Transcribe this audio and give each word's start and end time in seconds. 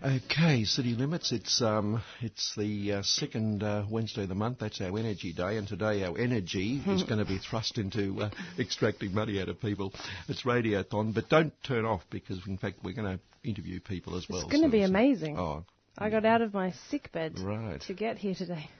Okay, 0.00 0.62
City 0.62 0.94
Limits. 0.94 1.32
It's 1.32 1.60
um, 1.60 2.00
it's 2.20 2.54
the 2.56 2.92
uh, 2.92 3.02
second 3.02 3.64
uh, 3.64 3.84
Wednesday 3.90 4.22
of 4.22 4.28
the 4.28 4.34
month. 4.36 4.58
That's 4.60 4.80
our 4.80 4.96
Energy 4.96 5.32
Day, 5.32 5.56
and 5.56 5.66
today 5.66 6.04
our 6.04 6.16
energy 6.16 6.80
is 6.86 7.02
going 7.02 7.18
to 7.18 7.24
be 7.24 7.38
thrust 7.38 7.78
into 7.78 8.16
uh, 8.22 8.30
extracting 8.60 9.12
money 9.12 9.40
out 9.40 9.48
of 9.48 9.60
people. 9.60 9.92
It's 10.28 10.42
Radiothon, 10.42 11.14
but 11.14 11.28
don't 11.28 11.52
turn 11.64 11.84
off 11.84 12.02
because, 12.10 12.38
in 12.46 12.58
fact, 12.58 12.76
we're 12.84 12.94
going 12.94 13.18
to 13.18 13.48
interview 13.48 13.80
people 13.80 14.16
as 14.16 14.28
well. 14.28 14.42
It's 14.42 14.52
going 14.52 14.62
to 14.62 14.68
so 14.68 14.72
be 14.72 14.82
amazing. 14.82 15.36
Oh, 15.36 15.64
I 15.98 16.10
got 16.10 16.24
out 16.24 16.42
of 16.42 16.54
my 16.54 16.72
sick 16.90 17.10
bed 17.10 17.40
right. 17.40 17.80
to 17.80 17.92
get 17.92 18.18
here 18.18 18.36
today 18.36 18.70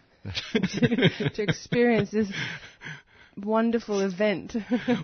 to, 0.52 1.30
to 1.34 1.42
experience 1.42 2.12
this 2.12 2.30
wonderful 3.36 4.00
event. 4.00 4.54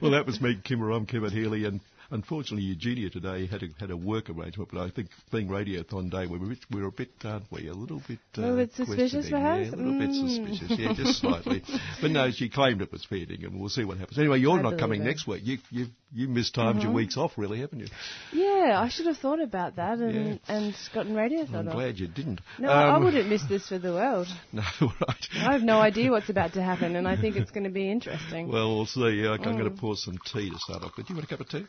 well, 0.00 0.12
that 0.12 0.27
was 0.27 0.41
me, 0.41 0.60
Kim 0.62 0.80
Rom, 0.80 1.06
Kim 1.06 1.28
Healy, 1.28 1.64
and 1.64 1.80
Unfortunately, 2.10 2.64
Eugenia 2.64 3.10
today 3.10 3.46
had 3.46 3.62
a, 3.62 3.66
had 3.78 3.90
a 3.90 3.96
work 3.96 4.30
arrangement, 4.30 4.70
but 4.72 4.80
I 4.80 4.90
think 4.90 5.08
being 5.33 5.48
Radiothon 5.48 6.11
Day, 6.11 6.27
we 6.27 6.38
were, 6.38 6.46
a 6.46 6.48
bit, 6.50 6.58
we 6.70 6.80
were 6.80 6.88
a 6.88 6.92
bit, 6.92 7.11
aren't 7.24 7.50
we, 7.50 7.69
a 7.69 7.74
little 7.74 8.02
bit... 8.06 8.19
Uh, 8.36 8.41
a 8.41 8.42
little 8.42 8.56
bit 8.56 8.72
suspicious, 8.74 9.30
perhaps? 9.30 9.69
Yeah, 9.69 9.74
a 9.74 9.77
little 9.77 9.92
mm. 9.92 9.98
bit 9.98 10.56
suspicious, 10.58 10.78
yeah, 10.78 10.92
just 10.94 11.20
slightly. 11.20 11.62
but 12.00 12.11
no, 12.11 12.30
she 12.30 12.48
claimed 12.48 12.83
it 12.83 12.92
was 12.92 13.05
fair 13.05 13.24
and 13.28 13.61
we'll 13.61 13.69
see 13.69 13.84
what 13.84 13.98
happens. 13.98 14.19
Anyway, 14.19 14.38
you're 14.38 14.58
I 14.58 14.62
not 14.62 14.78
coming 14.78 15.00
it. 15.00 15.05
next 15.05 15.27
week. 15.27 15.42
You, 15.44 15.58
you, 15.70 15.86
you 16.12 16.28
mistimed 16.28 16.77
mm-hmm. 16.77 16.88
your 16.88 16.92
weeks 16.92 17.16
off, 17.16 17.33
really, 17.36 17.61
haven't 17.61 17.80
you? 17.80 17.86
Yeah, 18.33 18.80
I 18.80 18.89
should 18.89 19.06
have 19.06 19.16
thought 19.18 19.41
about 19.41 19.77
that 19.77 19.98
and, 19.98 20.41
yeah. 20.48 20.55
and 20.56 20.74
gotten 20.92 21.14
Radiothon 21.14 21.55
I'm 21.55 21.68
off. 21.68 21.74
glad 21.74 21.98
you 21.98 22.06
didn't. 22.06 22.41
No, 22.58 22.70
um, 22.70 22.94
I 22.94 22.98
wouldn't 22.98 23.28
miss 23.28 23.42
this 23.48 23.68
for 23.68 23.78
the 23.78 23.92
world. 23.92 24.27
No, 24.52 24.62
right. 24.80 25.27
I 25.36 25.52
have 25.52 25.62
no 25.62 25.80
idea 25.80 26.11
what's 26.11 26.28
about 26.28 26.52
to 26.52 26.62
happen, 26.62 26.94
and 26.96 27.08
I 27.08 27.16
think 27.16 27.36
it's 27.36 27.50
going 27.50 27.64
to 27.64 27.70
be 27.70 27.91
interesting. 27.91 28.48
Well, 28.48 28.77
we'll 28.77 28.86
see. 28.86 29.27
Uh, 29.27 29.33
I'm 29.33 29.41
Mm. 29.55 29.58
going 29.58 29.74
to 29.74 29.80
pour 29.80 29.96
some 29.96 30.18
tea 30.33 30.50
to 30.50 30.58
start 30.58 30.83
off 30.83 30.96
with. 30.96 31.06
Do 31.06 31.12
you 31.12 31.16
want 31.16 31.30
a 31.30 31.36
cup 31.36 31.41
of 31.41 31.48
tea? 31.48 31.64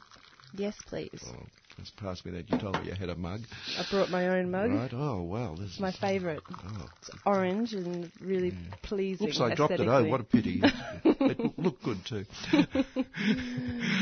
Yes, 0.54 0.82
please. 0.82 1.24
Oh. 1.26 1.48
Just 1.78 1.96
pass 1.98 2.24
me 2.26 2.32
that. 2.32 2.50
You 2.50 2.58
told 2.58 2.80
me 2.82 2.88
you 2.88 2.94
had 2.94 3.10
a 3.10 3.16
mug. 3.16 3.42
I 3.78 3.86
brought 3.92 4.10
my 4.10 4.28
own 4.30 4.50
mug. 4.50 4.72
Right. 4.72 4.92
Oh, 4.94 5.22
wow. 5.24 5.56
This 5.60 5.72
It's 5.72 5.80
my 5.80 5.92
favourite. 5.92 6.40
Oh. 6.50 6.90
It's 7.02 7.10
orange 7.26 7.74
and 7.74 8.12
really 8.22 8.50
Yeah. 8.50 8.76
pleasing. 8.82 9.28
Oops, 9.28 9.40
I 9.42 9.54
dropped 9.56 9.74
it. 9.74 9.82
Oh, 9.88 10.06
what 10.06 10.22
a 10.22 10.24
pity. 10.24 10.62
it 11.04 11.60
looked 11.60 11.84
good 11.84 11.98
too. 12.06 12.26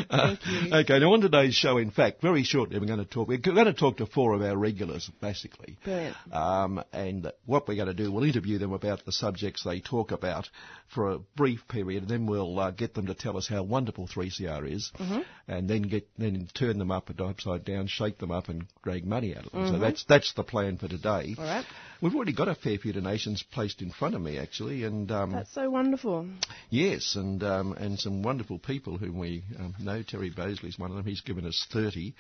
Uh. 0.10 0.36
Okay, 0.72 1.00
now 1.00 1.14
on 1.14 1.22
today's 1.22 1.54
show, 1.56 1.78
in 1.78 1.90
fact, 1.92 2.22
very 2.22 2.44
shortly 2.44 2.78
we're 2.80 2.86
going 2.86 3.00
to 3.00 3.06
talk. 3.06 3.28
We're 3.28 3.38
going 3.38 3.66
to 3.66 3.74
talk 3.74 3.98
to 3.98 4.06
four 4.06 4.34
of 4.34 4.42
our 4.42 4.56
regulars, 4.56 5.10
basically. 5.22 5.78
Brilliant. 5.84 6.16
Um, 6.32 6.84
and 6.92 7.32
what 7.46 7.68
we're 7.68 7.76
going 7.76 7.88
to 7.88 7.94
do, 7.94 8.12
we'll 8.12 8.24
interview 8.24 8.58
them 8.58 8.74
about 8.74 9.06
the 9.06 9.12
subjects 9.12 9.64
they 9.64 9.80
talk 9.80 10.12
about 10.12 10.50
for 10.94 11.12
a 11.12 11.20
brief 11.36 11.68
period, 11.68 12.04
and 12.04 12.12
then 12.12 12.26
we'll 12.26 12.60
uh, 12.60 12.72
get 12.72 12.94
them 12.94 13.08
to 13.08 13.14
tell 13.16 13.38
us 13.38 13.48
how 13.48 13.64
wonderful 13.64 14.08
3CR 14.08 14.70
is, 14.72 14.92
Mm-hmm. 15.00 15.22
and 15.48 15.70
then 15.70 15.82
get 15.84 16.08
then 16.18 16.48
turn 16.54 16.78
them 16.78 16.92
up 16.92 17.10
and 17.10 17.20
upside 17.22 17.63
down, 17.66 17.88
shake 17.88 18.18
them 18.18 18.32
up, 18.32 18.50
and 18.50 18.66
drag 18.84 19.06
money 19.06 19.36
out 19.36 19.46
of 19.46 19.52
them. 19.52 19.68
So 19.68 19.74
Mhm. 19.74 19.80
that's 19.82 20.04
that's 20.06 20.34
the 20.34 20.44
plan 20.44 20.78
for 20.78 20.88
today. 20.88 21.36
All 21.38 21.44
right. 21.46 21.66
We've 22.02 22.16
already 22.16 22.34
got 22.34 22.48
a 22.50 22.56
fair 22.56 22.78
few 22.78 22.92
donations 22.94 23.44
placed 23.44 23.82
in 23.82 23.90
front 23.92 24.14
of 24.16 24.22
me, 24.22 24.38
actually, 24.38 24.84
and 24.84 25.10
um, 25.12 25.32
That's 25.32 25.54
so 25.54 25.70
wonderful. 25.70 26.28
Yes, 26.70 27.16
and 27.16 27.42
um, 27.44 27.74
and 27.74 27.98
some 28.00 28.22
wonderful 28.24 28.60
people 28.60 28.98
whom 28.98 29.18
we 29.18 29.44
um, 29.58 29.74
know. 29.80 30.04
Terry 30.04 30.30
Bosley's 30.30 30.78
one 30.78 30.90
of 30.92 30.98
them. 30.98 31.06
He's 31.06 31.22
given 31.22 31.46
us 31.46 31.66
thirty. 31.72 32.14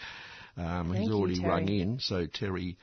Um, 0.55 0.93
he's 0.93 1.07
you, 1.07 1.13
already 1.13 1.35
Terry. 1.39 1.47
rung 1.49 1.67
in, 1.67 1.99
so 1.99 2.25
Terry. 2.27 2.77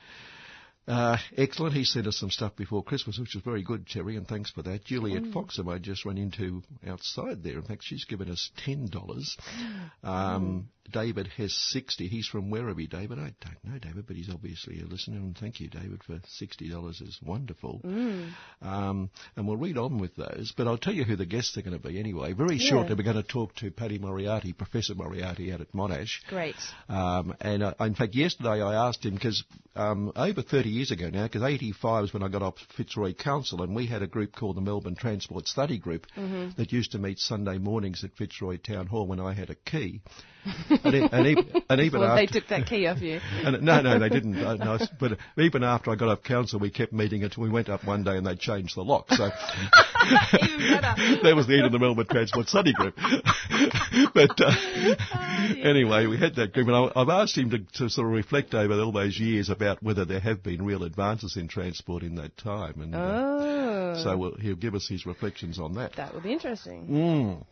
Uh, 0.91 1.17
excellent. 1.37 1.73
He 1.73 1.83
sent 1.85 2.05
us 2.07 2.17
some 2.17 2.29
stuff 2.29 2.55
before 2.55 2.83
Christmas, 2.83 3.17
which 3.17 3.33
was 3.33 3.43
very 3.43 3.63
good, 3.63 3.87
Terry, 3.87 4.17
and 4.17 4.27
thanks 4.27 4.51
for 4.51 4.61
that. 4.63 4.83
Juliet 4.83 5.23
Mm. 5.23 5.33
Foxham, 5.33 5.69
I 5.69 5.77
just 5.77 6.03
ran 6.05 6.17
into 6.17 6.63
outside 6.85 7.43
there. 7.43 7.53
In 7.57 7.63
fact, 7.63 7.83
she's 7.85 8.05
given 8.05 8.29
us 8.29 8.51
ten 8.57 8.87
dollars. 8.87 9.37
Um, 10.03 10.69
David 10.91 11.27
has 11.37 11.55
sixty. 11.55 12.07
He's 12.07 12.27
from 12.27 12.49
Werribee, 12.51 12.89
David. 12.89 13.19
I 13.19 13.33
don't 13.39 13.63
know 13.63 13.77
David, 13.79 14.05
but 14.07 14.15
he's 14.17 14.29
obviously 14.29 14.81
a 14.81 14.85
listener, 14.85 15.17
and 15.17 15.37
thank 15.37 15.59
you, 15.59 15.69
David, 15.69 16.03
for 16.03 16.19
sixty 16.27 16.69
dollars. 16.69 16.99
is 17.01 17.17
wonderful. 17.23 17.79
Mm. 17.85 18.31
Um, 18.61 19.09
and 19.35 19.47
we'll 19.47 19.57
read 19.57 19.77
on 19.77 19.99
with 19.99 20.15
those, 20.15 20.53
but 20.57 20.67
I'll 20.67 20.77
tell 20.79 20.93
you 20.93 21.03
who 21.03 21.15
the 21.15 21.25
guests 21.25 21.55
are 21.57 21.61
going 21.61 21.79
to 21.79 21.87
be 21.87 21.99
anyway. 21.99 22.33
Very 22.33 22.57
Yeah. 22.57 22.69
shortly, 22.69 22.95
we're 22.95 23.03
going 23.03 23.15
to 23.15 23.23
talk 23.23 23.55
to 23.57 23.71
Paddy 23.71 23.99
Moriarty, 23.99 24.51
Professor 24.53 24.95
Moriarty 24.95 25.53
out 25.53 25.61
at 25.61 25.71
Monash. 25.71 26.25
Great. 26.27 26.55
Um, 26.89 27.33
and 27.39 27.63
uh, 27.63 27.73
in 27.79 27.93
fact, 27.95 28.15
yesterday 28.15 28.61
I 28.61 28.87
asked 28.87 29.05
him 29.05 29.13
because 29.13 29.43
um, 29.75 30.11
over 30.15 30.41
30 30.41 30.69
years 30.69 30.80
ago 30.89 31.09
now, 31.11 31.23
because 31.23 31.43
85 31.43 32.05
is 32.05 32.13
when 32.13 32.23
I 32.23 32.27
got 32.29 32.41
off 32.41 32.55
Fitzroy 32.75 33.13
Council, 33.13 33.61
and 33.61 33.75
we 33.75 33.85
had 33.85 34.01
a 34.01 34.07
group 34.07 34.35
called 34.35 34.57
the 34.57 34.61
Melbourne 34.61 34.95
Transport 34.95 35.47
Study 35.47 35.77
Group 35.77 36.07
Mhm. 36.17 36.55
that 36.55 36.71
used 36.71 36.93
to 36.93 36.97
meet 36.97 37.19
Sunday 37.19 37.59
mornings 37.59 38.03
at 38.03 38.13
Fitzroy 38.13 38.57
Town 38.57 38.87
Hall 38.87 39.05
when 39.05 39.19
I 39.19 39.33
had 39.33 39.51
a 39.51 39.55
key. 39.55 40.01
and, 40.83 40.95
e- 40.95 41.07
and, 41.11 41.27
e- 41.27 41.61
and 41.69 41.81
even 41.87 41.99
well, 41.99 42.13
after, 42.13 42.25
they 42.25 42.39
took 42.39 42.47
that 42.47 42.65
key 42.65 42.87
off 42.87 42.99
you. 42.99 43.19
and, 43.43 43.61
no, 43.61 43.79
no, 43.81 43.99
they 43.99 44.09
didn't. 44.09 44.35
Uh, 44.43 44.55
no, 44.55 44.79
but 44.99 45.19
even 45.37 45.63
after 45.63 45.91
I 45.91 45.95
got 45.95 46.09
off 46.09 46.23
council, 46.23 46.59
we 46.59 46.71
kept 46.71 46.93
meeting 46.93 47.23
until 47.23 47.43
we 47.43 47.49
went 47.51 47.69
up 47.69 47.85
one 47.85 48.03
day 48.03 48.17
and 48.17 48.25
they 48.25 48.35
changed 48.35 48.75
the 48.75 48.81
lock. 48.83 49.05
So 49.11 49.29
that 50.31 51.33
was 51.35 51.45
the 51.47 51.57
end 51.57 51.65
of 51.67 51.71
the 51.71 51.77
Melbourne 51.79 52.07
Transport 52.09 52.47
Study 52.47 52.73
Group. 52.73 52.95
but 54.15 54.31
uh, 54.41 54.95
anyway, 55.63 56.07
we 56.07 56.17
had 56.17 56.35
that 56.35 56.53
group, 56.53 56.67
and 56.67 56.75
I, 56.75 56.91
I've 56.95 57.09
asked 57.09 57.37
him 57.37 57.49
to, 57.51 57.59
to 57.77 57.89
sort 57.89 58.07
of 58.07 58.13
reflect 58.13 58.53
over 58.53 58.79
all 58.81 58.91
those 58.91 59.19
years 59.19 59.49
about 59.49 59.81
whether 59.83 60.05
there 60.05 60.19
have 60.19 60.43
been 60.43 60.60
real 60.65 60.83
advances 60.83 61.35
in 61.37 61.47
transport 61.47 62.03
in 62.03 62.15
that 62.15 62.37
time, 62.37 62.81
and 62.81 62.95
uh, 62.95 62.97
Oh. 62.99 64.03
so 64.03 64.17
we'll, 64.17 64.35
he'll 64.35 64.55
give 64.55 64.75
us 64.75 64.87
his 64.87 65.05
reflections 65.05 65.59
on 65.59 65.73
that. 65.73 65.93
that 65.93 66.13
would 66.13 66.23
be 66.23 66.31
interesting. 66.31 66.87
Mm. 66.87 67.45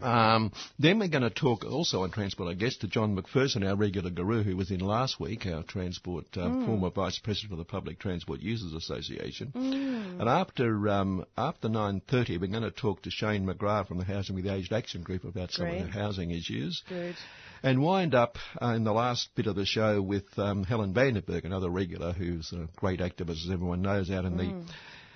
Um, 0.00 0.52
then 0.78 0.98
we're 0.98 1.08
going 1.08 1.22
to 1.22 1.30
talk 1.30 1.64
also 1.64 2.02
on 2.02 2.10
transport, 2.10 2.48
I 2.50 2.54
guess, 2.54 2.76
to 2.78 2.88
John 2.88 3.16
McPherson, 3.16 3.68
our 3.68 3.76
regular 3.76 4.10
guru 4.10 4.42
who 4.42 4.56
was 4.56 4.70
in 4.70 4.80
last 4.80 5.20
week, 5.20 5.46
our 5.46 5.62
transport 5.62 6.26
uh, 6.36 6.40
Mm. 6.42 6.66
former 6.66 6.90
vice 6.90 7.18
president 7.18 7.52
of 7.52 7.58
the 7.58 7.64
Public 7.64 7.98
Transport 7.98 8.40
Users 8.40 8.72
Association. 8.72 9.52
Mm. 9.54 10.20
And 10.20 10.28
after 10.28 10.88
um, 10.88 11.24
after 11.36 11.68
9:30, 11.68 12.40
we're 12.40 12.46
going 12.48 12.62
to 12.62 12.70
talk 12.70 13.02
to 13.02 13.10
Shane 13.10 13.46
McGrath 13.46 13.88
from 13.88 13.98
the 13.98 14.04
Housing 14.04 14.34
with 14.34 14.44
the 14.44 14.52
Aged 14.54 14.72
Action 14.72 15.02
Group 15.02 15.24
about 15.24 15.50
some 15.52 15.66
Great. 15.66 15.80
of 15.82 15.86
the 15.86 15.92
housing 15.92 16.30
issues, 16.30 16.82
Good. 16.88 17.16
and 17.62 17.80
wind 17.82 18.14
up 18.14 18.36
uh, 18.60 18.66
in 18.74 18.84
the 18.84 18.92
last 18.92 19.28
bit 19.34 19.46
of 19.46 19.54
the 19.56 19.64
show 19.66 20.00
with 20.02 20.24
um, 20.38 20.64
Helen 20.64 20.92
Vandenberg, 20.94 21.44
another 21.44 21.70
regular 21.70 22.12
who's 22.12 22.52
a 22.52 22.68
great 22.76 23.00
activist, 23.00 23.44
as 23.44 23.50
everyone 23.52 23.82
knows, 23.82 24.10
out 24.10 24.24
in 24.24 24.36
the 24.36 24.42
Mm. 24.44 24.66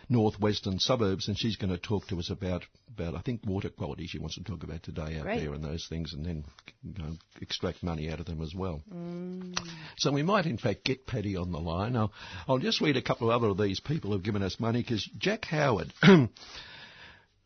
Northwestern 0.09 0.79
suburbs, 0.79 1.29
and 1.29 1.39
she's 1.39 1.57
going 1.57 1.71
to 1.71 1.79
talk 1.79 2.07
to 2.09 2.19
us 2.19 2.31
about, 2.31 2.65
about 2.97 3.15
I 3.15 3.21
think 3.21 3.41
water 3.45 3.69
quality. 3.69 4.07
She 4.07 4.19
wants 4.19 4.37
to 4.37 4.45
talk 4.45 4.63
about 4.63 4.83
today 4.83 5.19
out 5.19 5.25
Great. 5.25 5.41
there 5.41 5.53
and 5.53 5.65
those 5.65 5.87
things, 5.89 6.13
and 6.13 6.25
then 6.25 6.45
you 6.83 7.03
know, 7.03 7.17
extract 7.41 7.83
money 7.83 8.11
out 8.11 8.21
of 8.21 8.27
them 8.27 8.41
as 8.41 8.55
well. 8.55 8.83
Mm. 8.93 9.59
So 9.99 10.13
we 10.13 10.23
might 10.23 10.47
in 10.47 10.59
fact 10.59 10.85
get 10.85 11.07
Paddy 11.07 11.37
on 11.37 11.51
the 11.51 11.59
line. 11.59 11.97
I'll, 11.97 12.13
I'll 12.49 12.59
just 12.59 12.81
read 12.81 12.97
a 12.97 13.03
couple 13.03 13.31
of 13.31 13.37
other 13.37 13.51
of 13.51 13.59
these 13.59 13.81
people 13.81 14.13
who've 14.13 14.23
given 14.23 14.43
us 14.43 14.61
money 14.61 14.83
because 14.83 15.09
Jack 15.19 15.45
Howard. 15.47 15.93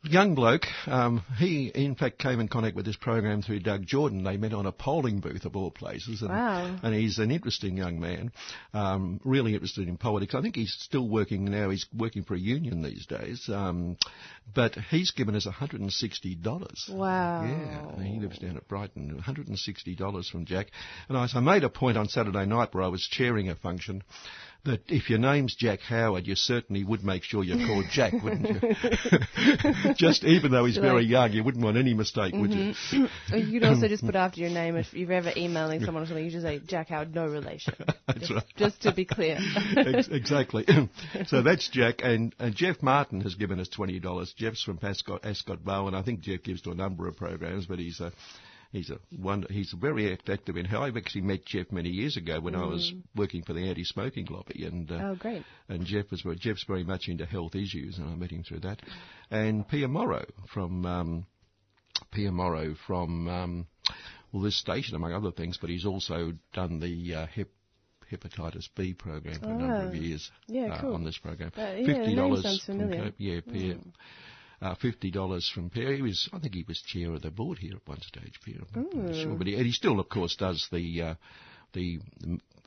Young 0.02 0.34
bloke, 0.34 0.64
um, 0.86 1.22
he 1.36 1.70
in 1.74 1.94
fact 1.94 2.18
came 2.18 2.40
in 2.40 2.48
contact 2.48 2.74
with 2.74 2.86
this 2.86 2.96
program 2.96 3.42
through 3.42 3.60
Doug 3.60 3.84
Jordan. 3.84 4.24
They 4.24 4.38
met 4.38 4.54
on 4.54 4.64
a 4.64 4.72
polling 4.72 5.20
booth 5.20 5.44
of 5.44 5.56
all 5.56 5.70
places, 5.70 6.22
and, 6.22 6.30
Wow. 6.30 6.74
and 6.82 6.94
he's 6.94 7.18
an 7.18 7.30
interesting 7.30 7.76
young 7.76 8.00
man, 8.00 8.32
um, 8.72 9.20
really 9.24 9.52
interested 9.52 9.88
in 9.88 9.98
politics. 9.98 10.34
I 10.34 10.40
think 10.40 10.56
he's 10.56 10.72
still 10.80 11.06
working 11.06 11.44
now. 11.44 11.68
He's 11.68 11.84
working 11.94 12.22
for 12.24 12.34
a 12.34 12.38
union 12.38 12.80
these 12.82 13.04
days, 13.04 13.46
um, 13.50 13.98
but 14.54 14.74
he's 14.90 15.10
given 15.10 15.36
us 15.36 15.46
$160. 15.46 16.88
Wow. 16.88 17.44
Yeah, 17.44 18.02
he 18.02 18.18
lives 18.20 18.38
down 18.38 18.56
at 18.56 18.66
Brighton. 18.68 19.22
$160 19.22 20.30
from 20.30 20.46
Jack. 20.46 20.68
And 21.10 21.18
I, 21.18 21.28
I 21.34 21.40
made 21.40 21.62
a 21.64 21.68
point 21.68 21.98
on 21.98 22.08
Saturday 22.08 22.46
night 22.46 22.72
where 22.74 22.84
I 22.84 22.88
was 22.88 23.06
chairing 23.10 23.50
a 23.50 23.54
function 23.54 24.02
that 24.64 24.82
if 24.88 25.08
your 25.08 25.18
name's 25.18 25.54
Jack 25.54 25.80
Howard, 25.80 26.26
you 26.26 26.34
certainly 26.34 26.84
would 26.84 27.02
make 27.02 27.22
sure 27.22 27.42
you're 27.42 27.66
called 27.66 27.86
Jack, 27.90 28.12
wouldn't 28.12 28.62
you? 28.62 29.94
just 29.96 30.24
even 30.24 30.50
though 30.50 30.64
he's 30.66 30.76
very 30.76 31.04
young, 31.04 31.32
you 31.32 31.42
wouldn't 31.42 31.64
want 31.64 31.76
any 31.76 31.94
mistake, 31.94 32.34
would 32.34 32.52
you? 32.52 32.74
Mhm. 32.90 33.10
Or 33.32 33.36
you 33.38 33.60
could 33.60 33.68
also 33.68 33.88
just 33.88 34.04
put 34.06 34.14
after 34.14 34.40
your 34.40 34.50
name 34.50 34.76
if 34.76 34.92
you're 34.92 35.12
ever 35.12 35.32
emailing 35.36 35.84
someone 35.84 36.02
or 36.02 36.06
something. 36.06 36.24
You 36.24 36.30
just 36.30 36.44
say 36.44 36.60
Jack 36.66 36.88
Howard, 36.88 37.14
no 37.14 37.26
relation. 37.26 37.74
That's 38.06 38.20
just, 38.20 38.30
right. 38.32 38.44
just 38.56 38.82
to 38.82 38.92
be 38.92 39.04
clear. 39.04 39.38
Ex- 39.76 40.08
exactly. 40.08 40.66
so 41.26 41.42
that's 41.42 41.68
Jack, 41.68 42.00
and, 42.02 42.34
and 42.38 42.54
Jeff 42.54 42.82
Martin 42.82 43.20
has 43.22 43.34
given 43.34 43.60
us 43.60 43.68
twenty 43.68 43.98
dollars. 44.00 44.34
Jeff's 44.36 44.62
from 44.62 44.78
Ascot, 44.82 45.24
Ascot 45.24 45.64
Bowen. 45.64 45.94
I 45.94 46.02
think 46.02 46.20
Jeff 46.20 46.42
gives 46.42 46.62
to 46.62 46.70
a 46.70 46.74
number 46.74 47.06
of 47.06 47.16
programs, 47.16 47.66
but 47.66 47.78
he's 47.78 48.00
a 48.00 48.12
He's 48.72 48.88
a 48.90 48.98
wonder, 49.18 49.48
he's 49.50 49.72
very 49.80 50.12
active 50.28 50.56
in 50.56 50.64
health. 50.64 50.84
I've 50.84 50.96
actually 50.96 51.22
met 51.22 51.44
Jeff 51.44 51.72
many 51.72 51.88
years 51.88 52.16
ago 52.16 52.38
when 52.40 52.54
I 52.54 52.64
was 52.64 52.92
working 53.16 53.42
for 53.42 53.52
the 53.52 53.68
anti-smoking 53.68 54.26
lobby, 54.30 54.64
and 54.64 54.88
uh, 54.90 54.94
Mm. 54.94 55.10
Oh, 55.10 55.14
great. 55.16 55.42
and 55.68 55.84
Jeff 55.84 56.10
was 56.12 56.22
Jeff's 56.38 56.62
very 56.68 56.84
much 56.84 57.08
into 57.08 57.26
health 57.26 57.56
issues, 57.56 57.98
and 57.98 58.08
I 58.08 58.14
met 58.14 58.30
him 58.30 58.44
through 58.44 58.60
that. 58.60 58.80
And 59.30 59.66
Pierre 59.68 59.88
Morrow 59.88 60.24
from 60.54 60.86
um, 60.86 61.26
Pierre 62.12 62.30
Morrow 62.30 62.76
from 62.86 63.26
um, 63.28 63.66
well 64.32 64.42
this 64.44 64.56
station 64.60 64.94
among 64.94 65.14
other 65.14 65.32
things, 65.32 65.58
but 65.60 65.68
he's 65.68 65.84
also 65.84 66.32
done 66.52 66.78
the 66.78 67.14
uh, 67.14 67.26
hep, 67.26 67.48
hepatitis 68.12 68.68
B 68.76 68.94
program 68.94 69.40
for 69.40 69.46
a 69.50 69.54
number 69.58 69.82
of 69.86 69.90
Oh. 69.90 69.94
years 69.94 70.30
Yeah, 70.46 70.74
uh, 70.74 70.80
cool. 70.80 70.94
on 70.94 71.02
this 71.02 71.18
program. 71.18 71.50
Uh, 71.56 71.60
yeah, 71.76 71.86
Fifty 71.86 72.14
dollars, 72.14 72.62
from 72.64 72.76
familiar. 72.78 73.12
Yeah. 74.60 74.68
Uh, 74.70 74.74
Fifty 74.76 75.10
dollars 75.10 75.50
from 75.54 75.70
Pierre. 75.70 75.94
He 75.94 76.02
was, 76.02 76.28
I 76.32 76.38
think, 76.38 76.54
he 76.54 76.64
was 76.68 76.80
chair 76.82 77.12
of 77.14 77.22
the 77.22 77.30
board 77.30 77.58
here 77.58 77.74
at 77.76 77.88
one 77.88 78.00
stage. 78.02 78.38
Pierre, 78.44 78.60
I'm 78.74 78.88
not 79.06 79.14
sure, 79.14 79.34
but 79.34 79.46
he, 79.46 79.54
and 79.54 79.64
he 79.66 79.72
still, 79.72 79.98
of 80.00 80.08
course, 80.08 80.36
does 80.36 80.66
the 80.70 81.02
uh, 81.02 81.14
the 81.72 81.98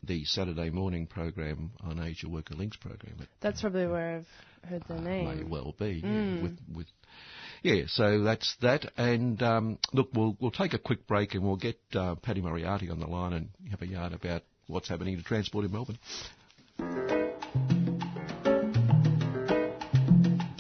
the 0.04 0.26
Saturday 0.26 0.70
morning 0.70 1.08
program 1.08 1.72
on 1.84 2.00
Asia 2.02 2.28
Worker 2.28 2.56
Links 2.56 2.78
program. 2.78 3.16
At 3.22 3.28
That's 3.42 3.62
probably 3.62 3.88
where 3.88 4.18
I've 4.18 4.70
heard 4.70 4.84
the 4.88 4.96
May 4.96 5.24
name. 5.24 5.50
well 5.50 5.74
be. 5.78 6.02
Yeah, 6.04 6.10
Mm. 6.10 6.44
with, 6.44 6.58
with, 6.76 6.88
yeah, 7.62 7.84
so 7.88 8.24
that's 8.24 8.56
that. 8.62 8.92
And 8.98 9.42
um, 9.44 9.78
look, 9.94 10.10
we'll 10.14 10.36
we'll 10.40 10.52
take 10.52 10.74
a 10.74 10.80
quick 10.80 11.06
break 11.08 11.36
and 11.36 11.44
we'll 11.44 11.56
get 11.58 11.80
uh, 11.96 12.16
Paddy 12.16 12.42
Moriarty 12.42 12.90
on 12.90 13.00
the 13.00 13.08
line 13.08 13.34
and 13.34 13.50
have 13.72 13.82
a 13.82 13.88
yarn 13.88 14.14
about 14.14 14.42
what's 14.68 14.90
happening 14.90 15.16
to 15.18 15.24
transport 15.24 15.64
in 15.66 15.72
Melbourne. 15.72 17.23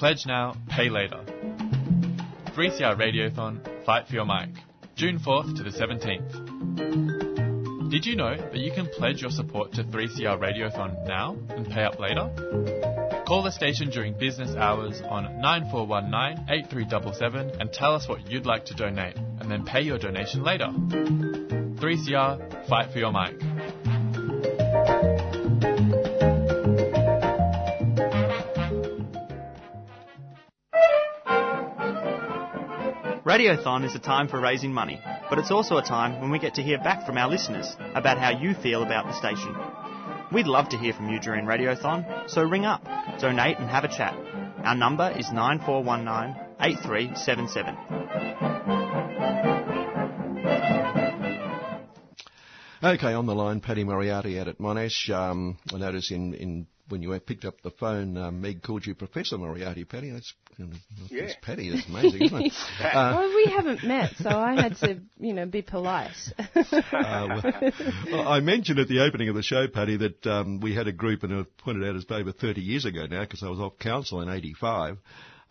Pledge 0.03 0.25
now, 0.25 0.51
pay 0.67 0.89
later. 0.89 1.21
3CR 2.57 2.99
Radiothon, 2.99 3.61
Fight 3.85 4.05
for 4.05 4.15
Your 4.15 4.25
Mic, 4.25 4.49
June 4.97 5.17
4th 5.17 5.55
to 5.55 5.63
the 5.63 5.69
17th. 5.69 7.89
Did 7.89 8.05
you 8.05 8.17
know 8.17 8.35
that 8.35 8.57
you 8.57 8.73
can 8.73 8.87
pledge 8.87 9.21
your 9.21 9.31
support 9.31 9.71
to 9.75 9.85
3CR 9.85 10.37
Radiothon 10.37 11.07
now 11.07 11.37
and 11.51 11.65
pay 11.69 11.85
up 11.85 12.01
later? 12.01 12.29
Call 13.25 13.43
the 13.43 13.51
station 13.51 13.91
during 13.91 14.19
business 14.19 14.53
hours 14.57 15.01
on 15.07 15.39
9419 15.39 16.49
8377 16.49 17.61
and 17.61 17.71
tell 17.71 17.95
us 17.95 18.05
what 18.05 18.29
you'd 18.29 18.45
like 18.45 18.65
to 18.65 18.73
donate, 18.73 19.15
and 19.15 19.49
then 19.49 19.63
pay 19.63 19.83
your 19.83 19.99
donation 19.99 20.43
later. 20.43 20.67
3CR, 20.67 22.67
Fight 22.67 22.91
for 22.91 22.99
Your 22.99 23.13
Mic. 23.13 23.39
Radiothon 33.33 33.83
is 33.83 33.95
a 33.95 33.99
time 33.99 34.27
for 34.27 34.39
raising 34.39 34.71
money, 34.71 35.01
but 35.27 35.39
it's 35.39 35.49
also 35.49 35.77
a 35.77 35.81
time 35.81 36.21
when 36.21 36.29
we 36.29 36.37
get 36.37 36.53
to 36.53 36.61
hear 36.61 36.77
back 36.77 37.03
from 37.03 37.17
our 37.17 37.27
listeners 37.27 37.75
about 37.95 38.19
how 38.19 38.29
you 38.29 38.53
feel 38.53 38.83
about 38.83 39.07
the 39.07 39.17
station. 39.17 39.55
We'd 40.31 40.45
love 40.45 40.69
to 40.69 40.77
hear 40.77 40.93
from 40.93 41.09
you 41.09 41.19
during 41.19 41.45
Radiothon, 41.45 42.29
so 42.29 42.43
ring 42.43 42.65
up, 42.65 42.83
donate 43.19 43.57
and 43.57 43.67
have 43.67 43.85
a 43.85 43.87
chat. 43.87 44.13
Our 44.63 44.75
number 44.75 45.11
is 45.17 45.31
9419 45.31 46.35
8377. 46.61 47.75
Okay, 52.83 53.13
on 53.13 53.25
the 53.25 53.33
line, 53.33 53.61
Paddy 53.61 53.83
Moriarty 53.83 54.39
out 54.39 54.47
at 54.47 54.59
Monash. 54.59 55.09
Um, 55.09 55.57
I 55.73 55.79
notice 55.79 56.11
in, 56.11 56.35
in 56.35 56.67
when 56.93 57.01
you 57.01 57.19
picked 57.19 57.43
up 57.43 57.59
the 57.63 57.71
phone, 57.71 58.15
um, 58.17 58.39
Meg 58.39 58.61
called 58.61 58.85
you 58.85 58.93
Professor 58.93 59.35
Moriarty. 59.35 59.83
Paddy, 59.83 60.11
that's 60.11 60.31
Yeah. 60.59 61.21
that's 61.21 61.35
Paddy. 61.41 61.69
That's 61.71 61.87
amazing, 61.87 62.21
isn't 62.21 62.41
it? 62.45 62.53
Uh, 62.79 63.15
well, 63.17 63.35
we 63.35 63.45
haven't 63.45 63.83
met, 63.83 64.11
so 64.17 64.29
I 64.29 64.53
had 64.61 64.75
to, 64.77 64.99
you 65.19 65.33
know, 65.33 65.47
be 65.47 65.63
polite. 65.63 66.15
Uh, 66.93 67.51
well, 68.11 68.27
I 68.27 68.39
mentioned 68.39 68.77
at 68.79 68.87
the 68.87 69.01
opening 69.01 69.27
of 69.29 69.35
the 69.35 69.41
show, 69.41 69.67
Paddy, 69.67 69.97
that 69.97 70.27
um, 70.27 70.59
we 70.59 70.75
had 70.75 70.87
a 70.87 70.91
group, 70.91 71.23
and 71.23 71.33
I 71.33 71.43
pointed 71.57 71.87
out 71.87 71.95
as 71.95 72.05
over 72.09 72.31
30 72.31 72.61
years 72.61 72.85
ago 72.85 73.07
now, 73.07 73.21
because 73.21 73.41
I 73.43 73.49
was 73.49 73.59
off 73.59 73.79
council 73.79 74.21
in 74.21 74.29
85. 74.29 74.97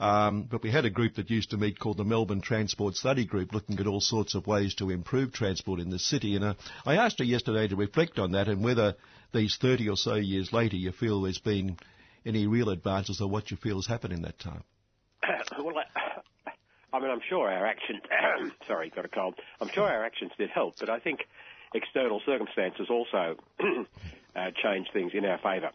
Um, 0.03 0.49
but 0.51 0.65
we 0.65 0.73
had 0.73 0.85
a 0.85 0.91
group 0.91 1.15
that 1.15 1.31
used 1.31 1.51
to 1.51 1.57
meet 1.57 1.79
called 1.79 1.97
the 1.97 2.05
Melbourne 2.05 2.41
Transport 2.41 2.97
Study 2.97 3.25
Group, 3.25 3.53
looking 3.53 3.79
at 3.79 3.87
all 3.87 4.01
sorts 4.01 4.35
of 4.35 4.49
ways 4.49 4.75
to 4.75 4.91
improve 4.91 5.33
transport 5.33 5.79
in 5.79 5.91
the 5.91 5.99
city. 6.01 6.35
And 6.35 6.45
uh, 6.45 6.55
I 6.85 6.97
asked 6.97 7.21
her 7.21 7.25
yesterday 7.25 7.69
to 7.69 7.77
reflect 7.77 8.19
on 8.19 8.33
that 8.33 8.49
and 8.49 8.65
whether 8.65 8.97
these 9.33 9.57
30 9.63 9.89
or 9.91 9.97
so 9.97 10.17
years 10.17 10.53
later 10.53 10.75
you 10.75 10.91
feel 10.91 11.23
there's 11.23 11.39
been 11.39 11.77
any 12.27 12.49
real 12.49 12.71
advances 12.71 13.21
or 13.21 13.31
what 13.31 13.53
you 13.53 13.57
feel 13.57 13.77
has 13.77 13.87
happened 13.87 14.13
in 14.13 14.23
that 14.23 14.41
time. 14.41 14.65
well, 15.57 15.79
I, 15.79 16.51
I 16.93 16.99
mean, 16.99 17.13
I'm 17.13 17.23
sure 17.29 17.49
our 17.49 17.65
actions. 17.65 18.01
sorry, 18.67 18.91
got 18.91 19.05
a 19.05 19.09
cold. 19.09 19.37
I'm 19.61 19.69
sure 19.69 19.89
our 19.89 20.05
actions 20.05 20.33
did 20.37 20.51
help, 20.51 20.75
but 20.81 20.91
I 20.91 20.99
think 20.99 21.21
external 21.77 22.21
circumstances 22.27 22.89
also 22.91 23.37
uh, 24.35 24.51
changed 24.65 24.91
things 24.93 25.13
in 25.15 25.25
our 25.25 25.39
favour. 25.39 25.71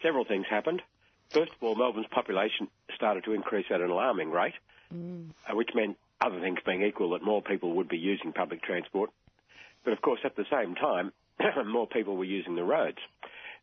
Several 0.00 0.24
things 0.24 0.46
happened. 0.48 0.80
First 1.32 1.52
of 1.52 1.62
all, 1.62 1.74
Melbourne's 1.74 2.06
population 2.10 2.68
started 2.94 3.24
to 3.24 3.32
increase 3.32 3.66
at 3.70 3.80
an 3.80 3.90
alarming 3.90 4.30
rate, 4.30 4.54
uh, 5.50 5.56
which 5.56 5.70
meant, 5.74 5.96
other 6.20 6.40
things 6.40 6.58
being 6.64 6.82
equal, 6.82 7.10
that 7.10 7.22
more 7.22 7.42
people 7.42 7.72
would 7.76 7.88
be 7.88 7.96
using 7.96 8.32
public 8.32 8.62
transport. 8.62 9.10
But 9.82 9.94
of 9.94 10.02
course, 10.02 10.20
at 10.24 10.36
the 10.36 10.44
same 10.52 10.74
time, 10.74 11.12
more 11.66 11.86
people 11.86 12.16
were 12.16 12.24
using 12.24 12.54
the 12.54 12.62
roads. 12.62 12.98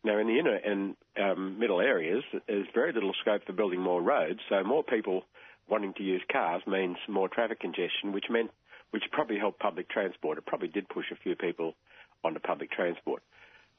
Now, 0.02 0.18
in 0.18 0.26
the 0.26 0.38
inner 0.38 0.56
and 0.56 0.96
um, 1.16 1.58
middle 1.58 1.80
areas, 1.80 2.24
there's 2.48 2.66
very 2.74 2.92
little 2.92 3.12
scope 3.20 3.44
for 3.46 3.52
building 3.52 3.80
more 3.80 4.02
roads, 4.02 4.40
so 4.48 4.64
more 4.64 4.82
people 4.82 5.24
wanting 5.68 5.94
to 5.94 6.02
use 6.02 6.22
cars 6.30 6.62
means 6.66 6.96
more 7.08 7.28
traffic 7.28 7.60
congestion, 7.60 8.12
which 8.12 8.26
meant, 8.28 8.50
which 8.90 9.04
probably 9.12 9.38
helped 9.38 9.60
public 9.60 9.88
transport. 9.88 10.38
It 10.38 10.46
probably 10.46 10.68
did 10.68 10.88
push 10.88 11.06
a 11.12 11.16
few 11.16 11.36
people 11.36 11.74
onto 12.24 12.40
public 12.40 12.72
transport. 12.72 13.22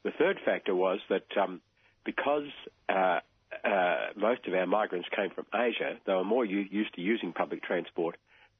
The 0.02 0.12
third 0.12 0.38
factor 0.44 0.74
was 0.74 1.00
that 1.10 1.26
um, 1.36 1.60
because 2.04 2.48
uh, 2.88 3.20
uh, 3.64 4.06
most 4.16 4.46
of 4.46 4.54
our 4.54 4.66
migrants 4.66 5.08
came 5.14 5.30
from 5.30 5.46
Asia, 5.54 5.98
they 6.06 6.12
were 6.12 6.24
more 6.24 6.44
u- 6.44 6.66
used 6.70 6.94
to 6.94 7.00
using 7.00 7.32
public 7.32 7.62
transport 7.62 8.16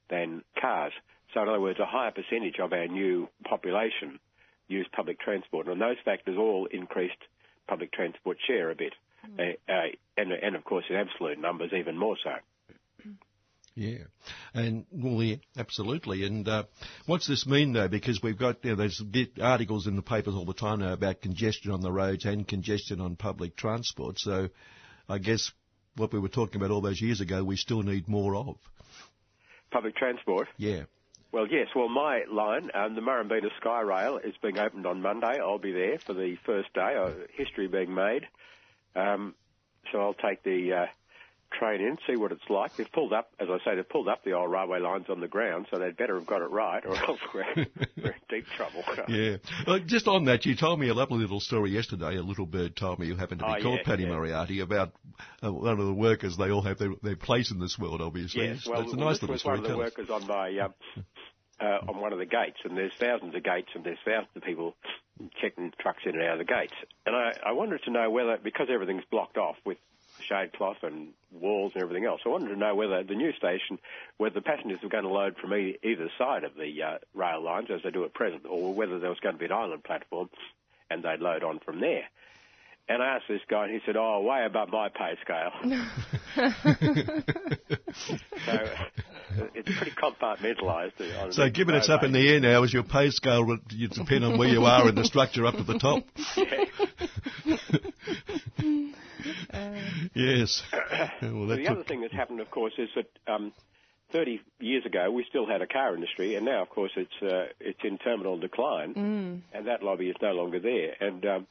than 0.09 0.43
cars. 0.59 0.93
So, 1.33 1.41
in 1.41 1.49
other 1.49 1.59
words, 1.59 1.79
a 1.79 1.85
higher 1.85 2.11
percentage 2.11 2.59
of 2.59 2.73
our 2.73 2.87
new 2.87 3.27
population 3.43 4.19
used 4.67 4.91
public 4.91 5.19
transport, 5.19 5.67
and 5.67 5.81
those 5.81 5.97
factors 6.05 6.37
all 6.37 6.67
increased 6.71 7.17
public 7.67 7.91
transport 7.91 8.37
share 8.45 8.69
a 8.71 8.75
bit, 8.75 8.93
uh, 9.39 9.71
uh, 9.71 9.87
and, 10.17 10.31
and 10.31 10.55
of 10.55 10.63
course 10.63 10.85
in 10.89 10.95
absolute 10.95 11.39
numbers 11.39 11.71
even 11.77 11.97
more 11.97 12.17
so. 12.23 13.09
Yeah, 13.75 14.03
and 14.53 14.85
well, 14.91 15.23
yeah, 15.23 15.37
absolutely. 15.57 16.25
And 16.25 16.47
uh, 16.47 16.65
what's 17.07 17.25
this 17.27 17.47
mean 17.47 17.73
though? 17.73 17.87
Because 17.87 18.21
we've 18.21 18.37
got 18.37 18.63
you 18.63 18.71
know, 18.71 18.75
there's 18.75 19.01
bit 19.01 19.41
articles 19.41 19.87
in 19.87 19.95
the 19.95 20.03
papers 20.03 20.35
all 20.35 20.45
the 20.45 20.53
time 20.53 20.81
now 20.81 20.93
about 20.93 21.21
congestion 21.21 21.71
on 21.71 21.81
the 21.81 21.91
roads 21.91 22.25
and 22.25 22.47
congestion 22.47 23.01
on 23.01 23.15
public 23.15 23.55
transport. 23.55 24.19
So, 24.19 24.49
I 25.09 25.17
guess 25.17 25.51
what 25.95 26.13
we 26.13 26.19
were 26.19 26.29
talking 26.29 26.61
about 26.61 26.71
all 26.71 26.81
those 26.81 27.01
years 27.01 27.21
ago, 27.21 27.43
we 27.43 27.55
still 27.55 27.83
need 27.83 28.07
more 28.07 28.35
of. 28.35 28.57
Public 29.71 29.95
transport. 29.95 30.47
Yeah. 30.57 30.83
Well, 31.31 31.47
yes. 31.47 31.67
Well, 31.75 31.89
my 31.89 32.23
line, 32.31 32.69
um, 32.75 32.93
the 32.93 33.01
Murrumbeena 33.01 33.49
Sky 33.59 33.81
Rail, 33.81 34.17
is 34.17 34.35
being 34.41 34.59
opened 34.59 34.85
on 34.85 35.01
Monday. 35.01 35.39
I'll 35.39 35.57
be 35.57 35.71
there 35.71 35.97
for 35.97 36.13
the 36.13 36.37
first 36.45 36.71
day. 36.73 36.95
Uh, 36.95 37.11
history 37.35 37.67
being 37.67 37.93
made. 37.93 38.27
Um, 38.95 39.33
so 39.91 39.99
I'll 39.99 40.13
take 40.13 40.43
the 40.43 40.73
uh, 40.73 40.85
train 41.57 41.81
in, 41.81 41.97
see 42.07 42.15
what 42.15 42.31
it's 42.31 42.49
like. 42.49 42.75
They've 42.75 42.91
pulled 42.91 43.13
up, 43.13 43.29
as 43.39 43.47
I 43.49 43.57
say, 43.63 43.75
they've 43.75 43.87
pulled 43.87 44.07
up 44.07 44.23
the 44.23 44.33
old 44.33 44.51
railway 44.51 44.79
lines 44.79 45.05
on 45.09 45.19
the 45.19 45.27
ground, 45.27 45.67
so 45.71 45.79
they'd 45.79 45.95
better 45.95 46.15
have 46.15 46.25
got 46.27 46.41
it 46.41 46.49
right, 46.49 46.83
or 46.85 46.95
else 46.95 47.19
we're, 47.33 47.45
we're 47.97 48.11
in 48.11 48.13
deep 48.29 48.45
trouble. 48.57 48.83
Yeah. 49.07 49.37
Uh, 49.67 49.79
just 49.79 50.07
on 50.07 50.25
that, 50.25 50.45
you 50.45 50.55
told 50.55 50.79
me 50.79 50.87
a 50.89 50.93
lovely 50.93 51.19
little 51.19 51.39
story 51.39 51.71
yesterday. 51.71 52.15
A 52.17 52.21
little 52.23 52.45
bird 52.45 52.75
told 52.75 52.99
me 52.99 53.07
you 53.07 53.15
happen 53.15 53.37
to 53.39 53.45
be 53.45 53.51
Oh, 53.59 53.61
called 53.61 53.79
yeah, 53.79 53.85
Paddy 53.85 54.03
yeah. 54.03 54.09
Moriarty 54.09 54.59
about 54.61 54.91
uh, 55.43 55.51
one 55.51 55.79
of 55.79 55.85
the 55.85 55.93
workers. 55.93 56.37
They 56.37 56.49
all 56.51 56.61
have 56.61 56.77
their, 56.79 56.93
their 57.01 57.15
place 57.15 57.51
in 57.51 57.59
this 57.59 57.77
world, 57.77 58.01
obviously. 58.01 58.45
Yes, 58.45 58.65
well, 58.67 58.81
That's 58.81 58.93
a 58.93 58.97
well, 58.97 59.05
nice 59.07 59.15
this 59.19 59.21
little 59.23 59.37
story. 59.37 59.57
one 59.59 59.65
of 59.65 59.71
the 59.71 59.77
workers 59.77 60.09
on 60.09 60.25
my 60.27 60.57
um, 60.59 60.73
uh, 61.59 61.91
on 61.91 61.99
one 61.99 62.13
of 62.13 62.19
the 62.19 62.25
gates, 62.25 62.57
and 62.63 62.75
there's 62.77 62.93
thousands 62.99 63.35
of 63.35 63.43
gates, 63.43 63.69
and 63.75 63.83
there's 63.83 63.99
thousands 64.05 64.29
of 64.35 64.43
people 64.43 64.75
checking 65.41 65.71
trucks 65.79 66.03
in 66.05 66.15
and 66.15 66.23
out 66.23 66.39
of 66.39 66.45
the 66.47 66.51
gates. 66.51 66.73
And 67.05 67.15
I, 67.15 67.33
I 67.47 67.51
wanted 67.53 67.81
to 67.83 67.91
know 67.91 68.09
whether, 68.09 68.37
because 68.43 68.67
everything's 68.73 69.03
blocked 69.11 69.37
off 69.37 69.55
with 69.65 69.77
shade 70.23 70.53
cloth 70.53 70.77
and 70.83 71.09
walls 71.31 71.71
and 71.75 71.83
everything 71.83 72.05
else, 72.05 72.21
I 72.25 72.29
wanted 72.29 72.49
to 72.49 72.55
know 72.55 72.75
whether 72.75 73.03
the 73.03 73.15
new 73.15 73.33
station, 73.33 73.79
whether 74.17 74.35
the 74.35 74.41
passengers 74.41 74.79
were 74.81 74.89
going 74.89 75.03
to 75.03 75.09
load 75.09 75.37
from 75.37 75.53
either 75.53 76.09
side 76.17 76.43
of 76.43 76.55
the 76.55 76.83
uh, 76.83 76.97
rail 77.13 77.41
lines 77.41 77.69
as 77.69 77.81
they 77.83 77.91
do 77.91 78.05
at 78.05 78.13
present, 78.13 78.45
or 78.47 78.73
whether 78.73 78.99
there 78.99 79.09
was 79.09 79.19
going 79.19 79.35
to 79.35 79.39
be 79.39 79.45
an 79.45 79.51
island 79.51 79.83
platform 79.83 80.29
and 80.89 81.03
they'd 81.03 81.19
load 81.19 81.43
on 81.43 81.59
from 81.59 81.79
there. 81.79 82.05
And 82.89 83.01
I 83.01 83.15
asked 83.15 83.25
this 83.29 83.39
guy, 83.49 83.63
and 83.65 83.73
he 83.73 83.79
said, 83.85 83.95
"Oh, 83.97 84.21
way 84.21 84.43
above 84.45 84.69
my 84.69 84.89
pay 84.89 85.15
scale." 85.23 85.51
so 88.45 88.67
it's 89.55 89.69
pretty 89.77 89.91
compartmentalised. 89.91 91.23
on 91.23 91.31
So, 91.31 91.49
given 91.49 91.75
it's 91.75 91.89
up 91.89 92.03
in 92.03 92.11
the 92.11 92.27
air 92.27 92.39
now, 92.41 92.63
is 92.63 92.73
your 92.73 92.83
pay 92.83 93.09
scale 93.09 93.45
would 93.45 93.61
you 93.69 93.87
depend 93.87 94.25
on 94.25 94.37
where 94.37 94.49
you 94.49 94.65
are 94.65 94.89
in 94.89 94.95
the 94.95 95.05
structure 95.05 95.45
up 95.45 95.55
to 95.55 95.63
the 95.63 95.79
top? 95.79 96.03
yes. 100.13 100.61
well, 101.21 101.33
Well, 101.33 101.47
that 101.47 101.55
the 101.57 101.63
took- 101.63 101.71
other 101.71 101.83
thing 101.83 102.01
that's 102.01 102.13
happened, 102.13 102.39
of 102.41 102.51
course, 102.51 102.73
is 102.77 102.89
that 102.95 103.07
um, 103.31 103.53
30 104.11 104.41
years 104.59 104.85
ago, 104.85 105.09
we 105.11 105.25
still 105.29 105.47
had 105.47 105.61
a 105.61 105.67
car 105.67 105.95
industry, 105.95 106.35
and 106.35 106.45
now, 106.45 106.61
of 106.61 106.69
course, 106.69 106.91
it's 106.95 107.21
uh, 107.21 107.45
it's 107.59 107.79
in 107.83 107.97
terminal 107.97 108.37
decline, 108.37 108.93
Mm. 108.93 109.41
and 109.53 109.67
that 109.67 109.83
lobby 109.83 110.09
is 110.09 110.15
no 110.21 110.33
longer 110.33 110.59
there. 110.59 110.95
And 110.99 111.25
um, 111.25 111.47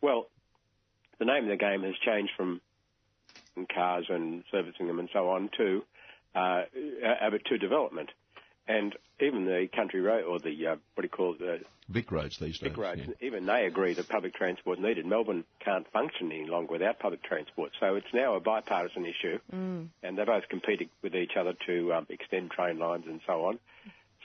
well, 0.00 0.28
the 1.18 1.24
name 1.24 1.44
of 1.44 1.50
the 1.50 1.56
game 1.56 1.82
has 1.82 1.94
changed 2.04 2.32
from 2.36 2.60
cars 3.74 4.06
and 4.08 4.44
servicing 4.50 4.86
them 4.86 4.98
and 4.98 5.08
so 5.12 5.30
on 5.30 5.50
to 5.56 5.82
uh, 6.34 6.62
uh, 7.04 7.30
to 7.46 7.58
development. 7.58 8.10
And 8.68 8.94
even 9.18 9.46
the 9.46 9.66
country 9.74 10.00
road, 10.02 10.24
or 10.24 10.38
the 10.38 10.66
uh, 10.66 10.76
what 10.94 11.02
do 11.02 11.04
you 11.04 11.08
call 11.08 11.32
it, 11.32 11.38
the 11.38 11.60
Vic 11.88 12.12
roads 12.12 12.38
these 12.38 12.58
days. 12.58 12.68
big 12.68 12.76
roads, 12.76 13.00
yeah. 13.06 13.26
even 13.26 13.46
they 13.46 13.64
agree 13.64 13.94
that 13.94 14.08
public 14.08 14.34
transport 14.34 14.78
needed. 14.78 15.06
Melbourne 15.06 15.44
can't 15.64 15.90
function 15.90 16.30
any 16.30 16.46
longer 16.46 16.72
without 16.72 16.98
public 16.98 17.22
transport, 17.22 17.72
so 17.80 17.94
it's 17.94 18.12
now 18.12 18.34
a 18.34 18.40
bipartisan 18.40 19.06
issue, 19.06 19.38
Mm. 19.54 19.88
and 20.02 20.18
they 20.18 20.24
both 20.24 20.48
competing 20.50 20.90
with 21.02 21.14
each 21.14 21.32
other 21.40 21.54
to 21.66 21.94
um, 21.94 22.06
extend 22.10 22.50
train 22.50 22.78
lines 22.78 23.06
and 23.06 23.20
so 23.26 23.46
on. 23.46 23.58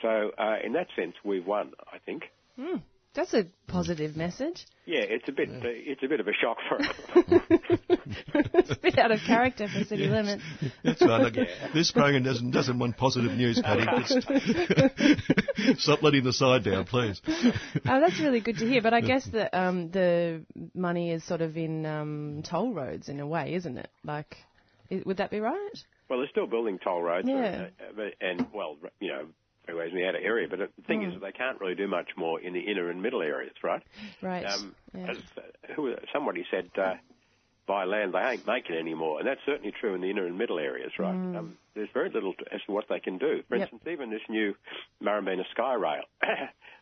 So 0.02 0.32
uh, 0.38 0.58
in 0.62 0.74
that 0.74 0.88
sense, 0.94 1.16
we've 1.24 1.48
won, 1.48 1.72
I 1.92 2.00
think. 2.00 2.24
Mm. 2.60 2.82
That's 3.14 3.34
a 3.34 3.46
positive 3.68 4.18
message. 4.18 4.66
Yeah, 4.86 5.00
it's 5.02 5.28
a 5.30 5.32
bit 5.32 5.50
uh, 5.50 5.62
it's 5.64 6.04
a 6.04 6.08
bit 6.08 6.20
of 6.20 6.28
a 6.28 6.34
shock 6.34 6.58
for 6.68 6.78
it's 8.54 8.72
a 8.72 8.76
bit 8.82 8.98
out 9.00 9.12
of 9.12 9.20
character 9.26 9.68
for 9.70 9.86
city 9.86 10.08
limits. 10.08 10.44
That's 10.84 11.02
right. 11.02 11.22
Look, 11.22 11.48
This 11.74 11.92
program 11.92 12.24
doesn't 12.24 12.52
doesn't 12.52 12.78
want 12.78 12.98
positive 12.98 13.32
news, 13.32 13.62
Paddy. 13.62 13.86
Just 14.08 14.22
stop 15.82 16.04
letting 16.04 16.26
the 16.26 16.34
side 16.34 16.66
down, 16.66 16.84
please. 16.84 17.22
Oh, 17.28 18.00
that's 18.02 18.20
really 18.20 18.42
good 18.42 18.58
to 18.58 18.68
hear. 18.68 18.82
But 18.82 18.94
I 18.94 19.00
guess 19.00 19.26
that 19.28 19.58
um, 19.58 19.90
the 19.90 20.44
money 20.76 21.12
is 21.12 21.24
sort 21.24 21.42
of 21.42 21.56
in 21.56 21.86
um, 21.86 22.44
toll 22.44 22.74
roads 22.74 23.08
in 23.08 23.22
a 23.22 23.28
way, 23.28 23.54
isn't 23.54 23.78
it? 23.78 23.90
Like, 24.04 24.36
i 24.92 25.02
would 25.06 25.18
that 25.18 25.32
be 25.32 25.40
right? 25.40 25.84
Well, 26.10 26.20
they're 26.20 26.28
still 26.30 26.48
building 26.48 26.78
toll 26.84 27.02
roads, 27.02 27.28
Yeah. 27.28 27.68
uh, 27.80 27.94
but, 27.96 28.14
and 28.20 28.48
well, 28.54 28.78
you 29.00 29.10
know, 29.12 29.26
freeways 29.68 29.90
in 29.92 29.96
the 29.98 30.06
outer 30.08 30.20
area. 30.20 30.48
But 30.50 30.60
the 30.60 30.70
thing 30.88 31.02
Mm. 31.02 31.08
is, 31.08 31.14
that 31.16 31.22
they 31.22 31.32
can't 31.32 31.60
really 31.60 31.76
do 31.76 31.88
much 31.88 32.10
more 32.16 32.40
in 32.40 32.54
the 32.54 32.60
inner 32.62 32.90
and 32.90 33.02
middle 33.02 33.22
areas, 33.22 33.54
right? 33.64 33.82
Right. 34.22 34.46
Um, 34.46 34.76
yeah. 34.94 35.12
as, 35.12 35.18
uh, 35.78 35.96
somebody 36.12 36.46
said, 36.52 36.70
uh, 36.78 36.96
buy 37.66 37.86
land, 37.86 38.14
they 38.14 38.20
ain't 38.20 38.46
making 38.46 38.76
any 38.76 38.94
more, 38.94 39.20
and 39.20 39.28
that's 39.28 39.40
certainly 39.46 39.72
true 39.72 39.94
in 39.96 40.02
the 40.02 40.10
inner 40.10 40.26
and 40.26 40.38
middle 40.38 40.60
areas, 40.60 40.92
right? 41.00 41.16
Mm. 41.16 41.36
Um, 41.38 41.58
there's 41.76 41.90
very 41.94 42.10
little 42.10 42.34
to, 42.34 42.54
as 42.54 42.62
to 42.66 42.72
what 42.74 42.86
they 42.90 43.00
can 43.00 43.18
do. 43.18 43.42
For 43.48 43.56
Yep. 43.56 43.72
instance, 43.72 43.84
even 43.90 44.10
this 44.10 44.22
new 44.30 44.54
Murrumbeena 45.02 45.50
Sky 45.52 45.74
Rail, 45.76 46.04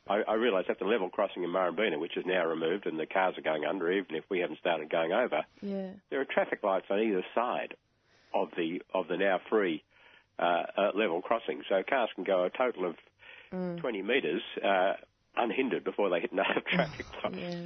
I, 0.10 0.24
I 0.28 0.34
realise 0.34 0.66
that 0.68 0.80
the 0.80 0.86
level 0.86 1.10
crossing 1.10 1.44
in 1.44 1.52
Murrumbeena, 1.52 2.00
which 2.00 2.18
is 2.18 2.26
now 2.26 2.46
removed, 2.48 2.88
and 2.88 3.00
the 3.00 3.06
cars 3.06 3.38
are 3.38 3.42
going 3.42 3.64
under, 3.64 3.92
even 3.92 4.16
if 4.16 4.24
we 4.30 4.40
haven't 4.40 4.58
started 4.60 4.90
going 4.90 5.12
over, 5.14 5.46
yeah. 5.62 5.92
there 6.10 6.20
are 6.20 6.26
traffic 6.26 6.64
lights 6.64 6.88
on 6.90 7.00
either 7.00 7.24
side 7.36 7.76
of 8.34 8.50
the 8.58 8.82
of 8.94 9.08
the 9.08 9.18
now 9.18 9.40
free 9.50 9.84
uh, 10.42 10.64
uh, 10.78 10.92
level 10.96 11.22
crossing, 11.22 11.62
so 11.70 11.84
cars 11.88 12.10
can 12.16 12.24
go 12.24 12.44
a 12.44 12.50
total 12.50 12.86
of 12.86 12.96
Mm. 13.54 13.82
20 13.82 14.02
metres 14.02 14.42
uh, 14.64 14.94
unhindered 15.36 15.84
before 15.84 16.10
they 16.10 16.22
hit 16.22 16.32
another 16.32 16.62
traffic 16.74 17.06
light. 17.22 17.36
Yeah. 17.36 17.66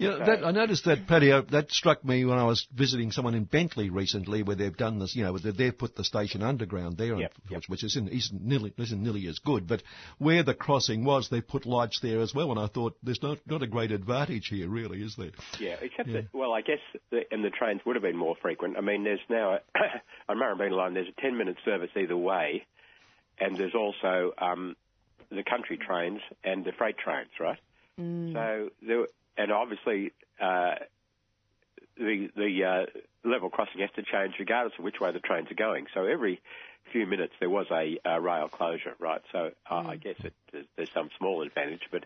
Yeah, 0.00 0.24
that, 0.24 0.44
I 0.44 0.50
noticed 0.50 0.86
that, 0.86 1.06
Paddy. 1.06 1.30
uh, 1.30 1.42
That 1.50 1.70
struck 1.70 2.02
me 2.04 2.24
when 2.24 2.38
I 2.38 2.44
was 2.44 2.66
visiting 2.74 3.12
someone 3.12 3.34
in 3.34 3.44
Bentleigh 3.44 3.90
recently, 3.90 4.42
where 4.42 4.56
they've 4.56 4.76
done 4.76 4.98
this. 4.98 5.14
You 5.14 5.24
know, 5.24 5.36
they- 5.36 5.50
they've 5.50 5.76
put 5.76 5.94
the 5.94 6.04
station 6.04 6.42
underground 6.42 6.96
there, 6.96 7.16
Yep, 7.18 7.34
which, 7.42 7.50
yep. 7.52 7.62
which 7.68 7.84
isn't, 7.84 8.08
isn't 8.08 8.42
nearly 8.42 8.72
isn't 8.78 9.02
nearly 9.02 9.26
as 9.26 9.38
good. 9.40 9.66
But 9.68 9.82
where 10.18 10.42
the 10.42 10.54
crossing 10.54 11.04
was, 11.04 11.28
they 11.28 11.42
put 11.42 11.66
lights 11.66 12.00
there 12.00 12.20
as 12.20 12.34
well. 12.34 12.50
And 12.50 12.58
I 12.58 12.66
thought, 12.66 12.96
there's 13.02 13.22
not 13.22 13.38
not 13.46 13.62
a 13.62 13.66
great 13.66 13.92
advantage 13.92 14.48
here, 14.48 14.68
really, 14.68 15.02
is 15.02 15.16
there? 15.16 15.32
Yeah, 15.58 15.76
except 15.82 16.08
Yeah. 16.08 16.22
that, 16.22 16.32
well, 16.32 16.52
I 16.54 16.62
guess, 16.62 16.80
the, 17.10 17.30
and 17.30 17.44
the 17.44 17.50
trains 17.50 17.82
would 17.84 17.96
have 17.96 18.02
been 18.02 18.16
more 18.16 18.36
frequent. 18.36 18.78
I 18.78 18.80
mean, 18.80 19.04
there's 19.04 19.20
now, 19.28 19.54
a, 19.54 19.60
on 20.30 20.38
Murrumbeena 20.38 20.72
Line, 20.72 20.94
there's 20.94 21.08
a 21.08 21.20
10 21.20 21.36
minute 21.36 21.56
service 21.64 21.90
either 21.94 22.16
way, 22.16 22.64
and 23.38 23.54
there's 23.56 23.74
also 23.74 24.32
um, 24.38 24.76
the 25.30 25.42
country 25.42 25.76
trains 25.76 26.20
and 26.42 26.64
the 26.64 26.72
freight 26.72 26.96
trains, 26.96 27.30
right? 27.38 27.58
Mm. 28.00 28.32
So, 28.32 28.70
there, 28.80 29.06
and 29.36 29.52
obviously, 29.52 30.12
uh, 30.40 30.74
the, 31.96 32.28
the 32.34 32.64
uh, 32.64 33.28
level 33.28 33.50
crossing 33.50 33.80
has 33.80 33.90
to 33.96 34.02
change 34.02 34.34
regardless 34.38 34.74
of 34.78 34.84
which 34.84 35.00
way 35.00 35.12
the 35.12 35.20
trains 35.20 35.50
are 35.50 35.54
going. 35.54 35.86
So 35.94 36.04
every 36.04 36.40
few 36.92 37.06
minutes 37.06 37.34
there 37.38 37.50
was 37.50 37.66
a, 37.70 37.98
uh 38.08 38.18
rail 38.18 38.48
closure, 38.48 38.94
right? 38.98 39.20
So 39.32 39.50
uh, 39.70 39.82
I 39.86 39.96
guess 39.96 40.16
it, 40.20 40.32
there's, 40.52 40.66
there's 40.76 40.90
some 40.92 41.10
small 41.18 41.42
advantage, 41.42 41.82
but 41.92 42.04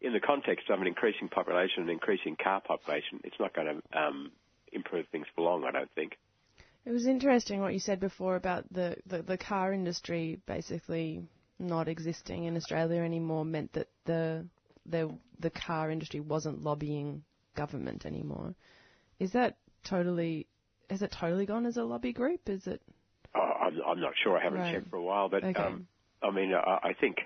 in 0.00 0.12
the 0.12 0.20
context 0.20 0.68
of 0.68 0.80
an 0.80 0.86
increasing 0.86 1.28
population 1.28 1.82
and 1.82 1.90
increasing 1.90 2.36
car 2.36 2.60
population, 2.60 3.20
it's 3.24 3.38
not 3.38 3.54
going 3.54 3.68
to 3.68 3.98
um, 3.98 4.32
improve 4.72 5.06
things 5.12 5.26
for 5.34 5.42
long, 5.42 5.64
I 5.64 5.70
don't 5.70 5.90
think. 5.94 6.18
It 6.84 6.90
was 6.90 7.06
interesting 7.06 7.60
what 7.60 7.72
you 7.72 7.78
said 7.78 8.00
before 8.00 8.34
about 8.34 8.64
the, 8.72 8.96
the, 9.06 9.22
the 9.22 9.38
car 9.38 9.72
industry 9.72 10.40
basically 10.46 11.22
not 11.60 11.86
existing 11.86 12.44
in 12.44 12.56
Australia 12.56 13.00
anymore 13.02 13.44
meant 13.44 13.72
that 13.74 13.86
the 14.04 14.44
the 14.86 15.10
the 15.38 15.50
car 15.50 15.90
industry 15.90 16.20
wasn't 16.20 16.62
lobbying 16.62 17.22
government 17.54 18.06
anymore. 18.06 18.54
Is 19.18 19.32
that 19.32 19.56
totally 19.84 20.46
has 20.90 21.02
it 21.02 21.12
totally 21.12 21.46
gone 21.46 21.66
as 21.66 21.76
a 21.76 21.84
lobby 21.84 22.12
group? 22.12 22.48
Is 22.48 22.66
it 22.66 22.80
Uh, 23.34 23.38
I'm, 23.38 23.78
I'm 23.86 24.00
not 24.00 24.12
sure. 24.22 24.36
I 24.38 24.42
haven't 24.42 24.60
Right. 24.60 24.74
checked 24.74 24.90
for 24.90 24.96
a 24.96 25.02
while, 25.02 25.28
but 25.28 25.44
Okay. 25.44 25.62
um, 25.62 25.86
I 26.22 26.30
mean, 26.30 26.52
I, 26.54 26.78
I 26.90 26.92
think, 27.00 27.16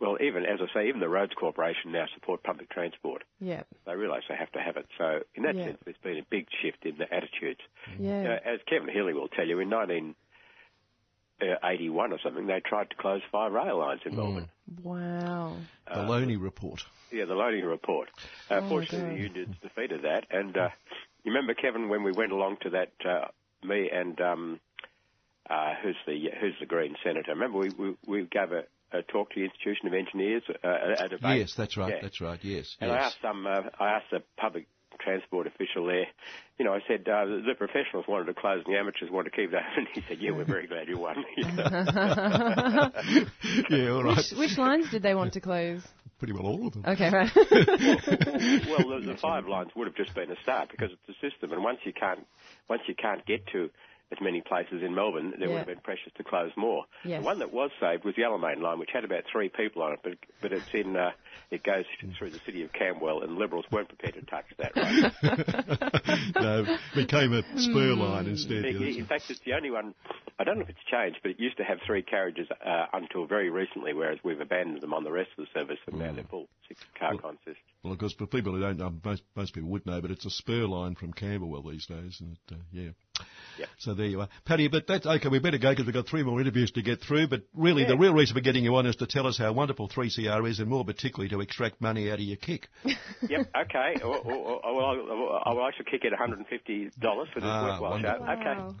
well, 0.00 0.16
even 0.20 0.44
as 0.44 0.58
I 0.60 0.66
say, 0.74 0.88
even 0.88 1.00
the 1.00 1.08
Roads 1.08 1.32
Corporation 1.38 1.92
now 1.92 2.06
support 2.14 2.42
public 2.42 2.68
transport. 2.70 3.22
yeah. 3.40 3.62
They 3.86 3.94
realise 3.96 4.24
they 4.28 4.34
have 4.36 4.50
to 4.52 4.60
have 4.60 4.76
it. 4.76 4.86
So 4.98 5.20
in 5.36 5.44
that 5.44 5.56
Yeah. 5.56 5.64
sense, 5.66 5.78
there's 5.84 5.96
been 6.02 6.18
a 6.18 6.24
big 6.30 6.46
shift 6.60 6.84
in 6.84 6.98
the 6.98 7.12
attitudes. 7.14 7.60
Yeah. 7.98 8.22
You 8.22 8.28
know, 8.28 8.38
as 8.44 8.60
Kevin 8.68 8.88
Healy 8.92 9.14
will 9.14 9.28
tell 9.28 9.46
you, 9.46 9.60
in 9.60 9.70
1981 9.70 12.12
or 12.12 12.18
something, 12.22 12.46
they 12.46 12.60
tried 12.60 12.90
to 12.90 12.96
close 12.96 13.22
five 13.30 13.52
rail 13.52 13.78
lines 13.78 14.00
in 14.04 14.16
Melbourne. 14.16 14.48
Wow. 14.82 15.56
The 15.86 16.02
Lonie 16.02 16.36
report. 16.36 16.84
Yeah, 17.12 17.24
the 17.26 17.34
Lonie 17.34 17.62
report. 17.62 18.08
Uh, 18.50 18.60
Oh, 18.62 18.68
fortunately, 18.68 19.16
the 19.16 19.22
unions 19.22 19.56
defeated 19.62 20.02
that. 20.02 20.26
And 20.30 20.56
uh, 20.56 20.68
you 21.24 21.32
remember, 21.32 21.54
Kevin, 21.54 21.88
when 21.88 22.02
we 22.02 22.12
went 22.12 22.32
along 22.32 22.56
to 22.62 22.70
that, 22.70 22.92
uh, 23.04 23.26
me 23.66 23.88
and 23.92 24.20
um, 24.20 24.60
uh, 25.48 25.74
who's 25.82 25.96
the 26.06 26.30
who's 26.40 26.54
the 26.60 26.66
Green 26.66 26.94
senator? 27.04 27.32
Remember, 27.32 27.58
we 27.58 27.70
we, 27.78 27.96
we 28.06 28.22
gave 28.24 28.52
a, 28.52 28.64
a 28.96 29.02
talk 29.02 29.30
to 29.30 29.40
the 29.40 29.44
Institution 29.44 29.86
of 29.88 29.94
Engineers, 29.94 30.42
uh, 30.48 30.68
a, 30.68 31.04
a 31.04 31.08
debate. 31.08 31.40
Yes, 31.40 31.54
that's 31.56 31.76
right. 31.76 31.92
Yeah. 31.94 32.00
That's 32.02 32.20
right. 32.20 32.38
Yes. 32.42 32.76
And 32.80 32.90
I 32.90 32.96
asked 32.98 33.18
some, 33.22 33.46
uh, 33.46 33.60
I 33.78 33.90
asked 33.90 34.10
the 34.10 34.22
public 34.36 34.66
transport 35.00 35.46
official 35.48 35.86
there, 35.86 36.06
you 36.58 36.64
know, 36.64 36.74
I 36.74 36.78
said, 36.86 37.08
uh, 37.08 37.24
the, 37.24 37.42
the 37.48 37.54
professionals 37.56 38.04
wanted 38.06 38.26
to 38.26 38.34
close 38.34 38.62
and 38.64 38.72
the 38.72 38.78
amateurs 38.78 39.10
wanted 39.10 39.30
to 39.30 39.36
keep 39.36 39.52
it 39.52 39.56
open. 39.56 39.86
He 39.94 40.02
said, 40.06 40.18
yeah, 40.20 40.30
we're 40.30 40.44
very 40.44 40.68
glad 40.68 40.86
you 40.86 40.98
won. 40.98 41.24
yeah, 43.70 43.90
all 43.90 44.04
right. 44.04 44.16
Which 44.16 44.32
which 44.38 44.58
lines 44.58 44.90
did 44.90 45.02
they 45.02 45.14
want 45.14 45.32
to 45.34 45.40
close? 45.40 45.82
Pretty 46.22 46.34
well 46.34 46.46
all 46.46 46.68
of 46.68 46.72
them. 46.72 46.84
Okay, 46.86 47.10
right. 47.10 47.34
well, 47.34 49.00
the, 49.00 49.02
the 49.04 49.16
five 49.20 49.48
lines 49.48 49.72
would 49.74 49.88
have 49.88 49.96
just 49.96 50.14
been 50.14 50.30
a 50.30 50.40
start 50.40 50.70
because 50.70 50.92
it's 50.92 51.18
a 51.18 51.30
system, 51.30 51.52
and 51.52 51.64
once 51.64 51.80
you 51.82 51.92
can't, 51.92 52.24
once 52.68 52.82
you 52.86 52.94
can't 52.94 53.26
get 53.26 53.44
to 53.48 53.70
as 54.12 54.18
many 54.20 54.42
places 54.42 54.82
in 54.82 54.94
Melbourne, 54.94 55.32
there 55.38 55.48
would 55.48 55.58
have 55.58 55.66
been 55.66 55.80
pressures 55.80 56.12
to 56.18 56.22
close 56.24 56.52
more. 56.56 56.84
Yes. 57.04 57.20
The 57.22 57.24
one 57.26 57.38
that 57.38 57.52
was 57.52 57.70
saved 57.80 58.04
was 58.04 58.14
the 58.14 58.22
Alamein 58.22 58.60
line, 58.60 58.78
which 58.78 58.90
had 58.92 59.04
about 59.04 59.24
three 59.32 59.48
people 59.48 59.82
on 59.82 59.94
it, 59.94 60.00
but 60.04 60.12
but 60.42 60.52
it's 60.52 60.68
in, 60.74 60.96
uh, 60.96 61.10
it 61.50 61.62
goes 61.62 61.84
through 62.18 62.30
the 62.30 62.40
city 62.44 62.62
of 62.62 62.72
Camberwell, 62.72 63.22
and 63.22 63.36
Liberals 63.36 63.64
weren't 63.72 63.88
prepared 63.88 64.14
to 64.14 64.22
touch 64.22 64.44
that. 64.58 64.76
Right? 64.76 66.32
no, 66.40 66.76
became 66.94 67.32
a 67.32 67.42
spur 67.58 67.94
Hmm. 67.94 68.00
line 68.00 68.26
instead. 68.26 68.64
In- 68.64 68.82
In 68.82 69.06
fact, 69.06 69.30
it's 69.30 69.40
the 69.40 69.54
only 69.54 69.70
one. 69.70 69.94
I 70.38 70.44
don't 70.44 70.56
know 70.56 70.62
if 70.62 70.68
it's 70.70 70.84
changed, 70.90 71.18
but 71.22 71.30
it 71.32 71.40
used 71.40 71.56
to 71.58 71.64
have 71.64 71.78
three 71.86 72.02
carriages 72.02 72.48
uh, 72.64 72.86
until 72.92 73.26
very 73.26 73.50
recently, 73.50 73.92
whereas 73.92 74.18
we've 74.24 74.40
abandoned 74.40 74.80
them 74.82 74.92
on 74.94 75.04
the 75.04 75.12
rest 75.12 75.30
of 75.38 75.46
the 75.46 75.58
service, 75.60 75.78
and 75.86 75.98
now 75.98 76.12
they're 76.12 76.24
full 76.24 76.48
six-car 76.68 77.16
consist. 77.18 77.60
Well, 77.82 77.92
of 77.92 77.98
course, 77.98 78.12
for 78.14 78.26
people 78.26 78.52
who 78.52 78.60
don't 78.60 78.78
know, 78.78 78.92
most, 79.04 79.22
most 79.36 79.54
people 79.54 79.70
would 79.70 79.86
know, 79.86 80.00
but 80.00 80.10
it's 80.10 80.24
a 80.24 80.30
spur 80.30 80.66
line 80.66 80.94
from 80.94 81.12
Camberwell 81.12 81.62
these 81.62 81.86
days, 81.86 82.18
and 82.20 82.32
it, 82.32 82.54
uh, 82.54 82.58
yeah. 82.72 82.90
Yep. 83.58 83.68
So 83.78 83.94
there 83.94 84.06
you 84.06 84.20
are, 84.20 84.28
Paddy. 84.44 84.68
But 84.68 84.86
that's 84.86 85.06
okay. 85.06 85.28
We 85.28 85.38
better 85.38 85.58
go 85.58 85.70
because 85.70 85.84
we've 85.86 85.94
got 85.94 86.08
three 86.08 86.22
more 86.22 86.40
interviews 86.40 86.70
to 86.72 86.82
get 86.82 87.00
through. 87.02 87.28
But 87.28 87.42
really, 87.54 87.84
the 87.84 87.96
real 87.96 88.14
reason 88.14 88.34
for 88.34 88.40
getting 88.40 88.64
you 88.64 88.74
on 88.76 88.86
is 88.86 88.96
to 88.96 89.06
tell 89.06 89.26
us 89.26 89.36
how 89.38 89.52
wonderful 89.52 89.88
3CR 89.88 90.48
is, 90.48 90.58
and 90.58 90.68
more 90.68 90.84
particularly 90.84 91.28
to 91.30 91.40
extract 91.40 91.80
money 91.80 92.10
out 92.10 92.14
of 92.18 92.24
your 92.24 92.36
kick. 92.36 92.68
yep. 92.84 93.50
Okay. 93.56 94.00
Or, 94.02 94.16
or, 94.18 94.64
or, 94.64 94.74
well, 94.76 94.86
I'll, 94.86 95.58
I'll, 95.58 95.60
I 95.64 95.70
shall 95.76 95.84
kick 95.90 96.02
it 96.04 96.12
$150 96.12 96.92
for 96.98 97.40
this 97.40 97.44
Ah, 97.44 97.64
worthwhile 97.70 98.00
show. 98.00 98.20
wonderful. 98.20 98.28
Okay. 98.28 98.76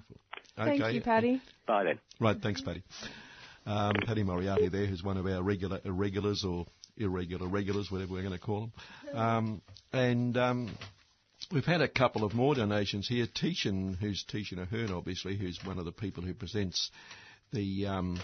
Thank 0.56 0.82
okay. 0.82 0.92
you, 0.92 1.00
Paddy. 1.00 1.42
Bye 1.66 1.84
then. 1.84 1.98
Right, 2.20 2.36
thanks, 2.42 2.60
Paddy. 2.60 2.82
Um, 3.64 3.92
Paddy 4.06 4.22
Moriarty 4.22 4.68
there, 4.68 4.86
who's 4.86 5.02
one 5.02 5.16
of 5.16 5.26
our 5.26 5.42
regular 5.42 5.80
irregulars 5.84 6.44
or 6.44 6.66
irregular 6.96 7.46
regulars, 7.48 7.90
whatever 7.90 8.12
we're 8.12 8.22
going 8.22 8.34
to 8.34 8.38
call 8.40 8.60
them. 8.60 9.16
Um, 9.16 9.62
and 9.92 10.36
um, 10.36 10.70
we've 11.52 11.64
had 11.64 11.80
a 11.82 11.88
couple 11.88 12.24
of 12.24 12.34
more 12.34 12.54
donations 12.54 13.06
here. 13.08 13.26
Tishan, 13.26 13.96
who's 13.98 14.24
Tishan 14.24 14.58
Ahern, 14.60 14.92
obviously, 14.92 15.36
who's 15.36 15.58
one 15.64 15.78
of 15.78 15.84
the 15.84 15.92
people 15.92 16.22
who 16.22 16.34
presents 16.34 16.90
the 17.52 17.86
um, 17.86 18.20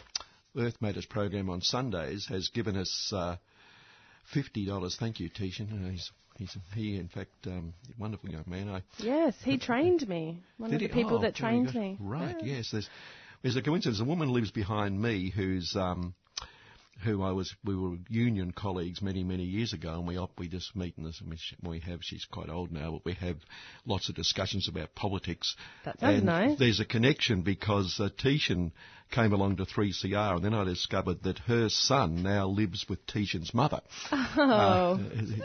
Earth 0.57 0.81
Matters 0.81 1.07
program 1.07 1.51
on 1.51 1.61
Sundays, 1.61 2.27
has 2.29 2.49
given 2.49 2.77
us 2.77 3.13
uh, 3.15 3.37
$50. 4.35 4.97
Thank 4.99 5.21
you, 5.21 5.29
Tishan. 5.31 5.87
Uh, 5.87 5.91
he's, 5.91 6.11
he's, 6.37 6.57
he, 6.75 6.97
in 6.97 7.09
fact, 7.09 7.31
um, 7.47 7.75
wonderful 7.99 8.31
young 8.31 8.45
man. 8.47 8.69
I 8.69 8.83
Yes, 8.99 9.35
he 9.45 9.59
trained 9.59 10.09
me. 10.09 10.43
One 10.57 10.73
of 10.73 10.81
the 10.81 10.87
he? 10.87 10.93
people 10.93 11.19
Oh, 11.19 11.23
that 11.23 11.35
trained 11.35 11.75
me. 11.75 11.97
Right, 12.01 12.37
Yeah. 12.43 12.57
yes. 12.57 12.71
There's, 12.73 12.89
There's 13.43 13.57
a 13.57 13.63
coincidence. 13.63 14.01
A 14.01 14.05
woman 14.05 14.33
lives 14.33 14.51
behind 14.51 15.01
me 15.01 15.31
who's 15.35 15.77
um, 15.77 16.15
who 17.05 17.23
I 17.23 17.33
was, 17.33 17.55
we 17.65 17.77
were 17.77 17.97
union 18.09 18.53
colleagues 18.53 19.01
many, 19.01 19.23
many 19.23 19.45
years 19.45 19.73
ago, 19.73 19.95
and 19.95 20.07
we 20.07 20.17
op, 20.17 20.33
we 20.39 20.49
just 20.49 20.75
meet 20.75 20.95
in 20.99 21.05
this, 21.05 21.23
we 21.63 21.81
have, 21.81 22.01
she's 22.03 22.25
quite 22.25 22.49
old 22.49 22.73
now, 22.73 22.93
but 22.93 23.05
we 23.05 23.15
have 23.15 23.37
lots 23.87 24.09
of 24.09 24.15
discussions 24.15 24.69
about 24.69 24.95
politics. 24.95 25.55
That 25.85 26.01
sounds 26.01 26.17
and 26.17 26.27
nice. 26.27 26.59
There's 26.59 26.81
a 26.81 26.85
connection 26.85 27.43
because 27.43 27.99
uh, 28.01 28.09
Tishan 28.19 28.73
came 29.11 29.33
along 29.33 29.57
to 29.57 29.65
3CR, 29.65 30.37
and 30.37 30.45
then 30.45 30.55
I 30.55 30.65
discovered 30.65 31.23
that 31.23 31.39
her 31.41 31.69
son 31.69 32.23
now 32.23 32.47
lives 32.49 32.87
with 32.89 33.05
Tishan's 33.07 33.53
mother. 33.55 33.81
Oh, 34.13 34.19
Uh, 34.39 34.97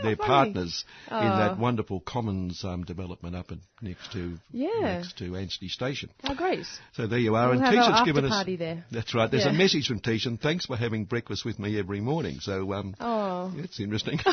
they're 0.03 0.15
funny. 0.15 0.15
partners 0.15 0.85
in 1.09 1.15
Oh. 1.17 1.37
that 1.37 1.57
wonderful 1.57 1.99
commons 2.01 2.63
um, 2.63 2.83
development 2.83 3.35
up 3.35 3.51
in, 3.51 3.61
next 3.81 4.11
to 4.13 4.37
Yeah. 4.51 4.69
next 4.81 5.17
to 5.19 5.35
Anstey 5.35 5.69
Station. 5.69 6.09
oh, 6.25 6.35
great. 6.35 6.65
So 6.93 7.07
there 7.07 7.19
you 7.19 7.35
are. 7.35 7.49
We'll 7.49 7.61
and 7.61 7.75
Tishan's 7.75 8.05
given 8.05 8.25
us. 8.25 8.45
there. 8.45 8.85
That's 8.91 9.13
right. 9.15 9.29
There's 9.31 9.45
a 9.45 9.53
message 9.53 9.87
from 9.87 9.99
Tishan. 9.99 10.39
Thanks 10.39 10.65
for 10.65 10.75
having 10.75 11.05
breakfast 11.05 11.45
with 11.45 11.59
me 11.59 11.79
every 11.79 12.01
morning. 12.01 12.39
So 12.41 12.73
um, 12.73 12.95
Oh, 12.99 13.51
it's 13.57 13.79
interesting. 13.79 14.19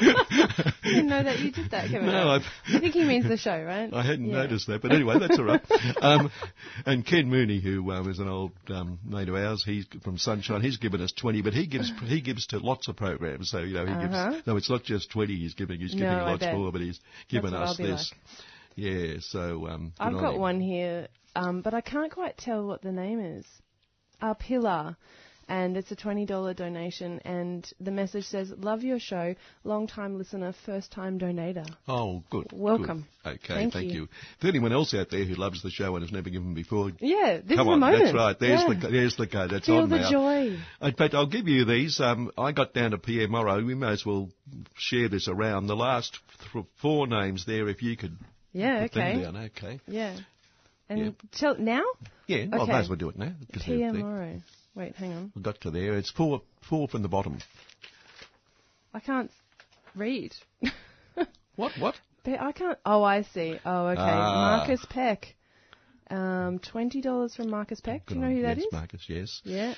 I 0.00 0.72
didn't 0.82 1.08
know 1.08 1.22
that 1.22 1.38
you 1.40 1.52
did 1.52 1.70
that, 1.70 1.88
Kevin. 1.90 2.06
No, 2.06 2.28
I 2.30 2.78
think 2.80 2.94
he 2.94 3.04
means 3.04 3.26
the 3.28 3.36
show, 3.36 3.62
right? 3.62 3.92
I 3.92 4.02
hadn't 4.02 4.26
Yeah. 4.26 4.42
noticed 4.42 4.66
that, 4.68 4.82
but 4.82 4.92
anyway, 4.92 5.18
that's 5.18 5.38
all 5.38 5.44
right. 5.44 5.62
Um, 6.00 6.30
and 6.86 7.04
Ken 7.06 7.28
Mooney, 7.28 7.60
who 7.60 7.90
um, 7.92 8.08
is 8.10 8.18
an 8.18 8.28
old 8.28 8.52
um, 8.68 8.98
mate 9.04 9.28
of 9.28 9.34
ours, 9.34 9.62
he's 9.64 9.86
from 10.02 10.18
Sunshine. 10.18 10.62
He's 10.62 10.78
given 10.78 11.00
us 11.02 11.12
twenty, 11.12 11.42
but 11.42 11.52
he 11.52 11.66
gives 11.66 11.92
he 12.04 12.20
gives 12.20 12.46
to 12.48 12.58
lots 12.58 12.88
of 12.88 12.96
programs. 12.96 13.50
So 13.50 13.58
you 13.58 13.74
know, 13.74 13.86
he 13.86 13.92
Uh-huh. 13.92 14.30
gives. 14.32 14.46
No, 14.46 14.56
it's 14.56 14.70
not 14.70 14.82
just 14.84 15.10
twenty. 15.10 15.36
He's 15.36 15.54
giving. 15.54 15.80
He's 15.80 15.94
giving 15.94 16.08
I 16.08 16.30
lots 16.32 16.44
more, 16.52 16.72
but 16.72 16.80
he's 16.80 17.00
given 17.28 17.54
us 17.54 17.76
this. 17.76 18.12
Yeah. 18.76 19.16
So 19.20 19.66
um, 19.68 19.92
I've 19.98 20.12
got 20.14 20.34
him. 20.34 20.40
one 20.40 20.60
here, 20.60 21.08
um, 21.36 21.60
but 21.62 21.74
I 21.74 21.80
can't 21.80 22.12
quite 22.12 22.36
tell 22.38 22.66
what 22.66 22.82
the 22.82 22.92
name 22.92 23.20
is. 23.20 23.44
Our 24.22 24.34
pillar. 24.34 24.96
And 25.50 25.76
it's 25.76 25.90
a 25.90 25.96
$20 25.96 26.54
donation, 26.54 27.18
and 27.24 27.68
the 27.80 27.90
message 27.90 28.24
says, 28.26 28.52
Love 28.56 28.84
your 28.84 29.00
show, 29.00 29.34
long 29.64 29.88
time 29.88 30.16
listener, 30.16 30.54
first 30.64 30.92
time 30.92 31.18
donator. 31.18 31.66
Oh, 31.88 32.22
good. 32.30 32.50
good. 32.50 32.58
Welcome. 32.60 33.08
Okay, 33.26 33.68
Thank 33.68 33.74
you. 33.74 34.02
you. 34.02 34.08
For 34.40 34.46
anyone 34.46 34.72
else 34.72 34.94
out 34.94 35.10
there 35.10 35.24
who 35.24 35.34
loves 35.34 35.60
the 35.64 35.70
show 35.70 35.96
and 35.96 36.04
has 36.04 36.12
never 36.12 36.30
given 36.30 36.54
before, 36.54 36.92
Yeah, 37.00 37.40
this 37.44 37.56
come 37.56 37.66
is 37.66 37.72
on, 37.72 37.80
the 37.80 37.86
moment. 37.86 38.04
that's 38.04 38.14
right. 38.14 38.38
There's 38.38 38.60
Yeah. 38.60 38.74
the 38.80 38.88
there's 38.90 39.16
the 39.16 39.26
code. 39.26 39.50
That's 39.50 39.66
Feel 39.66 39.78
on 39.78 39.88
the 39.88 39.98
now. 39.98 40.10
joy. 40.10 40.56
In 40.82 40.94
fact, 40.94 41.14
I'll 41.14 41.26
give 41.26 41.48
you 41.48 41.64
these. 41.64 41.98
Um, 42.00 42.30
I 42.38 42.52
got 42.52 42.72
down 42.72 42.92
to 42.92 42.98
Pierre 42.98 43.26
Morrow. 43.26 43.60
We 43.64 43.74
may 43.74 43.88
as 43.90 44.06
well 44.06 44.30
share 44.76 45.08
this 45.08 45.26
around. 45.26 45.66
The 45.66 45.74
last 45.74 46.16
th- 46.52 46.64
four 46.80 47.08
names 47.08 47.44
there, 47.44 47.68
if 47.68 47.82
you 47.82 47.96
could 47.96 48.16
Yeah, 48.52 48.82
put 48.82 48.92
them 48.92 49.02
okay. 49.16 49.22
down. 49.24 49.36
Okay. 49.36 49.80
Yeah. 49.88 50.16
And 50.88 50.98
Yeah. 51.00 51.10
tell 51.32 51.58
now? 51.58 51.82
Yeah, 52.28 52.46
I 52.52 52.56
Okay. 52.56 52.70
might 52.72 52.80
as 52.82 52.88
well 52.88 52.98
do 52.98 53.08
it 53.08 53.18
now. 53.18 53.32
'cause 53.52 53.64
they're 53.66 53.76
PM 53.78 53.94
there. 53.94 54.02
Morrow. 54.04 54.40
Wait, 54.74 54.94
hang 54.96 55.12
on. 55.12 55.32
Got 55.40 55.60
to 55.62 55.70
there. 55.70 55.96
It's 55.96 56.10
four, 56.10 56.42
four 56.68 56.88
from 56.88 57.02
the 57.02 57.08
bottom. 57.08 57.38
I 58.94 59.00
can't 59.00 59.30
read. 59.94 60.34
What? 61.60 61.72
What? 61.78 61.94
I 62.26 62.52
can't. 62.52 62.78
Oh, 62.86 63.02
I 63.02 63.20
see. 63.20 63.58
Oh, 63.66 63.88
okay. 63.88 64.00
Ah. 64.00 64.56
Marcus 64.58 64.86
Peck. 64.88 65.34
Um, 66.08 66.58
twenty 66.58 67.02
dollars 67.02 67.34
from 67.34 67.50
Marcus 67.50 67.80
Peck. 67.80 68.06
Do 68.06 68.14
you 68.14 68.20
know 68.22 68.30
who 68.30 68.42
that 68.42 68.56
yes, 68.56 68.66
is? 68.66 68.72
Marcus. 68.72 69.04
Yes. 69.08 69.40
Yeah. 69.44 69.74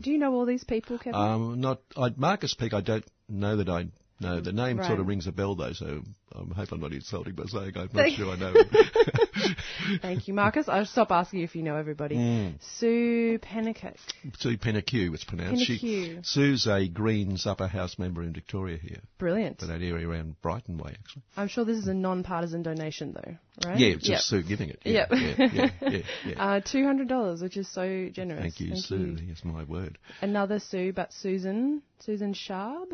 Do 0.00 0.12
you 0.12 0.18
know 0.18 0.32
all 0.34 0.46
these 0.46 0.62
people, 0.62 0.98
Kevin? 0.98 1.20
Um, 1.20 1.60
not 1.60 1.80
I, 1.96 2.10
Marcus 2.16 2.54
Peck. 2.54 2.74
I 2.74 2.80
don't 2.80 3.04
know 3.28 3.56
that 3.56 3.68
I 3.68 3.86
no, 4.18 4.40
the 4.40 4.50
mm, 4.50 4.54
name 4.54 4.78
right. 4.78 4.86
sort 4.86 4.98
of 4.98 5.06
rings 5.06 5.26
a 5.26 5.32
bell 5.32 5.54
though, 5.54 5.72
so 5.72 6.02
I 6.34 6.54
hope 6.54 6.72
I'm 6.72 6.80
not 6.80 6.92
insulting 6.92 7.34
by 7.34 7.44
saying 7.44 7.72
I'm 7.76 7.90
not 7.92 8.10
sure 8.10 8.32
I 8.32 8.36
know. 8.36 8.54
Thank 10.02 10.26
you, 10.26 10.34
Marcus. 10.34 10.68
I'll 10.68 10.86
stop 10.86 11.10
asking 11.10 11.40
you 11.40 11.44
if 11.44 11.54
you 11.54 11.62
know 11.62 11.76
everybody. 11.76 12.16
Mm. 12.16 12.54
Sue 12.78 13.38
Pennicott. 13.42 13.96
Sue 14.38 14.56
Pennicuik, 14.56 15.12
it's 15.12 15.24
pronounced. 15.24 15.68
Pennicuik. 15.68 15.80
She, 15.80 16.18
Sue's 16.22 16.66
a 16.66 16.88
Greens 16.88 17.46
upper 17.46 17.66
house 17.66 17.98
member 17.98 18.22
in 18.22 18.32
Victoria 18.32 18.78
here. 18.78 19.00
Brilliant. 19.18 19.60
For 19.60 19.66
that 19.66 19.82
area 19.82 20.08
around 20.08 20.40
Brighton 20.40 20.78
Way, 20.78 20.96
actually. 20.98 21.22
I'm 21.36 21.48
sure 21.48 21.66
this 21.66 21.76
is 21.76 21.88
a 21.88 21.94
non-partisan 21.94 22.62
donation 22.62 23.12
though, 23.12 23.68
right? 23.68 23.78
Yeah, 23.78 23.94
just 23.96 24.08
yep. 24.08 24.20
Sue 24.20 24.42
giving 24.42 24.70
it. 24.70 24.80
Yeah, 24.84 25.06
yep. 25.10 25.38
yeah, 25.38 25.70
yeah, 25.82 25.98
yeah 26.24 26.34
uh, 26.56 26.60
$200, 26.60 27.42
which 27.42 27.58
is 27.58 27.68
so 27.68 28.08
generous. 28.10 28.40
Thank 28.40 28.60
you, 28.60 28.70
Thank 28.70 28.84
Sue. 28.84 28.96
You. 28.96 29.28
Yes, 29.28 29.42
my 29.44 29.64
word. 29.64 29.98
Another 30.22 30.58
Sue, 30.58 30.92
but 30.94 31.12
Susan. 31.12 31.82
Susan 31.98 32.32
Sharb. 32.34 32.88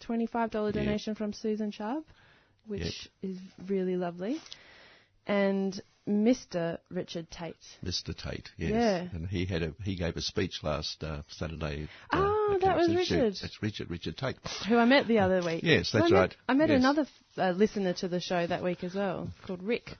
$25 0.00 0.72
donation 0.72 1.14
from 1.14 1.32
Susan 1.32 1.70
Sharp, 1.70 2.04
which 2.66 3.08
is 3.22 3.38
really 3.66 3.96
lovely. 3.96 4.40
And 5.26 5.80
Mr. 6.08 6.78
Richard 6.90 7.30
Tate. 7.30 7.56
Mr. 7.84 8.16
Tate, 8.16 8.50
yes. 8.56 8.70
Yeah. 8.70 9.08
And 9.12 9.28
he 9.28 9.44
had 9.44 9.62
a 9.62 9.74
he 9.84 9.96
gave 9.96 10.16
a 10.16 10.20
speech 10.20 10.62
last 10.62 11.02
uh, 11.04 11.22
Saturday. 11.28 11.88
Uh, 12.12 12.18
oh, 12.18 12.58
that 12.60 12.76
was 12.76 12.88
Richard. 12.88 13.36
That's 13.40 13.62
Richard, 13.62 13.90
Richard 13.90 14.16
Tate. 14.16 14.36
Who 14.68 14.76
I 14.76 14.86
met 14.86 15.06
the 15.06 15.18
other 15.18 15.42
week. 15.44 15.62
Yes, 15.62 15.90
that's 15.92 16.06
I 16.06 16.08
met, 16.08 16.18
right. 16.18 16.36
I 16.48 16.54
met 16.54 16.68
yes. 16.70 16.78
another 16.78 17.06
uh, 17.36 17.50
listener 17.50 17.92
to 17.94 18.08
the 18.08 18.20
show 18.20 18.46
that 18.46 18.62
week 18.62 18.82
as 18.82 18.94
well, 18.94 19.28
called 19.46 19.62
Rick. 19.62 19.96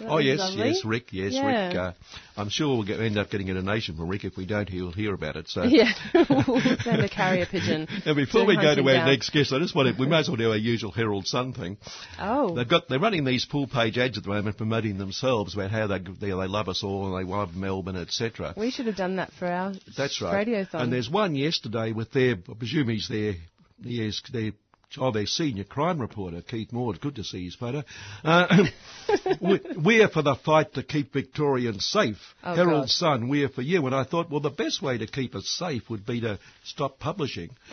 That 0.00 0.08
Oh 0.08 0.18
yes, 0.18 0.38
lovely. 0.40 0.68
yes, 0.68 0.84
Rick, 0.84 1.12
yes, 1.12 1.32
Yeah. 1.34 1.66
Rick. 1.68 1.76
Uh, 1.76 1.92
I'm 2.36 2.48
sure 2.48 2.74
we'll 2.76 2.84
get, 2.86 2.98
end 3.00 3.16
up 3.16 3.30
getting 3.30 3.48
a 3.50 3.54
donation 3.54 3.96
from 3.96 4.08
Rick. 4.08 4.24
If 4.24 4.36
we 4.36 4.44
don't, 4.46 4.68
he'll 4.68 4.90
hear 4.92 5.14
about 5.14 5.36
it. 5.36 5.48
So. 5.48 5.62
Yeah, 5.74 5.92
we'll 6.14 6.60
send 6.78 7.02
a 7.02 7.08
carrier 7.08 7.46
pigeon. 7.46 7.86
And 8.06 8.16
before 8.16 8.44
we 8.46 8.56
go 8.56 8.74
to 8.74 8.80
our 8.82 8.94
down. 8.94 9.06
next 9.06 9.30
guest, 9.30 9.52
I 9.52 9.58
just 9.58 9.74
want 9.74 9.94
to, 9.94 10.00
we 10.00 10.06
may 10.08 10.18
as 10.18 10.28
well 10.28 10.36
do 10.36 10.50
our 10.50 10.56
usual 10.56 10.90
Herald 10.90 11.26
Sun 11.26 11.52
thing. 11.54 11.76
Oh, 12.18 12.54
They've 12.54 12.68
got, 12.68 12.88
they're 12.88 12.98
running 12.98 13.24
these 13.24 13.44
full 13.44 13.66
page 13.66 13.98
ads 13.98 14.18
at 14.18 14.24
the 14.24 14.30
moment 14.30 14.56
promoting 14.56 14.98
themselves 14.98 15.54
about 15.54 15.70
how 15.70 15.86
they, 15.86 15.98
they, 15.98 16.28
they 16.28 16.32
love 16.32 16.68
us 16.68 16.82
all 16.82 17.06
and 17.16 17.26
they 17.26 17.30
love 17.30 17.54
Melbourne, 17.54 17.96
etc. 17.96 18.54
we 18.56 18.70
should 18.70 18.86
have 18.86 18.96
done 18.96 19.16
that 19.16 19.32
for 19.32 19.46
our 19.46 19.72
That's 19.96 20.20
right. 20.20 20.46
radiothon. 20.46 20.80
And 20.82 20.92
there's 20.92 21.08
one 21.10 21.34
yesterday 21.34 21.92
with 21.92 22.12
their, 22.12 22.32
I 22.48 22.54
presume 22.58 22.88
he's 22.88 23.08
their, 23.08 23.34
their, 23.78 24.52
oh, 25.00 25.10
their 25.10 25.26
senior 25.26 25.64
crime 25.64 26.00
reporter, 26.00 26.42
Keith 26.42 26.72
Moor. 26.72 26.92
It's 26.94 27.02
good 27.02 27.16
to 27.16 27.24
see 27.24 27.44
his 27.44 27.54
photo. 27.54 27.82
Uh, 28.24 28.64
we- 29.40 29.60
we're 29.76 30.08
for 30.08 30.22
the 30.22 30.34
fight 30.34 30.74
to 30.74 30.82
keep 30.82 31.12
Victorians 31.12 31.86
safe. 31.86 32.18
Oh, 32.42 32.54
Herald 32.54 32.82
God. 32.82 32.90
Sun, 32.90 33.28
we're 33.28 33.48
for 33.48 33.62
you. 33.62 33.84
And 33.86 33.94
I 33.94 34.04
thought, 34.04 34.30
well, 34.30 34.40
the 34.40 34.50
best 34.50 34.82
way 34.82 34.98
to 34.98 35.06
keep 35.06 35.34
us 35.34 35.46
safe 35.48 35.88
would 35.90 36.04
be 36.06 36.20
to 36.22 36.38
stop 36.64 36.98
publishing 36.98 37.50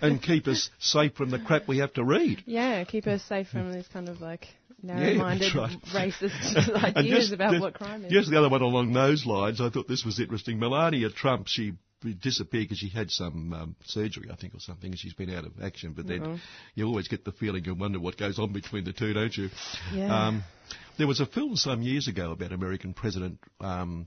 and, 0.00 0.22
keep 0.22 0.46
us 0.48 0.70
safe 0.78 1.14
from 1.14 1.30
the 1.30 1.38
crap 1.38 1.68
we 1.68 1.78
have 1.78 1.92
to 1.94 2.04
read. 2.04 2.42
yeah, 2.46 2.82
keep 2.84 3.06
us 3.06 3.22
safe 3.22 3.48
from 3.48 3.72
this 3.72 3.86
kind 3.92 4.08
of 4.08 4.20
like 4.20 4.46
narrow-minded, 4.82 5.52
that's 5.54 5.54
right. 5.94 6.12
racist 6.12 6.84
ideas 6.84 7.18
just- 7.20 7.32
about 7.32 7.52
just- 7.52 7.62
what 7.62 7.74
crime 7.74 8.04
is. 8.04 8.12
Just 8.12 8.30
the 8.30 8.38
other 8.38 8.48
one 8.48 8.62
along 8.62 8.92
those 8.92 9.24
lines, 9.26 9.60
I 9.60 9.70
thought 9.70 9.88
this 9.88 10.04
was 10.04 10.20
interesting. 10.20 10.58
Melania 10.58 11.10
Trump, 11.10 11.46
she 11.48 11.72
disappeared 12.02 12.64
because 12.64 12.78
she 12.78 12.88
had 12.88 13.10
some 13.10 13.52
um, 13.52 13.76
surgery, 13.84 14.28
I 14.32 14.36
think, 14.36 14.54
or 14.54 14.60
something, 14.60 14.90
and 14.90 14.98
she's 14.98 15.14
been 15.14 15.34
out 15.34 15.44
of 15.44 15.52
action. 15.62 15.92
But 15.96 16.06
then 16.06 16.40
you 16.74 16.86
always 16.86 17.08
get 17.08 17.24
the 17.24 17.32
feeling 17.32 17.64
you 17.64 17.74
wonder 17.74 17.98
what 17.98 18.16
goes 18.16 18.38
on 18.38 18.52
between 18.52 18.84
the 18.84 18.92
two, 18.92 19.12
don't 19.12 19.36
you? 19.36 19.48
Yeah. 19.92 20.26
Um, 20.26 20.44
there 20.98 21.06
was 21.06 21.20
a 21.20 21.26
film 21.26 21.56
some 21.56 21.82
years 21.82 22.08
ago 22.08 22.32
about 22.32 22.52
American 22.52 22.94
president. 22.94 23.38
Um, 23.60 24.06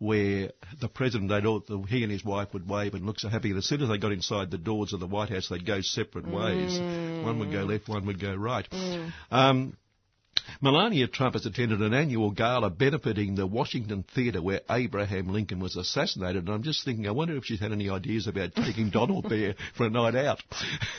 where 0.00 0.50
the 0.80 0.88
president, 0.88 1.28
they'd 1.28 1.44
all, 1.44 1.62
he 1.86 2.02
and 2.02 2.10
his 2.10 2.24
wife 2.24 2.54
would 2.54 2.66
wave 2.66 2.94
and 2.94 3.04
look 3.04 3.20
so 3.20 3.28
happy. 3.28 3.50
And 3.50 3.58
as 3.58 3.66
soon 3.66 3.82
as 3.82 3.90
they 3.90 3.98
got 3.98 4.12
inside 4.12 4.50
the 4.50 4.56
doors 4.56 4.94
of 4.94 5.00
the 5.00 5.06
White 5.06 5.28
House, 5.28 5.48
they'd 5.50 5.66
go 5.66 5.82
separate 5.82 6.26
ways. 6.26 6.78
One 7.22 7.38
would 7.38 7.52
go 7.52 7.64
left, 7.64 7.86
one 7.86 8.06
would 8.06 8.18
go 8.18 8.34
right. 8.34 8.66
Um, 9.30 9.76
Melania 10.60 11.06
Trump 11.08 11.34
has 11.34 11.46
attended 11.46 11.80
an 11.80 11.94
annual 11.94 12.30
gala 12.30 12.70
benefiting 12.70 13.34
the 13.34 13.46
Washington 13.46 14.04
Theatre 14.14 14.42
where 14.42 14.60
Abraham 14.70 15.28
Lincoln 15.28 15.60
was 15.60 15.76
assassinated. 15.76 16.44
And 16.46 16.48
I'm 16.54 16.62
just 16.62 16.84
thinking, 16.84 17.06
I 17.06 17.10
wonder 17.12 17.36
if 17.36 17.44
she's 17.44 17.60
had 17.60 17.72
any 17.72 17.88
ideas 17.90 18.26
about 18.26 18.54
taking 18.54 18.90
Donald 18.90 19.26
there 19.28 19.54
for 19.76 19.86
a 19.86 19.90
night 19.90 20.14
out. 20.14 20.42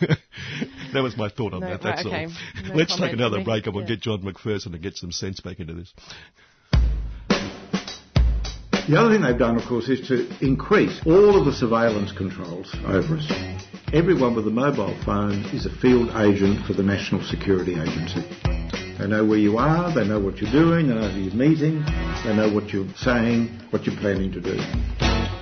that 0.00 1.02
was 1.02 1.16
my 1.16 1.28
thought 1.28 1.54
on 1.54 1.60
No, 1.60 1.66
that. 1.68 1.84
right, 1.84 1.96
That's 1.96 2.06
okay. 2.06 2.24
all. 2.26 2.68
No 2.68 2.74
Let's 2.74 2.96
take 2.98 3.12
another 3.12 3.42
break 3.44 3.66
and 3.66 3.74
we'll 3.74 3.84
Yeah. 3.84 3.90
get 3.96 4.00
John 4.00 4.22
McPherson 4.22 4.72
to 4.72 4.78
get 4.78 4.96
some 4.96 5.12
sense 5.12 5.40
back 5.40 5.60
into 5.60 5.74
this. 5.74 5.92
The 8.88 8.98
other 8.98 9.12
thing 9.12 9.20
they've 9.20 9.36
done, 9.36 9.58
of 9.58 9.66
course, 9.66 9.86
is 9.90 10.08
to 10.08 10.26
increase 10.40 10.98
all 11.04 11.38
of 11.38 11.44
the 11.44 11.52
surveillance 11.52 12.10
controls 12.10 12.74
over 12.86 13.18
us. 13.18 13.30
Everyone 13.92 14.34
with 14.34 14.46
a 14.46 14.50
mobile 14.50 14.96
phone 15.04 15.44
is 15.52 15.66
a 15.66 15.70
field 15.70 16.08
agent 16.16 16.64
for 16.64 16.72
the 16.72 16.82
National 16.82 17.22
Security 17.22 17.74
Agency. 17.74 18.24
They 18.98 19.06
know 19.06 19.26
where 19.26 19.36
you 19.36 19.58
are, 19.58 19.94
they 19.94 20.08
know 20.08 20.18
what 20.18 20.38
you're 20.38 20.50
doing, 20.50 20.88
they 20.88 20.94
know 20.94 21.10
who 21.10 21.20
you're 21.20 21.34
meeting, 21.34 21.84
they 22.24 22.34
know 22.34 22.50
what 22.50 22.70
you're 22.70 22.88
saying, 22.96 23.60
what 23.68 23.84
you're 23.84 23.96
planning 23.96 24.32
to 24.32 24.40
do. 24.40 24.56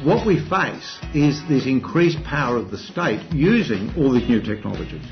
What 0.04 0.26
we 0.26 0.40
face 0.50 0.98
is 1.14 1.40
this 1.48 1.66
increased 1.66 2.24
power 2.24 2.56
of 2.56 2.72
the 2.72 2.78
state 2.78 3.32
using 3.32 3.94
all 3.96 4.10
these 4.12 4.28
new 4.28 4.42
technologies. 4.42 5.06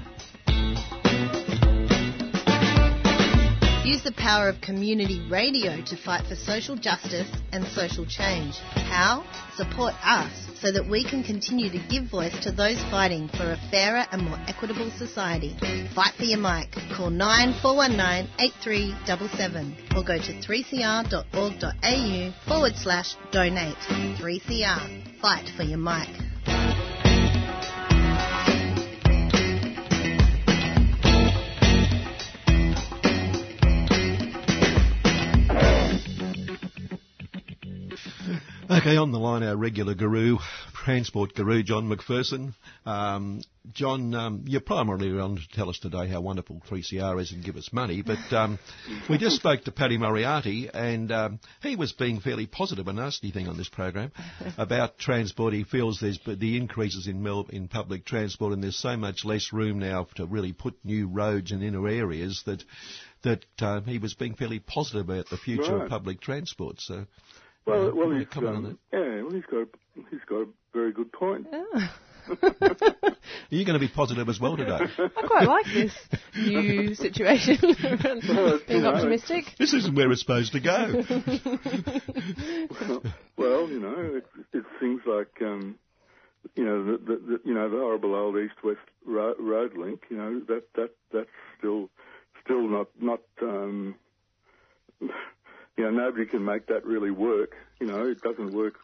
Use 3.85 4.03
the 4.03 4.13
power 4.13 4.49
of 4.49 4.63
community 4.63 5.21
radio 5.31 5.83
to 5.85 5.95
fight 5.95 6.27
for 6.27 6.37
social 6.37 6.75
justice 6.75 7.29
and 7.53 7.67
social 7.67 8.07
change. 8.07 8.57
How? 8.57 9.23
Support 9.59 9.93
us 10.03 10.33
so 10.59 10.73
that 10.73 10.89
we 10.89 11.05
can 11.05 11.23
continue 11.23 11.69
to 11.69 11.79
give 11.91 12.11
voice 12.11 12.35
to 12.45 12.51
those 12.51 12.81
fighting 12.85 13.29
for 13.29 13.53
a 13.53 13.59
fairer 13.71 14.07
and 14.11 14.23
more 14.23 14.39
equitable 14.49 14.91
society. 14.97 15.55
Fight 15.95 16.15
for 16.17 16.25
your 16.25 16.39
mic. 16.39 16.73
Call 16.97 17.11
9419 17.11 18.31
8377 18.39 19.77
or 19.95 20.03
go 20.03 20.17
to 20.17 20.33
3cr.org.au 20.33 22.33
forward 22.49 22.77
slash 22.77 23.17
donate. 23.33 23.77
3CR. 24.17 25.21
Fight 25.21 25.51
for 25.59 25.63
your 25.63 25.77
mic. 25.77 26.24
Okay, 38.85 38.99
on 38.99 39.13
the 39.13 39.19
line, 39.19 39.43
our 39.43 39.57
regular 39.57 39.95
guru, 39.95 40.37
transport 40.75 41.35
guru, 41.35 41.63
John 41.63 41.89
McPherson. 41.89 42.53
Um, 42.85 43.41
John, 43.73 44.15
um, 44.15 44.45
you're 44.47 44.61
primarily 44.61 45.19
on 45.19 45.37
to 45.37 45.43
tell 45.55 45.71
us 45.71 45.79
today 45.79 46.07
how 46.07 46.21
wonderful 46.21 46.61
3CR 46.69 47.19
is 47.23 47.33
and 47.33 47.43
give 47.43 47.57
us 47.57 47.73
money, 47.73 48.03
but 48.03 48.19
um, 48.37 48.59
we 49.09 49.17
just 49.17 49.37
spoke 49.37 49.65
to 49.65 49.73
Paddy 49.73 49.97
Moriarty, 49.97 50.69
and 50.75 51.11
um, 51.13 51.41
he 51.63 51.77
was 51.77 51.93
being 51.93 52.21
fairly 52.21 52.45
positive, 52.45 52.87
a 52.87 52.93
nasty 52.93 53.31
thing 53.31 53.49
on 53.49 53.57
this 53.57 53.71
program, 53.71 54.13
about 54.59 54.99
transport. 54.99 55.55
He 55.55 55.65
feels 55.65 55.99
there's 55.99 56.21
the 56.27 56.59
increases 56.59 57.07
in, 57.07 57.23
Mel- 57.23 57.47
in 57.49 57.69
public 57.69 58.05
transport, 58.05 58.53
and 58.53 58.63
there's 58.63 58.77
so 58.77 58.99
much 58.99 59.25
less 59.25 59.51
room 59.51 59.79
now 59.79 60.07
to 60.17 60.27
really 60.27 60.53
put 60.53 60.75
new 60.85 61.09
roads 61.09 61.53
in 61.53 61.63
inner 61.63 61.89
areas 61.89 62.43
that 62.45 62.63
that 63.23 63.47
uh, 63.63 63.81
he 63.81 63.97
was 63.97 64.13
being 64.13 64.35
fairly 64.35 64.59
positive 64.59 65.09
about 65.09 65.31
the 65.31 65.39
future 65.39 65.75
Right. 65.75 65.85
of 65.85 65.89
public 65.89 66.21
transport. 66.21 66.83
So. 66.83 67.07
Well, 67.67 67.95
well, 67.95 68.09
can 68.09 68.13
you 68.13 68.19
he's, 68.19 68.29
comment 68.29 68.57
on 68.57 68.67
um, 68.67 68.79
yeah, 68.93 69.23
well, 69.23 69.33
he's 69.33 69.45
got 69.45 69.61
a, 69.63 69.67
he's 70.11 70.21
got 70.29 70.37
a 70.37 70.47
very 70.73 70.93
good 70.93 71.13
point. 71.13 71.47
Are 71.53 73.17
you 73.51 73.65
going 73.65 73.79
to 73.79 73.79
be 73.79 73.89
positive 73.89 74.29
as 74.29 74.41
well 74.41 74.57
today? 74.57 74.79
I 74.99 75.27
quite 75.27 75.47
like 75.47 75.67
this 75.67 75.93
new 76.37 76.95
situation. 76.95 77.59
Well, 78.35 78.61
Being 78.67 78.79
you 78.79 78.81
know, 78.81 78.95
optimistic. 78.95 79.45
This 79.59 79.73
isn't 79.75 79.95
where 79.95 80.11
it's 80.11 80.21
supposed 80.21 80.53
to 80.53 80.61
go. 80.61 81.05
well, 82.81 83.03
well, 83.37 83.69
you 83.69 83.81
know, 83.81 84.17
it, 84.17 84.27
it's 84.53 84.67
things 84.81 85.03
like, 85.07 85.31
um, 85.43 85.77
you 86.55 86.65
know, 86.65 86.85
the, 86.85 86.99
the, 86.99 87.17
the 87.17 87.41
you 87.45 87.55
know 87.55 87.69
the 87.69 87.77
horrible 87.77 88.15
old 88.15 88.37
east-west 88.37 88.79
ro- 89.07 89.35
road 89.39 89.77
link. 89.77 90.03
You 90.11 90.17
know 90.17 90.41
that 90.49 90.65
that 90.77 90.91
that's 91.13 91.29
still 91.59 91.91
still 92.45 92.69
not 92.69 92.89
not. 93.01 93.21
Um, 93.43 93.97
you 95.77 95.85
know, 95.85 95.91
nobody 95.91 96.27
can 96.27 96.45
make 96.45 96.67
that 96.67 96.85
really 96.85 97.11
work. 97.11 97.55
You 97.81 97.87
know, 97.87 98.07
it 98.07 98.21
doesn't 98.23 98.53
work 98.53 98.75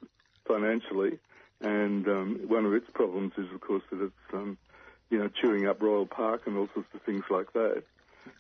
financially, 0.47 1.19
and 1.61 2.07
um, 2.09 2.41
one 2.49 2.67
of 2.67 2.75
its 2.75 2.91
problems 2.93 3.33
is, 3.37 3.53
of 3.53 3.61
course, 3.61 3.83
that 3.91 4.03
it's 4.03 4.35
um, 4.35 4.59
you 5.11 5.19
know 5.19 5.29
chewing 5.29 5.67
up 5.67 5.83
Royal 5.83 6.07
Park 6.07 6.43
and 6.47 6.57
all 6.57 6.69
sorts 6.75 6.89
of 6.95 7.03
things 7.03 7.25
like 7.31 7.53
that. 7.53 7.83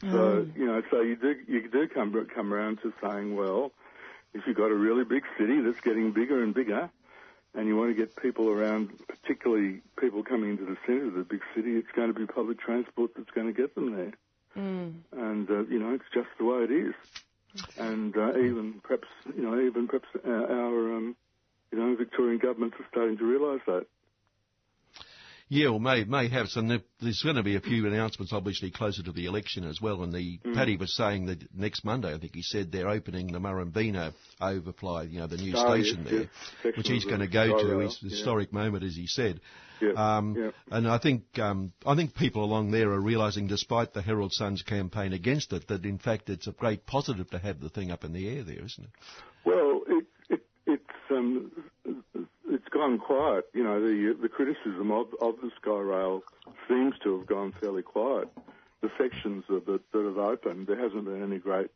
So 0.02 0.46
you 0.56 0.66
know, 0.66 0.82
so 0.90 1.00
you 1.00 1.16
do 1.16 1.36
you 1.46 1.68
do 1.68 1.88
come 1.88 2.26
come 2.34 2.52
around 2.52 2.80
to 2.82 2.92
saying, 3.02 3.36
well, 3.36 3.72
if 4.34 4.42
you've 4.46 4.56
got 4.56 4.70
a 4.70 4.74
really 4.74 5.04
big 5.04 5.24
city 5.38 5.60
that's 5.60 5.80
getting 5.80 6.12
bigger 6.12 6.42
and 6.42 6.54
bigger, 6.54 6.90
and 7.54 7.66
you 7.66 7.76
want 7.76 7.90
to 7.90 7.94
get 7.94 8.16
people 8.16 8.48
around, 8.48 8.90
particularly 9.06 9.80
people 9.98 10.22
coming 10.22 10.50
into 10.50 10.64
the 10.64 10.76
centre 10.86 11.06
of 11.06 11.14
the 11.14 11.24
big 11.24 11.42
city, 11.54 11.76
it's 11.76 11.90
going 11.94 12.12
to 12.12 12.18
be 12.18 12.26
public 12.26 12.60
transport 12.60 13.12
that's 13.16 13.30
going 13.30 13.46
to 13.46 13.52
get 13.52 13.74
them 13.74 13.96
there. 13.96 14.12
Mm. 14.56 14.94
And 15.12 15.50
uh, 15.50 15.64
you 15.64 15.78
know, 15.78 15.94
it's 15.94 16.04
just 16.12 16.28
the 16.38 16.44
way 16.44 16.64
it 16.64 16.70
is. 16.70 16.94
And 17.76 18.16
uh, 18.16 18.30
even 18.38 18.80
perhaps, 18.82 19.08
you 19.36 19.42
know, 19.42 19.58
even 19.60 19.86
perhaps 19.88 20.08
our, 20.24 20.50
our 20.50 20.96
um, 20.96 21.16
you 21.72 21.78
know, 21.78 21.96
Victorian 21.96 22.38
governments 22.38 22.76
are 22.78 22.86
starting 22.90 23.16
to 23.18 23.24
realise 23.24 23.62
that. 23.66 23.86
Yeah, 25.52 25.70
well, 25.70 25.80
may 25.80 26.04
may 26.04 26.28
have 26.28 26.46
some. 26.48 26.68
There's 27.00 27.22
going 27.24 27.34
to 27.34 27.42
be 27.42 27.56
a 27.56 27.60
few 27.60 27.84
announcements, 27.88 28.32
obviously, 28.32 28.70
closer 28.70 29.02
to 29.02 29.10
the 29.10 29.26
election 29.26 29.64
as 29.64 29.80
well. 29.80 30.04
And 30.04 30.12
the 30.12 30.38
Mm. 30.44 30.54
Paddy 30.54 30.76
was 30.76 30.94
saying 30.94 31.26
that 31.26 31.42
next 31.52 31.84
Monday, 31.84 32.14
I 32.14 32.18
think 32.18 32.36
he 32.36 32.42
said 32.42 32.70
they're 32.70 32.88
opening 32.88 33.32
the 33.32 33.40
Murrumbeena 33.40 34.14
overfly, 34.40 35.02
you 35.10 35.18
know, 35.18 35.26
the 35.26 35.36
new 35.38 35.52
Oh, 35.56 35.66
station 35.74 36.04
yes, 36.04 36.10
there, 36.12 36.30
yes. 36.64 36.76
Which 36.76 36.86
he's 36.86 37.04
going 37.04 37.18
to 37.20 37.26
go 37.26 37.58
to. 37.62 37.78
His 37.80 37.98
yeah. 38.00 38.10
historic 38.10 38.52
moment, 38.52 38.84
as 38.84 38.94
he 38.94 39.08
said. 39.08 39.40
Yeah, 39.80 39.92
Um, 40.18 40.36
yeah. 40.38 40.50
And 40.70 40.86
I 40.86 40.98
think 40.98 41.24
um, 41.40 41.72
I 41.84 41.96
think 41.96 42.14
people 42.14 42.44
along 42.44 42.70
there 42.70 42.90
are 42.92 43.00
realising, 43.00 43.48
despite 43.48 43.92
the 43.92 44.02
Herald 44.02 44.32
Sun's 44.32 44.62
campaign 44.62 45.12
against 45.12 45.52
it, 45.52 45.66
that 45.66 45.84
in 45.84 45.98
fact 45.98 46.30
it's 46.30 46.46
a 46.46 46.52
great 46.52 46.86
positive 46.86 47.28
to 47.30 47.38
have 47.40 47.58
the 47.58 47.70
thing 47.70 47.90
up 47.90 48.04
in 48.04 48.12
the 48.12 48.28
air 48.28 48.44
there, 48.44 48.62
isn't 48.64 48.84
it? 48.84 48.90
Well, 49.44 49.80
it, 49.88 50.06
it, 50.28 50.42
it's 50.66 51.10
um, 51.10 51.50
it's 51.56 51.68
gone 52.80 52.98
quiet. 52.98 53.44
You 53.52 53.62
know, 53.62 53.80
the 53.80 54.16
the 54.20 54.28
criticism 54.28 54.90
of 54.90 55.08
of 55.20 55.34
the 55.42 55.50
Skyrail 55.60 56.22
seems 56.68 56.94
to 57.04 57.18
have 57.18 57.26
gone 57.26 57.52
fairly 57.60 57.82
quiet. 57.82 58.28
The 58.80 58.90
sections 58.98 59.44
of 59.50 59.68
it 59.68 59.82
that 59.92 60.04
have 60.04 60.16
opened, 60.16 60.66
there 60.66 60.82
hasn't 60.82 61.04
been 61.04 61.22
any 61.22 61.38
great 61.38 61.70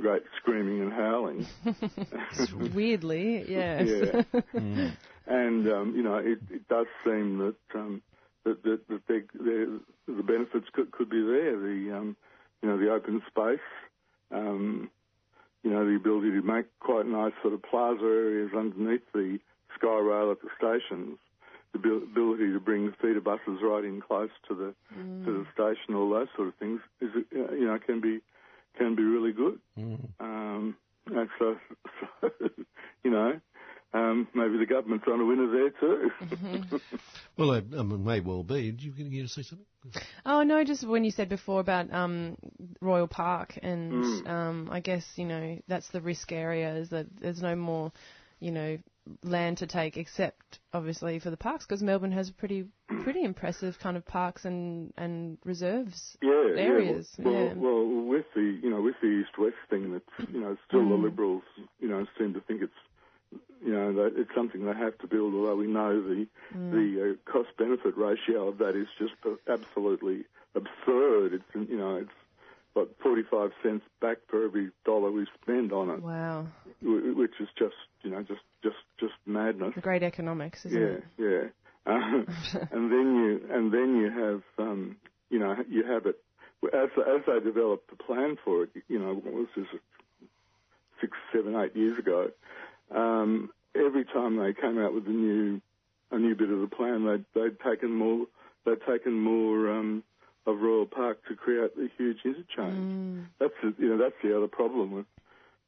great 0.00 0.22
screaming 0.36 0.82
and 0.82 0.92
howling. 0.92 1.46
Weirdly, 2.74 3.44
yes. 3.48 4.24
Yeah. 4.52 4.90
And 5.28 5.68
um, 5.68 5.94
you 5.96 6.02
know, 6.02 6.16
it, 6.16 6.38
it 6.50 6.68
does 6.68 6.86
seem 7.04 7.38
that 7.38 7.78
um, 7.78 8.02
that, 8.44 8.62
that, 8.64 8.88
that 8.88 9.02
they, 9.08 9.20
they, 9.34 9.64
the 10.06 10.22
benefits 10.22 10.66
could, 10.72 10.90
could 10.90 11.08
be 11.08 11.22
there. 11.22 11.56
The 11.56 11.96
um, 11.96 12.16
you 12.62 12.68
know 12.68 12.78
the 12.78 12.92
open 12.92 13.22
space, 13.28 13.66
um, 14.32 14.90
you 15.62 15.70
know 15.70 15.84
the 15.84 15.96
ability 15.96 16.30
to 16.32 16.42
make 16.42 16.66
quite 16.80 17.06
nice 17.06 17.32
sort 17.42 17.54
of 17.54 17.62
plaza 17.62 18.04
areas 18.04 18.50
underneath 18.56 19.02
the 19.12 19.38
sky 19.78 19.98
rail 19.98 20.30
at 20.32 20.38
the 20.40 20.48
stations, 20.58 21.18
the 21.72 21.78
ability 21.78 22.52
to 22.52 22.60
bring 22.60 22.86
the 22.86 22.92
feeder 23.00 23.20
buses 23.20 23.60
right 23.62 23.84
in 23.84 24.00
close 24.00 24.30
to 24.48 24.54
the 24.54 24.74
to 25.24 25.32
the 25.32 25.46
station, 25.52 25.94
all 25.94 26.10
those 26.10 26.28
sort 26.36 26.48
of 26.48 26.54
things 26.56 26.80
is 27.00 27.10
uh, 27.16 27.52
you 27.52 27.66
know 27.66 27.78
can 27.84 28.00
be 28.00 28.20
can 28.78 28.94
be 28.94 29.02
really 29.02 29.32
good. 29.32 29.58
Um, 30.20 30.76
and 31.06 31.28
so, 31.38 31.56
so 32.20 32.30
you 33.04 33.10
know, 33.10 33.40
um, 33.92 34.28
maybe 34.34 34.58
the 34.58 34.66
government's 34.66 35.06
on 35.08 35.20
a 35.20 35.24
winner 35.26 35.50
there 35.50 35.70
too. 35.80 36.10
Well, 37.38 37.52
it, 37.52 37.66
um, 37.76 38.02
may 38.04 38.20
well 38.20 38.42
be. 38.42 38.70
Did 38.70 38.82
you 38.82 38.92
going 38.92 39.10
to 39.10 39.28
say 39.28 39.42
something? 39.42 39.66
Oh 40.24 40.42
no, 40.42 40.64
just 40.64 40.86
when 40.86 41.04
you 41.04 41.10
said 41.10 41.28
before 41.28 41.60
about 41.60 41.92
um, 41.92 42.36
Royal 42.80 43.06
Park, 43.06 43.58
and 43.62 43.92
Mm. 43.92 44.26
um, 44.28 44.68
I 44.70 44.80
guess 44.80 45.04
you 45.16 45.26
know 45.26 45.58
that's 45.68 45.88
the 45.90 46.00
risk 46.00 46.32
area 46.32 46.74
is 46.76 46.88
that 46.90 47.06
there's 47.20 47.42
no 47.42 47.54
more, 47.54 47.92
you 48.40 48.52
know, 48.52 48.78
land 49.22 49.58
to 49.58 49.66
take 49.66 49.96
except 49.96 50.58
obviously 50.72 51.18
for 51.18 51.30
the 51.30 51.36
parks 51.36 51.64
because 51.64 51.82
Melbourne 51.82 52.12
has 52.12 52.30
pretty 52.30 52.66
pretty 53.02 53.22
impressive 53.22 53.78
kind 53.78 53.96
of 53.96 54.04
parks 54.04 54.44
and 54.44 54.92
and 54.96 55.38
reserves 55.44 56.16
yeah, 56.22 56.30
areas. 56.56 57.08
Yeah. 57.18 57.24
Well, 57.24 57.34
yeah. 57.34 57.52
well, 57.54 57.86
well, 57.86 58.04
with 58.06 58.26
the 58.34 58.58
you 58.62 58.70
know 58.70 58.80
with 58.82 58.96
the 59.00 59.08
east-west 59.08 59.56
thing, 59.70 59.92
that 59.92 60.02
you 60.32 60.40
know 60.40 60.56
still 60.66 60.88
the 60.88 60.96
Mm. 60.96 61.02
Liberals 61.04 61.42
you 61.78 61.88
know 61.88 62.06
seem 62.18 62.34
to 62.34 62.40
think 62.40 62.62
it's 62.62 63.40
you 63.64 63.72
know 63.72 63.92
that 63.92 64.12
it's 64.16 64.30
something 64.34 64.64
they 64.64 64.74
have 64.74 64.98
to 64.98 65.06
build. 65.06 65.34
Although 65.34 65.56
we 65.56 65.66
know 65.66 66.00
the 66.02 66.26
Mm. 66.54 66.70
the 66.72 67.10
uh, 67.10 67.30
cost-benefit 67.32 67.96
ratio 67.96 68.48
of 68.48 68.58
that 68.58 68.74
is 68.76 68.88
just 68.98 69.14
absolutely 69.48 70.24
absurd. 70.54 71.34
It's 71.34 71.70
you 71.70 71.76
know 71.76 71.96
it's 71.96 72.10
what 72.76 72.90
45 73.02 73.50
cents 73.62 73.84
back 74.02 74.18
for 74.28 74.44
every 74.44 74.70
dollar 74.84 75.10
we 75.10 75.26
spend 75.42 75.72
on 75.72 75.88
it, 75.88 76.02
Wow, 76.02 76.46
which 76.82 77.32
is 77.40 77.48
just 77.58 77.74
you 78.02 78.10
know 78.10 78.22
just 78.22 78.42
just 78.62 78.76
just 79.00 79.14
madness. 79.24 79.72
great 79.80 80.02
economics, 80.02 80.66
isn't 80.66 80.78
yeah, 80.78 80.88
it? 80.88 81.04
yeah. 81.86 81.92
Um, 81.92 82.26
and 82.70 82.92
then 82.92 83.14
you 83.16 83.40
and 83.50 83.72
then 83.72 83.96
you 83.96 84.10
have 84.10 84.42
um, 84.58 84.96
you 85.30 85.38
know 85.38 85.56
you 85.70 85.84
have 85.86 86.04
it 86.04 86.16
as 86.74 86.90
as 86.98 87.22
they 87.26 87.40
developed 87.40 87.88
the 87.88 87.96
plan 87.96 88.36
for 88.44 88.64
it. 88.64 88.70
You 88.88 88.98
know, 88.98 89.14
what 89.14 89.32
was 89.32 89.46
this 89.56 89.66
six, 91.00 91.16
seven, 91.34 91.56
eight 91.56 91.74
years 91.74 91.98
ago? 91.98 92.28
Um, 92.94 93.50
every 93.74 94.04
time 94.04 94.36
they 94.36 94.52
came 94.52 94.78
out 94.78 94.92
with 94.92 95.06
a 95.06 95.10
new 95.10 95.62
a 96.10 96.18
new 96.18 96.34
bit 96.34 96.50
of 96.50 96.60
the 96.60 96.68
plan, 96.68 97.06
they'd 97.06 97.24
they'd 97.40 97.58
taken 97.60 97.90
more 97.94 98.26
they'd 98.66 98.82
taken 98.86 99.14
more 99.18 99.70
um, 99.72 100.02
of 100.46 100.60
Royal 100.60 100.86
Park 100.86 101.18
to 101.28 101.34
create 101.34 101.76
the 101.76 101.88
huge 101.96 102.18
interchange. 102.24 103.26
That's 103.38 103.54
the, 103.62 103.74
you 103.78 103.88
know 103.88 103.98
that's 103.98 104.14
the 104.22 104.36
other 104.36 104.48
problem 104.48 104.92
with 104.92 105.06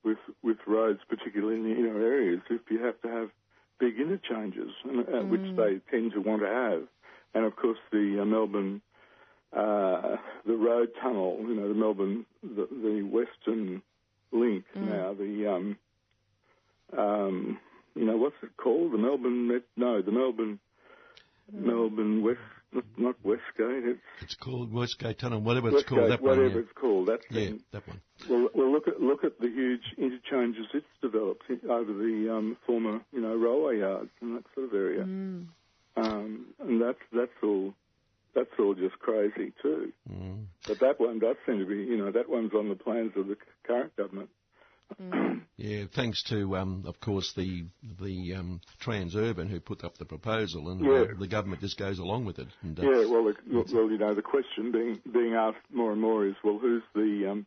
with 0.05 0.19
with 0.43 0.59
roads, 0.67 1.01
particularly 1.09 1.57
in 1.57 1.65
the 1.65 1.75
inner 1.75 2.01
areas. 2.01 2.41
If 2.49 2.63
you 2.71 2.85
have 2.85 3.01
to 3.03 3.09
have 3.09 3.31
big 3.79 3.99
interchanges, 4.01 4.71
and, 4.85 5.01
uh, 5.01 5.23
which 5.23 5.57
they 5.57 5.81
tend 5.91 6.13
to 6.13 6.21
want 6.21 6.43
to 6.43 6.49
have, 6.49 6.83
and 7.35 7.45
of 7.45 7.57
course 7.57 7.79
the 7.91 8.21
uh, 8.23 8.25
Melbourne 8.25 8.81
uh, 9.53 10.17
the 10.47 10.57
road 10.57 10.91
tunnel, 11.01 11.39
you 11.41 11.55
know, 11.55 11.69
the 11.69 11.75
Melbourne 11.75 12.27
the, 12.43 12.69
the 12.71 13.03
Western 13.03 13.83
Link 14.31 14.65
now, 14.75 15.15
the 15.15 15.47
um, 15.47 15.77
um, 16.97 17.59
you 17.95 18.05
know 18.05 18.17
what's 18.17 18.37
it 18.43 18.57
called? 18.57 18.93
The 18.93 18.99
Melbourne 18.99 19.61
no, 19.77 20.03
the 20.03 20.13
Melbourne 20.13 20.61
Melbourne 21.53 22.23
West 22.23 22.41
not, 22.73 22.85
not 22.97 23.17
Westgate. 23.23 23.85
It's 23.85 24.01
It's 24.23 24.35
called 24.35 24.73
Westgate 24.73 25.19
Tunnel, 25.19 25.41
whatever 25.41 25.69
it's 25.71 25.89
called. 25.89 26.11
That 26.11 26.21
one. 26.21 26.39
whatever 26.39 26.55
Yeah. 26.57 26.61
it's 26.61 26.73
called. 26.75 27.09
That 27.09 27.21
yeah, 27.31 27.51
that 27.73 27.87
one. 27.89 28.01
Well, 28.29 28.49
well, 28.55 28.73
look 28.73 28.89
at 28.89 29.01
look 29.01 29.25
at 29.25 29.39
the 29.41 29.49
huge 29.49 29.95
interchanges 29.97 30.67
it's 30.75 30.87
developed 31.01 31.45
over 31.69 31.93
the 31.93 32.29
um, 32.35 32.57
former, 32.67 33.01
you 33.13 33.21
know, 33.21 33.35
railway 33.35 33.79
yards 33.79 34.11
and 34.21 34.37
that 34.37 34.45
sort 34.55 34.67
of 34.69 34.75
area. 34.75 35.05
Mm. 35.05 35.47
Um, 35.97 36.47
and 36.61 36.81
that's 36.81 36.99
that's 37.13 37.33
all 37.43 37.75
that's 38.35 38.51
all 38.59 38.75
just 38.75 38.99
crazy 38.99 39.53
too. 39.63 39.93
Mm. 40.11 40.45
But 40.67 40.81
that 40.81 41.01
one 41.01 41.19
does 41.19 41.37
seem 41.47 41.59
to 41.59 41.67
be, 41.67 41.77
you 41.77 41.97
know, 41.97 42.13
that 42.13 42.29
one's 42.29 42.53
on 42.53 42.69
the 42.69 42.75
plans 42.77 43.13
of 43.17 43.27
the 43.29 43.37
current 43.67 43.97
government. 43.97 44.29
Yeah, 45.61 45.87
thanks 45.93 46.23
to, 46.29 46.57
um, 46.57 46.85
of 46.87 47.01
course, 47.01 47.33
the 47.37 47.65
the 48.01 48.35
um, 48.37 48.61
Transurban 48.81 49.49
who 49.51 49.59
put 49.59 49.83
up 49.83 49.99
the 49.99 50.05
proposal, 50.05 50.69
and 50.71 50.85
Yeah. 50.85 51.13
uh, 51.13 51.19
the 51.19 51.27
government 51.27 51.61
just 51.61 51.77
goes 51.77 51.99
along 51.99 52.27
with 52.27 52.39
it. 52.39 52.47
And, 52.63 52.79
uh, 52.79 52.83
Yeah, 52.85 53.07
well, 53.07 53.25
the, 53.25 53.35
well, 53.53 53.91
you 53.91 53.99
know, 53.99 54.15
the 54.15 54.23
question 54.23 54.71
being 54.71 55.01
being 55.13 55.35
asked 55.35 55.59
more 55.73 55.91
and 55.91 56.01
more 56.01 56.25
is, 56.27 56.37
well, 56.45 56.59
who's 56.61 56.85
the 56.95 57.29
um, 57.33 57.47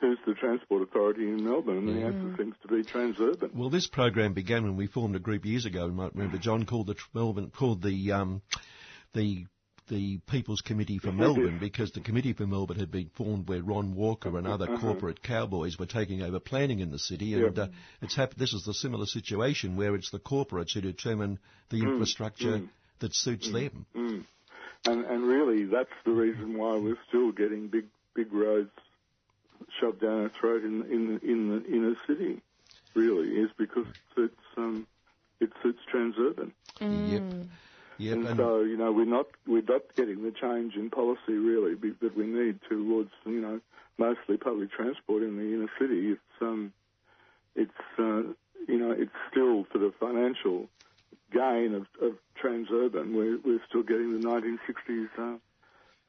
who's 0.00 0.18
the 0.26 0.34
transport 0.34 0.82
authority 0.82 1.28
in 1.28 1.44
Melbourne? 1.44 1.78
And 1.78 1.88
the 1.88 2.02
answer 2.04 2.34
seems 2.36 2.56
to 2.62 2.68
be 2.68 2.82
Transurban. 2.82 3.54
Well, 3.54 3.70
this 3.70 3.86
program 3.86 4.32
began 4.32 4.64
when 4.64 4.74
we 4.76 4.88
formed 4.88 5.14
a 5.14 5.20
group 5.20 5.44
years 5.44 5.64
ago. 5.64 5.86
You 5.86 5.92
might 5.92 6.16
remember 6.16 6.38
John 6.38 6.66
called 6.66 6.88
the 6.88 6.94
tr- 6.94 7.06
Melbourne 7.14 7.52
called 7.56 7.80
the 7.80 8.10
um, 8.10 8.42
the 9.14 9.46
the 9.88 10.18
People's 10.30 10.60
Committee 10.60 10.98
for 10.98 11.12
Melbourne 11.24 11.58
because 11.58 11.92
the 11.92 12.00
Committee 12.00 12.32
for 12.32 12.46
Melbourne 12.46 12.78
had 12.78 12.90
been 12.90 13.10
formed 13.14 13.48
where 13.48 13.62
Ron 13.62 13.94
Walker 13.94 14.36
and 14.38 14.46
other 14.46 14.66
Uh-huh. 14.70 14.80
corporate 14.80 15.22
cowboys 15.22 15.78
were 15.78 15.86
taking 15.86 16.22
over 16.22 16.38
planning 16.40 16.80
in 16.80 16.90
the 16.90 16.98
city, 16.98 17.34
and 17.34 17.56
Yep. 17.56 17.58
uh, 17.58 17.72
it's 18.00 18.14
hap- 18.14 18.34
This 18.34 18.52
is 18.52 18.64
the 18.64 18.74
similar 18.74 19.06
situation 19.06 19.76
where 19.76 19.94
it's 19.94 20.10
the 20.10 20.18
corporates 20.20 20.72
who 20.74 20.80
determine 20.80 21.38
the 21.70 21.78
infrastructure 21.82 22.58
mm. 22.58 22.68
that 23.00 23.14
suits 23.14 23.50
them. 23.50 23.86
Mm. 23.94 24.24
And 24.84 25.04
and 25.04 25.22
really, 25.24 25.64
that's 25.64 25.94
the 26.04 26.10
reason 26.12 26.58
why 26.58 26.76
we're 26.76 26.98
still 27.08 27.30
getting 27.32 27.68
big 27.68 27.86
big 28.14 28.32
roads 28.32 28.70
shoved 29.80 30.00
down 30.00 30.22
our 30.22 30.28
throat 30.28 30.64
in 30.64 30.82
in 30.90 31.06
the, 31.14 31.30
in 31.30 31.48
the 31.50 31.64
inner 31.66 31.96
city. 32.06 32.40
Really, 32.94 33.28
is 33.28 33.50
because 33.56 33.86
it's 34.16 34.34
um, 34.56 34.86
it 35.40 35.50
suits 35.62 35.78
Transurban. 35.92 36.52
Yep. 36.80 37.22
Yep. 38.02 38.16
and 38.16 38.26
and- 38.28 38.36
so 38.38 38.60
you 38.62 38.76
know 38.76 38.90
we're 38.92 39.04
not 39.04 39.26
we're 39.46 39.62
not 39.62 39.82
getting 39.96 40.22
the 40.24 40.32
change 40.32 40.74
in 40.74 40.90
policy 40.90 41.34
really 41.34 41.74
be- 41.76 41.94
that 42.00 42.16
we 42.16 42.26
need 42.26 42.58
towards 42.68 43.10
you 43.24 43.40
know 43.40 43.60
mostly 43.98 44.36
public 44.36 44.70
transport 44.72 45.22
in 45.22 45.36
the 45.36 45.54
inner 45.54 45.70
city. 45.78 46.12
It's 46.12 46.40
um 46.40 46.72
it's 47.54 47.70
uh, 47.98 48.22
you 48.66 48.78
know 48.78 48.90
it's 48.90 49.12
still 49.30 49.64
for 49.70 49.78
the 49.78 49.92
financial 50.00 50.68
gain 51.32 51.74
of, 51.74 51.86
of 52.00 52.14
Transurban. 52.42 53.14
We're 53.14 53.38
we're 53.44 53.60
still 53.68 53.82
getting 53.82 54.20
the 54.20 54.26
1960s 54.28 55.08
uh, 55.18 55.38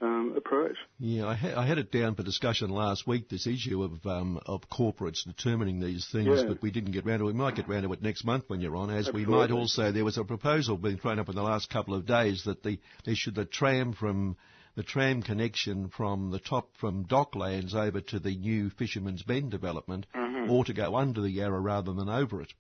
um, 0.02 0.34
approach. 0.36 0.76
Yeah, 1.00 1.28
I, 1.28 1.34
ha- 1.36 1.60
I 1.62 1.66
had 1.66 1.78
it 1.78 1.92
down 1.92 2.16
for 2.16 2.24
discussion 2.24 2.70
last 2.70 3.08
week. 3.08 3.30
This 3.30 3.48
issue 3.48 3.84
of 3.84 4.06
um, 4.06 4.40
of 4.46 4.62
corporates 4.70 5.24
determining 5.26 5.80
these 5.80 6.08
things, 6.12 6.28
Yeah. 6.42 6.46
but 6.48 6.62
we 6.62 6.72
didn't 6.72 6.92
get 6.92 7.06
round 7.06 7.20
to 7.20 7.26
it. 7.26 7.34
We 7.34 7.40
might 7.40 7.56
get 7.56 7.70
round 7.70 7.84
to 7.84 7.94
it 7.94 8.02
next 8.02 8.26
month 8.26 8.46
when 8.48 8.60
you're 8.62 8.76
on. 8.76 8.90
As 8.90 9.12
we 9.14 9.26
might 9.26 9.52
also, 9.52 9.92
there 9.92 10.06
was 10.06 10.18
a 10.18 10.24
proposal 10.24 10.78
being 10.78 10.98
thrown 10.98 11.20
up 11.20 11.30
in 11.30 11.36
the 11.36 11.44
last 11.44 11.70
couple 11.70 11.94
of 11.96 12.06
days 12.06 12.44
that 12.46 12.64
the 12.64 12.80
they 13.06 13.14
should 13.16 13.36
the 13.36 13.46
tram 13.46 13.94
from 13.94 14.36
the 14.76 14.84
tram 14.84 15.22
connection 15.22 15.90
from 15.90 16.32
the 16.32 16.40
top 16.40 16.70
from 16.80 17.06
Docklands 17.06 17.76
over 17.76 18.02
to 18.02 18.20
the 18.20 18.36
new 18.36 18.70
Fisherman's 18.72 19.22
Bend 19.22 19.52
development 19.52 20.08
Mhm. 20.16 20.50
ought 20.50 20.66
to 20.68 20.74
go 20.74 20.96
under 20.96 21.22
the 21.22 21.30
Yarra 21.30 21.60
rather 21.60 21.94
than 21.94 22.10
over 22.10 22.42
it. 22.42 22.52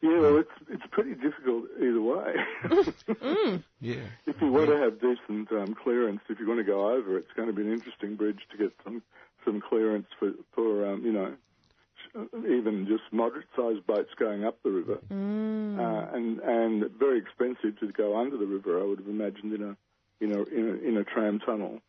Yeah, 0.00 0.20
well, 0.20 0.36
it's 0.38 0.50
it's 0.70 0.82
pretty 0.92 1.14
difficult 1.14 1.64
either 1.80 2.00
way. 2.02 2.34
Yeah. 3.80 4.00
If 4.26 4.40
you 4.40 4.50
want 4.52 4.70
to 4.70 4.76
have 4.76 5.00
decent 5.00 5.50
um, 5.52 5.74
clearance, 5.74 6.20
if 6.28 6.38
you're 6.38 6.46
going 6.46 6.58
to 6.58 6.64
go 6.64 6.90
over, 6.90 7.16
it's 7.16 7.32
going 7.36 7.48
to 7.48 7.54
be 7.54 7.62
an 7.62 7.72
interesting 7.72 8.16
bridge 8.16 8.40
to 8.50 8.56
get 8.56 8.72
some 8.84 9.02
some 9.44 9.60
clearance 9.60 10.06
for 10.18 10.32
for 10.54 10.86
um, 10.86 11.04
you 11.04 11.12
know 11.12 11.34
even 12.36 12.86
just 12.88 13.02
moderate-sized 13.12 13.86
boats 13.86 14.10
going 14.18 14.44
up 14.44 14.62
the 14.62 14.70
river, 14.70 14.98
Mm. 15.10 15.78
uh, 15.78 16.14
and 16.16 16.40
and 16.40 16.90
very 16.98 17.18
expensive 17.18 17.78
to 17.80 17.92
go 17.92 18.16
under 18.18 18.36
the 18.36 18.46
river. 18.46 18.80
I 18.80 18.84
would 18.84 18.98
have 18.98 19.08
imagined 19.08 19.52
in 19.52 19.62
a 19.62 19.76
you 20.20 20.26
know 20.28 20.44
in 20.44 20.68
a, 20.68 20.88
in 20.88 20.96
a 20.96 21.04
tram 21.04 21.38
tunnel. 21.40 21.80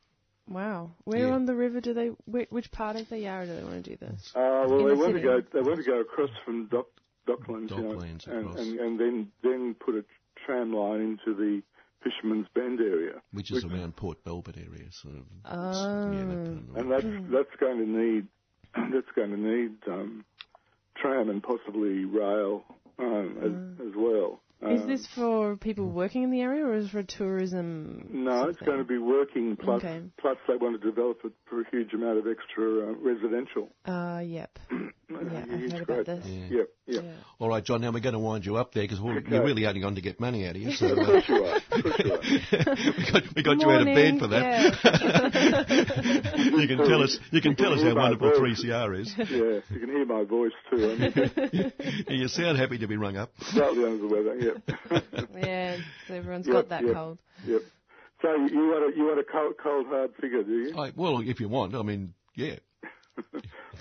Wow. 0.48 0.91
Where 1.06 1.28
Yeah. 1.28 1.34
on 1.36 1.45
the 1.45 1.54
river 1.56 1.80
do 1.82 1.93
they? 1.93 2.08
Which, 2.26 2.50
which 2.50 2.72
part 2.72 2.95
of 2.95 3.08
the 3.10 3.19
Yarra 3.19 3.45
do 3.45 3.56
they 3.56 3.63
want 3.63 3.84
to 3.84 3.89
do 3.91 3.98
this? 3.98 4.32
Uh, 4.36 4.65
well, 4.67 4.80
In 4.80 4.88
they 4.88 4.93
the 4.95 5.00
want 5.00 5.13
to 5.15 5.22
go. 5.22 5.41
They 5.54 5.62
want 5.62 5.78
to 5.78 5.84
go 5.86 6.00
across 6.02 6.32
from 6.43 6.65
Dock, 6.67 6.88
Docklands, 7.37 7.71
you 7.71 7.81
know, 7.81 7.99
and, 8.27 8.57
and 8.59 8.79
and 8.79 8.99
then 8.99 9.31
then 9.43 9.75
put 9.83 9.95
a 9.95 10.03
tram 10.45 10.73
line 10.73 11.01
into 11.01 11.35
the 11.37 11.61
Fisherman's 12.03 12.47
Bend 12.55 12.79
area. 12.79 13.21
Which 13.33 13.51
is 13.51 13.63
around 13.65 13.95
Port 13.97 14.17
Melbourne 14.25 14.55
area, 14.57 14.89
sort 14.91 15.15
of. 15.15 15.23
Oh. 15.45 16.11
Yeah, 16.11 16.25
that 16.25 16.47
of- 16.47 16.75
and 16.75 16.91
that's 16.91 17.31
that's 17.31 17.55
going 17.59 17.77
to 17.79 17.85
need 17.87 18.27
that's 18.93 19.11
going 19.15 19.31
to 19.31 19.37
need 19.37 19.71
um, 19.87 20.25
tram 20.97 21.29
and 21.29 21.41
possibly 21.43 22.05
rail 22.05 22.63
um, 22.99 23.37
as, 23.79 23.87
as 23.87 23.93
well. 23.95 24.41
Is 24.61 24.81
Um, 24.81 24.87
this 24.87 25.07
for 25.15 25.55
people 25.55 25.89
working 25.89 26.23
in 26.23 26.31
the 26.31 26.41
area 26.41 26.65
or 26.65 26.73
is 26.73 26.85
it 26.87 26.91
for 26.91 27.01
tourism? 27.03 28.09
no, 28.11 28.49
it's 28.49 28.59
going 28.59 28.79
to 28.79 28.83
be 28.83 28.97
working. 28.97 29.55
Plus, 29.55 29.77
Okay. 29.83 30.01
plus 30.19 30.37
they 30.49 30.57
want 30.57 30.81
to 30.81 30.85
develop 30.85 31.19
it 31.23 31.31
for 31.49 31.61
a 31.61 31.69
huge 31.71 31.93
amount 31.93 32.17
of 32.17 32.27
extra 32.27 32.89
uh, 32.89 32.93
residential. 32.99 33.69
Uh, 33.85 34.19
yep. 34.19 34.59
Yeah, 35.10 35.17
I've 35.17 35.50
heard 35.72 35.86
growth. 35.86 36.02
about 36.02 36.06
this. 36.06 36.26
Yeah. 36.28 36.58
Yep, 36.58 36.67
yep. 36.86 37.04
Yeah. 37.04 37.12
All 37.39 37.50
right, 37.50 37.63
John. 37.63 37.82
Now 37.82 37.91
we're 37.91 38.00
going 38.00 38.13
to 38.13 38.19
wind 38.19 38.45
you 38.45 38.58
up 38.58 38.74
there 38.74 38.84
because 38.84 39.00
Okay. 39.00 39.28
you're 39.30 39.43
really 39.43 39.65
only 39.65 39.84
on 39.84 39.95
to 39.95 40.02
get 40.02 40.19
money 40.19 40.45
out 40.48 40.56
of 40.56 40.62
you. 40.62 40.72
So 40.72 40.86
uh, 40.88 40.95
course 41.06 41.28
you 41.28 41.45
are. 41.45 41.56
Of 41.56 41.62
you 41.84 42.13
are. 42.13 42.19
we 42.98 43.12
got, 43.12 43.24
we 43.36 43.43
got 43.43 43.60
you 43.62 43.69
out 43.72 43.82
of 43.82 43.86
bed 43.88 44.19
for 44.19 44.28
that. 44.28 44.76
you 46.60 46.67
can 46.67 46.78
tell 46.78 47.02
us. 47.04 47.17
You 47.32 47.41
can 47.41 47.56
tell 47.56 47.74
us 47.74 47.82
how 47.82 47.95
wonderful 47.95 48.32
3CR 48.32 49.00
is. 49.02 49.13
Yeah, 49.17 49.62
you 49.69 49.80
can 49.80 49.89
hear 49.89 50.06
my 50.06 50.24
voice 50.24 50.52
too. 50.69 51.72
I'm 52.08 52.15
you 52.15 52.28
sound 52.28 52.58
happy 52.58 52.78
to 52.80 52.88
be 52.88 52.98
rung 52.98 53.17
up. 53.17 53.32
slightly 53.41 53.86
under 53.86 53.98
the 53.98 54.08
weather. 54.08 54.36
Yep. 54.38 54.58
yeah, 55.38 55.78
so 56.08 56.13
everyone's 56.15 56.45
Yep, 56.48 56.54
got 56.54 56.69
that 56.69 56.84
yep. 56.86 56.93
cold. 56.93 57.17
Yep. 57.45 57.62
So 58.22 58.36
you 58.36 58.48
you 58.50 58.67
want 58.67 58.93
a 58.93 58.98
you 58.98 59.06
want 59.06 59.19
a 59.19 59.24
cold, 59.24 59.54
cold 59.62 59.88
hard 59.88 60.12
figure, 60.19 60.43
do 60.43 60.52
you? 60.52 60.78
I, 60.78 60.91
well, 60.95 61.22
if 61.22 61.39
you 61.39 61.48
want, 61.50 61.74
I 61.76 61.82
mean, 61.84 62.13
yeah. 62.36 62.56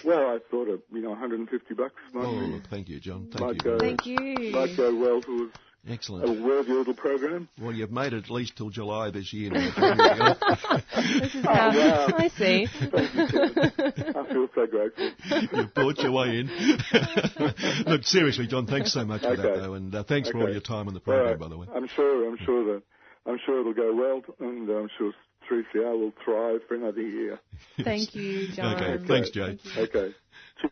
Well, 0.05 0.21
I 0.31 0.39
thought 0.51 0.69
of 0.69 0.81
you 0.93 1.01
know 1.01 1.11
150 1.11 1.75
bucks 1.75 1.95
might 2.13 2.25
Oh, 2.25 2.41
be 2.59 2.63
thank 2.71 2.89
you, 2.89 3.01
John. 3.01 3.29
Thank 3.33 3.41
might 3.41 3.55
you. 3.57 3.61
go 3.63 3.79
Thank 3.79 4.07
you. 4.07 4.51
might 4.53 4.77
go 4.77 4.95
well 4.99 5.21
towards 5.21 5.53
a 5.89 5.93
Excellent. 5.93 6.43
worthy 6.43 6.73
little 6.73 6.93
program. 6.93 7.49
Well, 7.61 7.73
you've 7.73 7.93
made 7.93 8.13
it 8.13 8.25
at 8.25 8.31
least 8.31 8.57
till 8.57 8.69
July 8.69 9.11
this 9.11 9.33
year. 9.33 9.51
now. 9.53 10.37
This 11.21 11.35
is 11.35 11.45
Oh, 11.47 11.49
wow. 11.49 12.09
I 12.19 12.29
see. 12.29 12.67
Thank 12.67 13.15
you, 13.15 14.05
I 14.21 14.33
feel 14.33 14.49
so 14.55 14.67
grateful. 14.67 15.11
You've 15.57 15.73
bought 15.75 15.99
your 15.99 16.13
way 16.13 16.41
in. 16.41 16.49
Look, 17.87 18.05
seriously, 18.05 18.47
John, 18.49 18.67
thanks 18.67 18.93
so 18.93 19.05
much 19.05 19.23
for 19.23 19.37
that, 19.37 19.55
though, 19.57 19.75
and 19.75 19.95
uh, 19.95 20.03
thanks 20.03 20.29
for 20.31 20.39
all 20.41 20.51
your 20.51 20.61
time 20.61 20.89
on 20.89 20.95
the 20.95 21.01
program, 21.01 21.27
right. 21.31 21.39
by 21.39 21.49
the 21.49 21.57
way. 21.57 21.67
I'm 21.75 21.87
sure 21.87 22.29
I'm 22.29 22.39
sure 22.45 22.75
that 22.75 22.83
I'm 23.27 23.39
sure 23.47 23.61
it'll 23.61 23.73
go 23.75 23.95
well, 23.95 24.23
and 24.41 24.69
I'm 24.69 24.89
sure 24.99 25.13
3CR 25.51 25.99
will 25.99 26.13
thrive 26.25 26.61
for 26.69 26.75
another 26.75 27.01
year. 27.03 27.39
Thank 27.83 28.15
you, 28.15 28.49
John. 28.55 28.75
Okay, 28.77 29.05
thanks, 29.07 29.31
Jay. 29.31 29.59
Okay. 29.77 30.13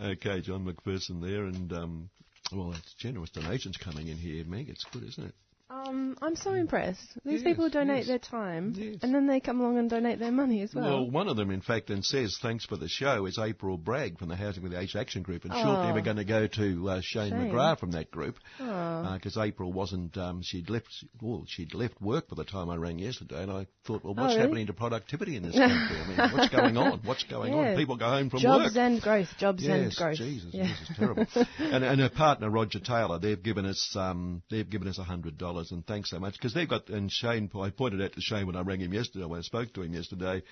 Okay, 0.00 0.40
John 0.40 0.64
McPherson 0.66 1.22
there, 1.22 1.44
and 1.44 1.72
um, 1.72 2.10
well, 2.52 2.72
it's 2.72 2.94
generous 2.94 3.30
donations 3.30 3.76
coming 3.76 4.08
in 4.08 4.16
here, 4.16 4.44
Meg. 4.44 4.68
It's 4.68 4.82
good, 4.92 5.04
isn't 5.04 5.26
it? 5.26 5.34
Um, 5.70 6.16
I'm 6.20 6.36
so 6.36 6.52
impressed. 6.52 7.00
These 7.24 7.40
Yes, 7.40 7.42
people 7.42 7.70
donate 7.70 7.98
yes. 8.00 8.06
their 8.06 8.18
time, 8.18 8.74
Yes. 8.76 8.96
and 9.02 9.14
then 9.14 9.26
they 9.26 9.40
come 9.40 9.60
along 9.60 9.78
and 9.78 9.88
donate 9.88 10.18
their 10.18 10.30
money 10.30 10.60
as 10.60 10.74
well. 10.74 10.84
Well, 10.84 11.10
one 11.10 11.26
of 11.26 11.36
them, 11.36 11.50
in 11.50 11.62
fact, 11.62 11.88
and 11.88 12.04
says 12.04 12.38
thanks 12.40 12.66
for 12.66 12.76
the 12.76 12.86
show 12.88 13.24
is 13.24 13.38
April 13.38 13.78
Bragg 13.78 14.18
from 14.18 14.28
the 14.28 14.36
Housing 14.36 14.62
with 14.62 14.74
Age 14.74 14.94
Action 14.94 15.22
Group, 15.22 15.44
and 15.44 15.52
shortly 15.54 15.88
Oh. 15.90 15.94
we're 15.94 16.02
going 16.02 16.18
to 16.18 16.24
go 16.24 16.46
to 16.46 16.88
uh, 16.90 17.00
Shane, 17.02 17.30
Shane. 17.30 17.50
McGrath 17.50 17.78
from 17.80 17.92
that 17.92 18.10
group 18.10 18.36
Oh. 18.60 19.10
because 19.14 19.38
April 19.38 19.72
wasn't 19.72 20.16
um, 20.18 20.42
she'd 20.42 20.68
left 20.68 20.88
well 21.22 21.44
she'd 21.48 21.72
left 21.72 21.98
work 22.00 22.28
by 22.28 22.36
the 22.36 22.44
time 22.44 22.68
I 22.68 22.76
rang 22.76 22.98
yesterday, 22.98 23.42
and 23.42 23.50
I 23.50 23.66
thought, 23.86 24.04
well, 24.04 24.14
what's 24.14 24.34
Oh, 24.34 24.36
really? 24.36 24.40
happening 24.42 24.66
to 24.66 24.74
productivity 24.74 25.36
in 25.36 25.44
this 25.44 25.54
country? 25.56 25.96
I 25.98 26.06
mean, 26.28 26.36
what's 26.38 26.54
going 26.54 26.76
on? 26.76 27.00
What's 27.04 27.24
going 27.24 27.54
Yeah. 27.54 27.70
on? 27.70 27.76
People 27.76 27.96
go 27.96 28.06
home 28.10 28.28
from 28.28 28.40
jobs 28.40 28.58
work. 28.58 28.64
Jobs 28.66 28.76
and 28.76 29.00
growth. 29.00 29.28
Jobs 29.38 29.64
and 29.66 29.84
Yes, 29.84 29.94
growth. 29.96 30.16
Jesus, 30.18 30.52
yeah. 30.52 30.64
this 30.68 30.90
is 30.90 30.96
terrible. 30.96 31.26
and, 31.58 31.82
and 31.84 32.00
her 32.02 32.10
partner 32.10 32.50
Roger 32.50 32.80
Taylor, 32.80 33.18
they've 33.18 33.42
given 33.42 33.64
us 33.64 33.96
um, 33.96 34.42
they've 34.50 34.68
given 34.68 34.88
us 34.88 34.98
a 34.98 35.04
hundred 35.04 35.38
and 35.70 35.86
thanks 35.86 36.10
so 36.10 36.18
much 36.18 36.34
because 36.34 36.54
they've 36.54 36.68
got. 36.68 36.88
And 36.88 37.10
Shane, 37.10 37.50
I 37.54 37.70
pointed 37.70 38.02
out 38.02 38.12
to 38.12 38.20
Shane 38.20 38.46
when 38.46 38.56
I 38.56 38.62
rang 38.62 38.80
him 38.80 38.92
yesterday, 38.92 39.24
when 39.24 39.38
I 39.38 39.42
spoke 39.42 39.72
to 39.74 39.82
him 39.82 39.94
yesterday, 39.94 40.42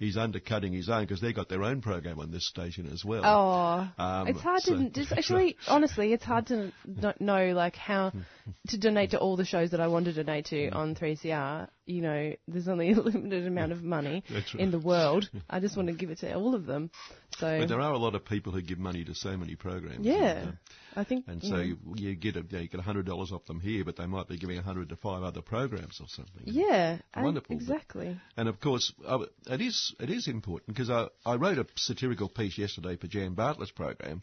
he's 0.00 0.16
undercutting 0.16 0.72
his 0.72 0.88
own 0.88 1.02
because 1.02 1.20
they've 1.20 1.36
got 1.36 1.48
their 1.48 1.62
own 1.62 1.80
program 1.80 2.18
on 2.18 2.32
this 2.32 2.48
station 2.48 2.90
as 2.92 3.04
well. 3.04 3.22
Oh, 3.24 4.02
Um, 4.02 4.26
it's 4.26 4.40
hard 4.40 4.62
so- 4.62 4.76
to 4.76 4.90
just 5.00 5.12
actually, 5.12 5.56
honestly, 5.68 6.12
it's 6.12 6.24
hard 6.24 6.46
to 6.48 6.72
not 6.84 7.20
know 7.20 7.52
like 7.52 7.76
how 7.76 8.10
to 8.68 8.78
donate 8.78 9.12
to 9.12 9.18
all 9.20 9.36
the 9.36 9.44
shows 9.44 9.70
that 9.70 9.80
I 9.80 9.86
want 9.86 10.06
to 10.06 10.12
donate 10.12 10.46
to 10.46 10.70
on 10.70 10.96
3CR. 10.96 11.68
You 11.86 12.02
know, 12.02 12.32
there's 12.48 12.68
only 12.68 12.92
a 12.92 12.94
limited 13.00 13.46
amount 13.46 13.72
of 13.72 13.82
money 13.84 14.24
right. 14.32 14.44
in 14.58 14.70
the 14.70 14.78
world. 14.78 15.28
I 15.48 15.60
just 15.60 15.76
want 15.76 15.88
to 15.88 15.94
give 15.94 16.10
it 16.10 16.18
to 16.20 16.34
all 16.34 16.54
of 16.54 16.66
them. 16.66 16.90
So 17.38 17.58
But 17.60 17.68
there 17.68 17.80
are 17.80 17.92
a 17.92 17.98
lot 17.98 18.14
of 18.14 18.24
people 18.24 18.52
who 18.52 18.62
give 18.62 18.78
money 18.78 19.04
to 19.04 19.14
so 19.14 19.36
many 19.36 19.54
programs. 19.54 20.04
Yeah. 20.04 20.38
And, 20.38 20.48
uh, 20.48 20.52
I 20.96 21.04
think. 21.04 21.26
And 21.28 21.42
so 21.42 21.56
yeah. 21.56 21.62
you, 21.62 21.78
you 21.96 22.14
get 22.16 22.36
a, 22.36 22.40
you 22.40 22.68
get 22.68 22.80
hundred 22.80 23.06
dollars 23.06 23.30
off 23.32 23.44
them 23.46 23.60
here, 23.60 23.84
but 23.84 23.96
they 23.96 24.06
might 24.06 24.28
be 24.28 24.36
giving 24.38 24.58
a 24.58 24.62
hundred 24.62 24.88
to 24.88 24.96
five 24.96 25.22
other 25.22 25.40
programs 25.40 26.00
or 26.00 26.06
something. 26.08 26.42
Yeah, 26.44 26.98
Wonderful, 27.16 27.46
but- 27.56 27.62
exactly. 27.62 28.20
And 28.36 28.48
of 28.48 28.58
course, 28.60 28.92
uh, 29.06 29.20
it 29.46 29.60
is 29.60 29.89
it 29.98 30.10
is 30.10 30.28
important 30.28 30.74
because 30.74 30.90
I, 30.90 31.08
I 31.24 31.36
wrote 31.36 31.58
a 31.58 31.66
satirical 31.76 32.28
piece 32.28 32.58
yesterday 32.58 32.96
for 32.96 33.06
Jan 33.06 33.34
Bartlett's 33.34 33.70
program 33.72 34.22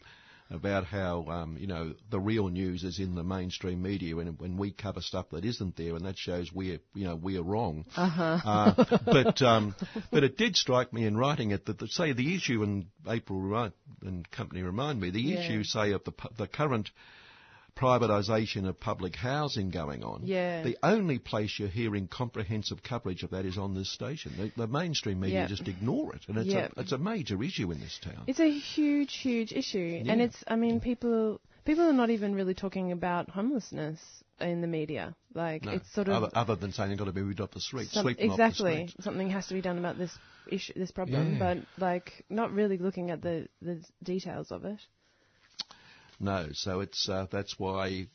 about 0.50 0.84
how 0.84 1.26
um, 1.28 1.56
you 1.58 1.66
know 1.66 1.94
the 2.10 2.18
real 2.18 2.48
news 2.48 2.82
is 2.84 2.98
in 2.98 3.14
the 3.14 3.22
mainstream 3.22 3.82
media 3.82 4.16
when 4.16 4.28
when 4.38 4.56
we 4.56 4.70
cover 4.70 5.00
stuff 5.00 5.26
that 5.32 5.44
isn't 5.44 5.76
there, 5.76 5.94
and 5.94 6.06
that 6.06 6.16
shows 6.16 6.50
we're 6.52 6.80
you 6.94 7.04
know 7.04 7.16
we're 7.16 7.42
wrong. 7.42 7.84
Uh-huh. 7.96 8.38
Uh, 8.44 8.84
but 9.04 9.42
um, 9.42 9.74
but 10.10 10.24
it 10.24 10.38
did 10.38 10.56
strike 10.56 10.92
me 10.92 11.04
in 11.04 11.16
writing 11.16 11.50
it 11.50 11.66
that 11.66 11.78
the, 11.78 11.88
say 11.88 12.12
the 12.12 12.34
issue 12.34 12.62
and 12.62 12.86
April 13.06 13.70
and 14.02 14.30
company 14.30 14.62
remind 14.62 15.00
me 15.00 15.10
the 15.10 15.20
Yeah. 15.20 15.40
issue 15.40 15.64
say 15.64 15.92
of 15.92 16.04
the 16.04 16.12
the 16.36 16.46
current 16.46 16.90
privatisation 17.78 18.68
of 18.68 18.78
public 18.80 19.14
housing 19.16 19.70
going 19.70 20.02
on. 20.04 20.22
Yeah. 20.24 20.62
The 20.62 20.76
only 20.82 21.18
place 21.18 21.58
you're 21.58 21.68
hearing 21.68 22.08
comprehensive 22.08 22.82
coverage 22.82 23.22
of 23.22 23.30
that 23.30 23.44
is 23.44 23.56
on 23.58 23.74
this 23.74 23.90
station. 23.92 24.32
The, 24.36 24.52
the 24.56 24.66
mainstream 24.66 25.20
media 25.20 25.40
Yeah. 25.42 25.46
just 25.46 25.68
ignore 25.68 26.14
it, 26.14 26.22
and 26.28 26.36
it's 26.38 26.48
Yeah. 26.48 26.68
a 26.76 26.80
it's 26.80 26.92
a 26.92 26.98
major 26.98 27.42
issue 27.42 27.70
in 27.70 27.80
this 27.80 27.98
town. 28.02 28.24
It's 28.26 28.40
a 28.40 28.50
huge, 28.50 29.14
huge 29.16 29.52
issue, 29.52 30.02
and 30.06 30.20
it's. 30.20 30.36
I 30.46 30.56
mean, 30.56 30.80
people 30.80 31.40
people 31.64 31.84
are 31.84 31.92
not 31.92 32.10
even 32.10 32.34
really 32.34 32.54
talking 32.54 32.92
about 32.92 33.28
homelessness 33.30 34.00
in 34.40 34.60
the 34.60 34.66
media. 34.66 35.14
Like 35.34 35.64
No, 35.64 35.72
it's 35.72 35.92
sort 35.92 36.08
of 36.08 36.14
other, 36.14 36.30
other 36.34 36.56
than 36.56 36.72
saying 36.72 36.88
they've 36.90 36.98
got 36.98 37.04
to 37.06 37.12
be 37.12 37.22
moved 37.22 37.40
off 37.40 37.50
the 37.50 37.60
street, 37.60 37.88
some- 37.88 38.06
off 38.06 38.16
the 38.16 38.24
exactly 38.24 38.88
street. 38.88 39.02
something 39.04 39.30
has 39.30 39.46
to 39.48 39.54
be 39.54 39.60
done 39.60 39.78
about 39.78 39.98
this 39.98 40.16
issue, 40.50 40.72
this 40.74 40.90
problem, 40.90 41.32
Yeah. 41.34 41.38
but 41.38 41.58
like 41.80 42.24
not 42.30 42.52
really 42.52 42.78
looking 42.78 43.10
at 43.10 43.20
the 43.22 43.48
the 43.62 43.82
details 44.02 44.50
of 44.50 44.64
it. 44.64 44.80
No, 46.20 46.48
so 46.52 46.80
it's 46.80 47.08
uh, 47.08 47.26
that's 47.30 47.58
why. 47.58 48.08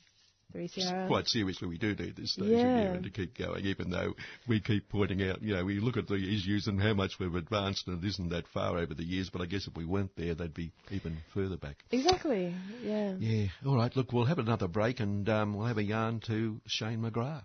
Quite 1.07 1.27
seriously, 1.27 1.67
we 1.67 1.79
do 1.79 1.95
need 1.95 2.15
this 2.15 2.33
station 2.33 2.51
Yeah. 2.51 2.81
here 2.83 2.93
and 2.93 3.03
to 3.03 3.09
keep 3.09 3.35
going, 3.35 3.65
even 3.65 3.89
though 3.89 4.13
we 4.47 4.59
keep 4.59 4.87
pointing 4.87 5.27
out, 5.27 5.41
you 5.41 5.55
know, 5.55 5.65
we 5.65 5.79
look 5.79 5.97
at 5.97 6.07
the 6.07 6.13
issues 6.13 6.67
and 6.67 6.79
how 6.79 6.93
much 6.93 7.13
we've 7.19 7.33
advanced, 7.33 7.87
and 7.87 8.03
it 8.03 8.07
isn't 8.07 8.29
that 8.29 8.47
far 8.49 8.77
over 8.77 8.93
the 8.93 9.03
years. 9.03 9.31
But 9.31 9.41
I 9.41 9.47
guess 9.47 9.65
if 9.65 9.75
we 9.75 9.83
weren't 9.85 10.15
there, 10.15 10.35
they'd 10.35 10.53
be 10.53 10.71
even 10.91 11.17
further 11.33 11.57
back. 11.57 11.77
Exactly. 11.89 12.53
Yeah. 12.83 13.15
Yeah. 13.17 13.47
All 13.65 13.77
right. 13.77 13.95
Look, 13.95 14.13
we'll 14.13 14.25
have 14.25 14.37
another 14.37 14.67
break, 14.67 14.99
and 14.99 15.27
um, 15.27 15.55
we'll 15.55 15.65
have 15.65 15.79
a 15.79 15.83
yarn 15.83 16.19
to 16.27 16.61
Shane 16.67 17.01
McGrath. 17.01 17.41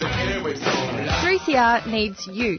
3CR 0.00 1.86
needs 1.88 2.26
you. 2.26 2.58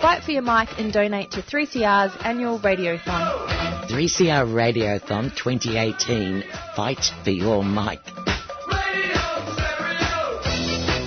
Fight 0.00 0.22
for 0.24 0.32
your 0.32 0.42
mic 0.42 0.70
and 0.76 0.92
donate 0.92 1.30
to 1.32 1.40
3CR's 1.42 2.16
annual 2.24 2.58
radiothon. 2.58 3.55
3CR 3.88 4.52
Radiothon 4.52 5.30
2018 5.36 6.42
Fight 6.74 7.12
for 7.22 7.30
Your 7.30 7.64
Mic. 7.64 8.00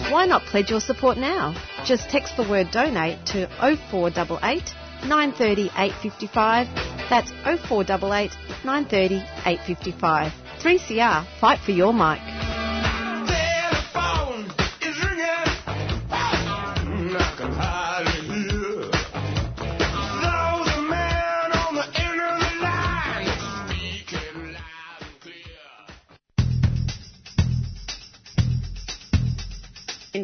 Why 0.09 0.25
not 0.25 0.43
pledge 0.43 0.69
your 0.69 0.79
support 0.79 1.17
now? 1.17 1.53
Just 1.83 2.09
text 2.09 2.37
the 2.37 2.47
word 2.47 2.71
donate 2.71 3.25
to 3.27 3.47
0488 3.91 4.63
930 5.03 5.63
855. 5.75 6.67
That's 7.09 7.31
0488 7.67 8.31
930 8.63 9.15
855. 9.45 10.31
3CR, 10.59 11.25
fight 11.41 11.59
for 11.59 11.71
your 11.71 11.93
mic. 11.93 12.38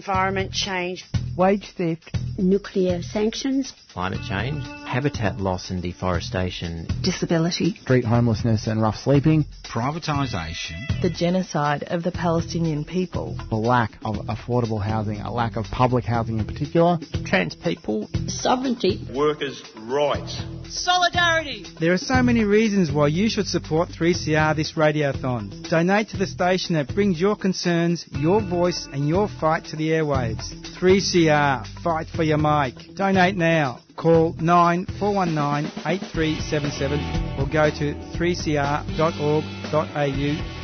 Environment 0.08 0.52
change, 0.52 1.04
wage 1.36 1.74
theft, 1.76 2.16
nuclear 2.38 3.02
sanctions, 3.02 3.74
climate 3.96 4.20
change, 4.28 4.62
habitat 4.86 5.40
loss 5.40 5.70
and 5.70 5.82
deforestation, 5.82 6.86
disability, 7.02 7.76
street 7.76 8.04
homelessness 8.04 8.68
and 8.68 8.82
rough 8.82 8.98
sleeping, 8.98 9.46
privatisation, 9.64 11.02
the 11.02 11.10
genocide 11.10 11.82
of 11.84 12.04
the 12.04 12.12
Palestinian 12.12 12.84
people, 12.84 13.38
the 13.50 13.56
lack 13.56 13.94
of 14.04 14.16
affordable 14.26 14.84
housing, 14.84 15.22
a 15.22 15.32
lack 15.32 15.56
of 15.56 15.64
public 15.68 16.04
housing 16.04 16.40
in 16.40 16.46
particular, 16.46 17.00
trans 17.24 17.56
people, 17.56 18.10
sovereignty, 18.28 19.00
workers' 19.16 19.64
rights, 19.84 20.42
solidarity. 20.68 21.66
There 21.80 21.94
are 21.94 21.98
so 21.98 22.22
many 22.22 22.44
reasons 22.44 22.92
why 22.92 23.08
you 23.08 23.30
should 23.30 23.48
support 23.48 23.88
3CR 23.88 24.58
this 24.58 24.74
radiothon. 24.74 25.70
Donate 25.70 26.10
to 26.10 26.18
the 26.18 26.28
station 26.28 26.76
that 26.76 26.94
brings 26.94 27.22
your 27.22 27.38
concerns, 27.38 28.06
your 28.12 28.42
voice, 28.42 28.90
and 28.92 29.08
your 29.08 29.30
fight 29.40 29.64
to 29.68 29.78
the 29.78 29.92
airwaves. 29.92 30.54
3CR, 30.82 31.66
fight 31.82 32.08
for 32.14 32.24
your 32.24 32.38
mic. 32.38 32.94
Donate 32.94 33.38
now. 33.38 33.80
Call 34.06 34.36
9419 34.40 35.66
8377 35.84 37.40
or 37.40 37.48
go 37.48 37.72
to 37.72 37.96
3cr.org.au 38.16 38.80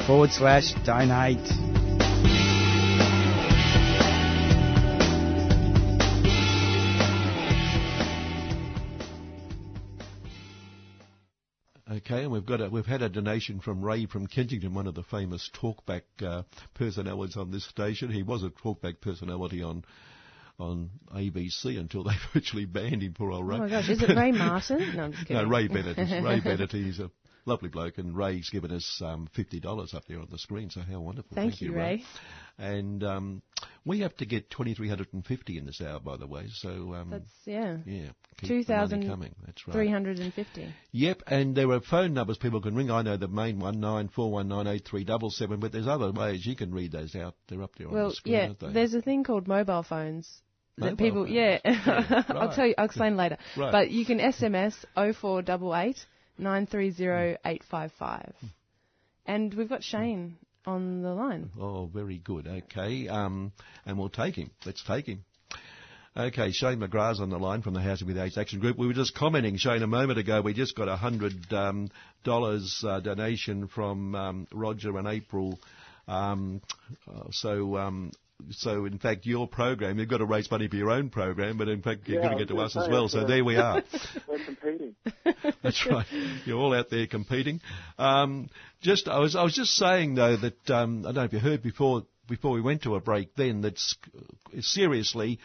forward 0.06 0.30
slash 0.30 0.76
donate. 0.86 1.40
Okay, 11.92 12.22
and 12.22 12.32
we've 12.32 12.46
got 12.46 12.62
a, 12.62 12.70
we've 12.70 12.86
had 12.86 13.02
a 13.02 13.10
donation 13.10 13.60
from 13.60 13.84
Ray 13.84 14.06
from 14.06 14.28
Kensington, 14.28 14.76
one 14.76 14.86
of 14.86 14.94
the 14.94 15.02
famous 15.02 15.50
talkback 15.60 16.04
uh, 16.24 16.44
personalities 16.76 17.38
on 17.38 17.50
this 17.50 17.66
station. 17.68 18.12
He 18.12 18.22
was 18.22 18.44
a 18.44 18.52
talkback 18.52 19.02
personality 19.02 19.64
on 19.64 19.84
on 20.62 20.92
ABC 21.14 21.78
until 21.80 22.04
they 22.04 22.14
virtually 22.34 22.66
banned 22.78 23.02
him. 23.02 23.14
Poor 23.14 23.32
old 23.32 23.48
Ray. 23.48 23.56
Oh 23.56 23.60
my 23.60 23.70
gosh, 23.70 23.90
is 23.90 24.02
it 24.02 24.16
Ray 24.16 24.32
Martin? 24.32 24.96
No, 24.96 25.04
I'm 25.06 25.12
just 25.12 25.28
kidding. 25.28 25.44
no, 25.44 25.50
Ray 25.50 25.68
Bennett. 25.68 25.98
Ray 25.98 26.40
Bennett. 26.44 26.72
He's 26.72 27.00
a 27.00 27.10
lovely 27.46 27.70
bloke, 27.70 27.98
and 27.98 28.16
Ray's 28.16 28.50
given 28.50 28.72
us 28.72 29.02
um, 29.04 29.28
fifty 29.36 29.60
dollars 29.60 29.94
up 29.94 30.04
there 30.08 30.20
on 30.20 30.28
the 30.30 30.38
screen. 30.38 30.70
So 30.70 30.82
how 30.82 31.02
wonderful! 31.02 31.32
Thank, 31.34 31.54
Thank 31.54 31.62
you, 31.62 31.74
Ray. 31.74 31.80
Ray. 31.80 32.04
And 32.60 33.04
um, 33.04 33.42
we 33.86 34.02
have 34.02 34.16
to 34.18 34.26
get 34.26 34.52
twenty 34.52 34.76
three 34.76 34.88
hundred 34.88 35.08
and 35.14 35.26
fifty 35.26 35.58
in 35.58 35.66
this 35.66 35.82
hour, 35.82 36.00
by 36.00 36.18
the 36.18 36.28
way. 36.28 36.46
So 36.54 36.94
um, 36.94 37.10
That's 37.10 37.32
yeah. 37.46 37.78
yeah, 37.86 38.10
keep 38.38 38.48
Two 38.48 38.48
the 38.48 38.54
money 38.54 38.64
thousand 38.64 39.08
coming. 39.08 39.36
That's 39.46 39.68
right. 39.68 39.74
three 39.74 39.90
hundred 39.90 40.20
and 40.20 40.34
fifty. 40.34 40.72
Yep, 40.92 41.24
and 41.28 41.56
there 41.56 41.72
are 41.72 41.82
phone 41.82 42.14
numbers 42.14 42.38
people 42.38 42.62
can 42.62 42.76
ring. 42.76 42.92
I 42.92 43.02
know 43.02 43.18
the 43.18 43.28
main 43.28 43.60
one 43.60 43.80
nine 43.80 44.10
four 44.10 44.32
one 44.32 44.48
nine 44.48 44.68
eight 44.68 44.86
three 44.88 45.04
double 45.04 45.32
seven, 45.32 45.60
but 45.60 45.72
there's 45.72 45.88
other 45.88 46.12
ways 46.12 46.46
you 46.46 46.56
can 46.56 46.72
read 46.72 46.92
those 46.92 47.16
out. 47.16 47.36
They're 47.48 47.64
up 47.64 47.76
there 47.78 47.88
on 47.88 47.94
the 47.96 48.12
screen, 48.14 48.56
yeah, 48.62 48.70
there's 48.72 48.94
a 48.94 49.02
thing 49.02 49.24
called 49.24 49.48
mobile 49.48 49.84
phones. 49.84 50.42
That 50.78 50.98
people, 50.98 51.28
yeah, 51.28 51.60
Yeah, 51.64 52.24
I'll 52.30 52.54
tell 52.54 52.66
you, 52.66 52.74
I'll 52.78 52.86
explain 52.86 53.18
later. 53.18 53.38
Right. 53.58 53.72
But 53.72 53.92
you 53.92 54.06
can 54.06 54.20
SMS 54.20 54.74
0488 54.96 56.06
930 56.38 57.38
855. 57.46 58.34
And 59.26 59.54
we've 59.54 59.70
got 59.70 59.84
Shane 59.84 60.38
on 60.66 61.02
the 61.02 61.14
line. 61.14 61.52
Oh, 61.60 61.86
very 61.88 62.18
good. 62.18 62.48
Okay, 62.48 63.08
um, 63.08 63.52
and 63.86 63.98
we'll 63.98 64.10
take 64.10 64.36
him. 64.36 64.52
Let's 64.66 64.84
take 64.84 65.08
him. 65.08 65.24
Okay, 66.16 66.52
Shane 66.52 66.80
McGrath's 66.80 67.22
on 67.22 67.30
the 67.30 67.38
line 67.38 67.62
from 67.62 67.74
the 67.74 67.82
Housing 67.82 68.08
with 68.08 68.18
Age 68.18 68.38
Action 68.38 68.60
Group. 68.60 68.78
We 68.78 68.88
were 68.88 68.94
just 68.94 69.16
commenting, 69.16 69.58
Shane, 69.58 69.82
a 69.82 69.88
moment 69.88 70.20
ago. 70.20 70.42
We 70.42 70.54
just 70.54 70.76
got 70.76 70.90
a 70.90 70.98
hundred 70.98 71.54
um, 71.54 71.90
dollars 72.24 72.84
uh, 72.86 73.00
donation 73.00 73.68
from 73.68 74.14
um, 74.16 74.48
Roger 74.52 74.98
and 74.98 75.08
April. 75.08 75.60
Um, 76.08 76.62
uh, 77.08 77.26
so. 77.32 77.78
Um, 77.78 78.12
so 78.50 78.86
in 78.86 78.98
fact, 78.98 79.26
your 79.26 79.48
program, 79.48 80.00
you've 80.00 80.10
got 80.10 80.18
to 80.18 80.26
raise 80.26 80.50
money 80.50 80.68
for 80.68 80.76
your 80.76 80.92
own 80.92 81.10
program, 81.10 81.58
but 81.58 81.68
in 81.68 81.82
fact, 81.82 82.08
you're 82.08 82.20
Yeah, 82.20 82.28
going 82.28 82.38
to 82.38 82.46
get 82.46 82.54
to 82.54 82.60
us 82.62 82.76
as 82.76 82.88
well. 82.90 83.08
So 83.08 83.26
there 83.26 83.44
we 83.44 83.58
are. 83.58 83.84
We're 84.28 84.44
competing. 84.46 84.96
That's 85.64 85.86
right. 85.88 86.06
You're 86.46 86.58
all 86.60 86.74
out 86.74 86.90
there 86.90 87.08
competing. 87.08 87.62
Um, 87.98 88.50
just, 88.82 89.08
I 89.08 89.20
was, 89.20 89.36
I 89.36 89.44
was 89.44 89.54
just 89.54 89.74
saying 89.76 90.16
though 90.16 90.38
that 90.38 90.70
um, 90.70 91.02
I 91.02 91.10
don't 91.12 91.16
know 91.16 91.24
if 91.24 91.34
you 91.34 91.40
heard 91.40 91.62
before 91.62 92.04
before 92.28 92.52
we 92.52 92.62
went 92.62 92.84
to 92.84 92.96
a 92.96 93.02
break. 93.02 93.36
Then 93.36 93.62
that 93.62 93.80
seriously, 94.62 95.40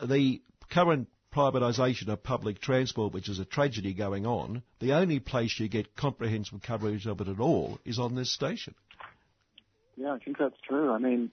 the 0.00 0.40
current 0.70 1.08
privatisation 1.34 2.08
of 2.08 2.22
public 2.22 2.60
transport, 2.60 3.12
which 3.12 3.28
is 3.28 3.38
a 3.38 3.44
tragedy 3.44 3.94
going 3.94 4.26
on, 4.26 4.62
the 4.80 4.92
only 4.92 5.20
place 5.20 5.58
you 5.58 5.68
get 5.68 5.94
comprehensive 5.96 6.62
coverage 6.62 7.06
of 7.06 7.20
it 7.20 7.28
at 7.28 7.40
all 7.40 7.78
is 7.84 7.98
on 7.98 8.14
this 8.14 8.32
station. 8.32 8.74
Yeah, 9.96 10.12
I 10.12 10.18
think 10.18 10.38
that's 10.38 10.56
true. 10.66 10.92
I 10.92 10.98
mean, 10.98 11.30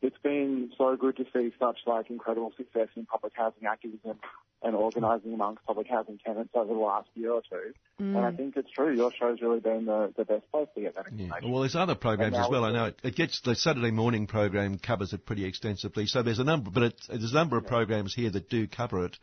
it's 0.00 0.18
been 0.22 0.70
so 0.78 0.96
good 0.96 1.16
to 1.16 1.24
see 1.34 1.52
such 1.58 1.78
like 1.86 2.10
incredible 2.10 2.52
success 2.56 2.88
in 2.96 3.06
public 3.06 3.32
housing 3.34 3.66
activism 3.66 4.18
and 4.62 4.74
organising 4.74 5.34
amongst 5.34 5.64
public 5.64 5.86
housing 5.88 6.18
tenants 6.24 6.50
over 6.54 6.72
the 6.72 6.78
last 6.78 7.08
year 7.14 7.32
or 7.32 7.42
two. 7.42 7.72
Mm. 8.00 8.16
And 8.16 8.18
I 8.18 8.32
think 8.32 8.56
it's 8.56 8.70
true. 8.70 8.94
Your 8.94 9.12
show's 9.18 9.40
really 9.40 9.60
been 9.60 9.86
the, 9.86 10.12
the 10.16 10.24
best 10.24 10.50
place 10.50 10.68
to 10.74 10.80
get 10.80 10.94
that 10.94 11.06
Yeah. 11.12 11.24
information. 11.24 11.52
Well, 11.52 11.60
there's 11.62 11.76
other 11.76 11.94
programs 11.94 12.36
as 12.36 12.48
well. 12.48 12.64
I 12.64 12.72
know 12.72 12.84
it, 12.86 12.98
it 13.02 13.16
gets 13.16 13.40
the 13.40 13.54
Saturday 13.54 13.90
morning 13.90 14.26
program 14.26 14.78
covers 14.78 15.12
it 15.12 15.26
pretty 15.26 15.44
extensively. 15.44 16.06
So 16.06 16.22
there's 16.22 16.38
a 16.40 16.44
number, 16.44 16.70
but 16.70 16.82
it's, 16.84 17.06
there's 17.06 17.32
a 17.32 17.34
number 17.34 17.56
of 17.56 17.66
programs 17.66 18.14
here 18.14 18.30
that 18.30 18.48
do 18.48 18.66
cover 18.66 19.04
it, 19.04 19.16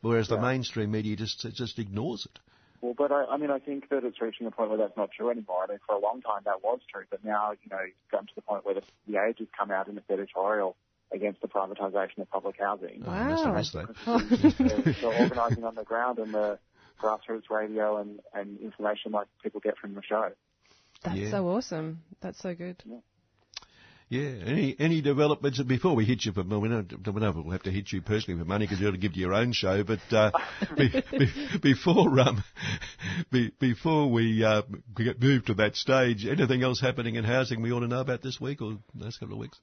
whereas 0.00 0.28
the 0.28 0.40
mainstream 0.40 0.90
media 0.90 1.16
just 1.16 1.46
just 1.54 1.78
ignores 1.78 2.26
it. 2.26 2.38
Well, 2.80 2.94
but 2.96 3.12
I, 3.12 3.24
I 3.24 3.36
mean, 3.36 3.50
I 3.50 3.58
think 3.58 3.88
that 3.90 4.04
it's 4.04 4.20
reaching 4.20 4.46
a 4.46 4.50
point 4.50 4.70
where 4.70 4.78
that's 4.78 4.96
not 4.96 5.10
true 5.10 5.30
anymore. 5.30 5.64
I 5.64 5.68
mean, 5.72 5.78
for 5.86 5.94
a 5.94 5.98
long 5.98 6.20
time 6.22 6.42
that 6.44 6.62
was 6.62 6.80
true, 6.90 7.04
but 7.10 7.24
now, 7.24 7.52
you 7.52 7.70
know, 7.70 7.78
it's 7.82 7.94
gotten 8.10 8.26
to 8.26 8.34
the 8.34 8.42
point 8.42 8.64
where 8.64 8.74
the, 8.74 8.82
the 9.06 9.22
Age 9.22 9.36
has 9.38 9.48
come 9.56 9.70
out 9.70 9.88
in 9.88 9.96
its 9.96 10.08
editorial 10.10 10.76
against 11.12 11.40
the 11.40 11.48
privatisation 11.48 12.18
of 12.18 12.30
public 12.30 12.56
housing. 12.58 13.02
Wow. 13.04 13.52
Must 13.52 13.72
they're, 13.72 14.94
they're 15.02 15.22
organising 15.22 15.64
on 15.64 15.74
the 15.74 15.84
ground 15.84 16.18
and 16.18 16.34
the 16.34 16.58
grassroots 17.00 17.50
radio 17.50 17.98
and, 17.98 18.20
and 18.34 18.58
information 18.60 19.12
like 19.12 19.28
people 19.42 19.60
get 19.60 19.78
from 19.78 19.94
the 19.94 20.02
show. 20.02 20.30
That's 21.02 21.16
Yeah. 21.16 21.30
so 21.30 21.48
awesome. 21.48 22.02
That's 22.20 22.40
so 22.40 22.54
good. 22.54 22.82
Yeah. 22.84 22.96
Yeah, 24.08 24.30
any 24.46 24.76
any 24.78 25.00
developments 25.02 25.60
before 25.62 25.96
we 25.96 26.04
hit 26.04 26.24
you 26.24 26.32
for 26.32 26.44
we 26.44 26.68
don't, 26.68 26.92
we 26.92 27.20
don't 27.20 27.44
we'll 27.44 27.50
have 27.50 27.64
to 27.64 27.72
hit 27.72 27.90
you 27.90 28.00
personally 28.02 28.38
for 28.38 28.46
money 28.46 28.64
because 28.64 28.80
you're 28.80 28.92
to 28.92 28.98
give 28.98 29.14
to 29.14 29.18
your 29.18 29.34
own 29.34 29.52
show. 29.52 29.82
But 29.82 29.98
uh, 30.12 30.30
be, 30.76 30.90
be, 31.10 31.28
before 31.60 32.20
um 32.20 32.44
be, 33.32 33.50
before 33.58 34.08
we 34.08 34.44
uh, 34.44 34.62
we 34.96 35.04
get 35.04 35.20
moved 35.20 35.48
to 35.48 35.54
that 35.54 35.74
stage, 35.74 36.24
anything 36.24 36.62
else 36.62 36.80
happening 36.80 37.16
in 37.16 37.24
housing 37.24 37.62
we 37.62 37.72
ought 37.72 37.80
to 37.80 37.88
know 37.88 38.00
about 38.00 38.22
this 38.22 38.40
week 38.40 38.62
or 38.62 38.78
the 38.94 39.04
last 39.04 39.18
couple 39.18 39.34
of 39.34 39.40
weeks? 39.40 39.58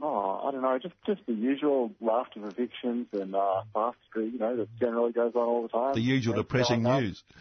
Oh, 0.00 0.40
I 0.44 0.50
don't 0.50 0.62
know, 0.62 0.76
just 0.80 0.94
just 1.06 1.20
the 1.26 1.32
usual 1.32 1.92
raft 2.00 2.36
of 2.36 2.44
evictions 2.44 3.06
and 3.12 3.34
uh, 3.36 3.62
fast 3.72 3.98
street, 4.08 4.32
you 4.32 4.40
know, 4.40 4.56
that 4.56 4.68
generally 4.80 5.12
goes 5.12 5.32
on 5.36 5.42
all 5.42 5.62
the 5.62 5.68
time. 5.68 5.94
The 5.94 6.00
usual 6.00 6.34
You 6.34 6.42
depressing 6.42 6.82
news. 6.82 7.22
up. 7.28 7.36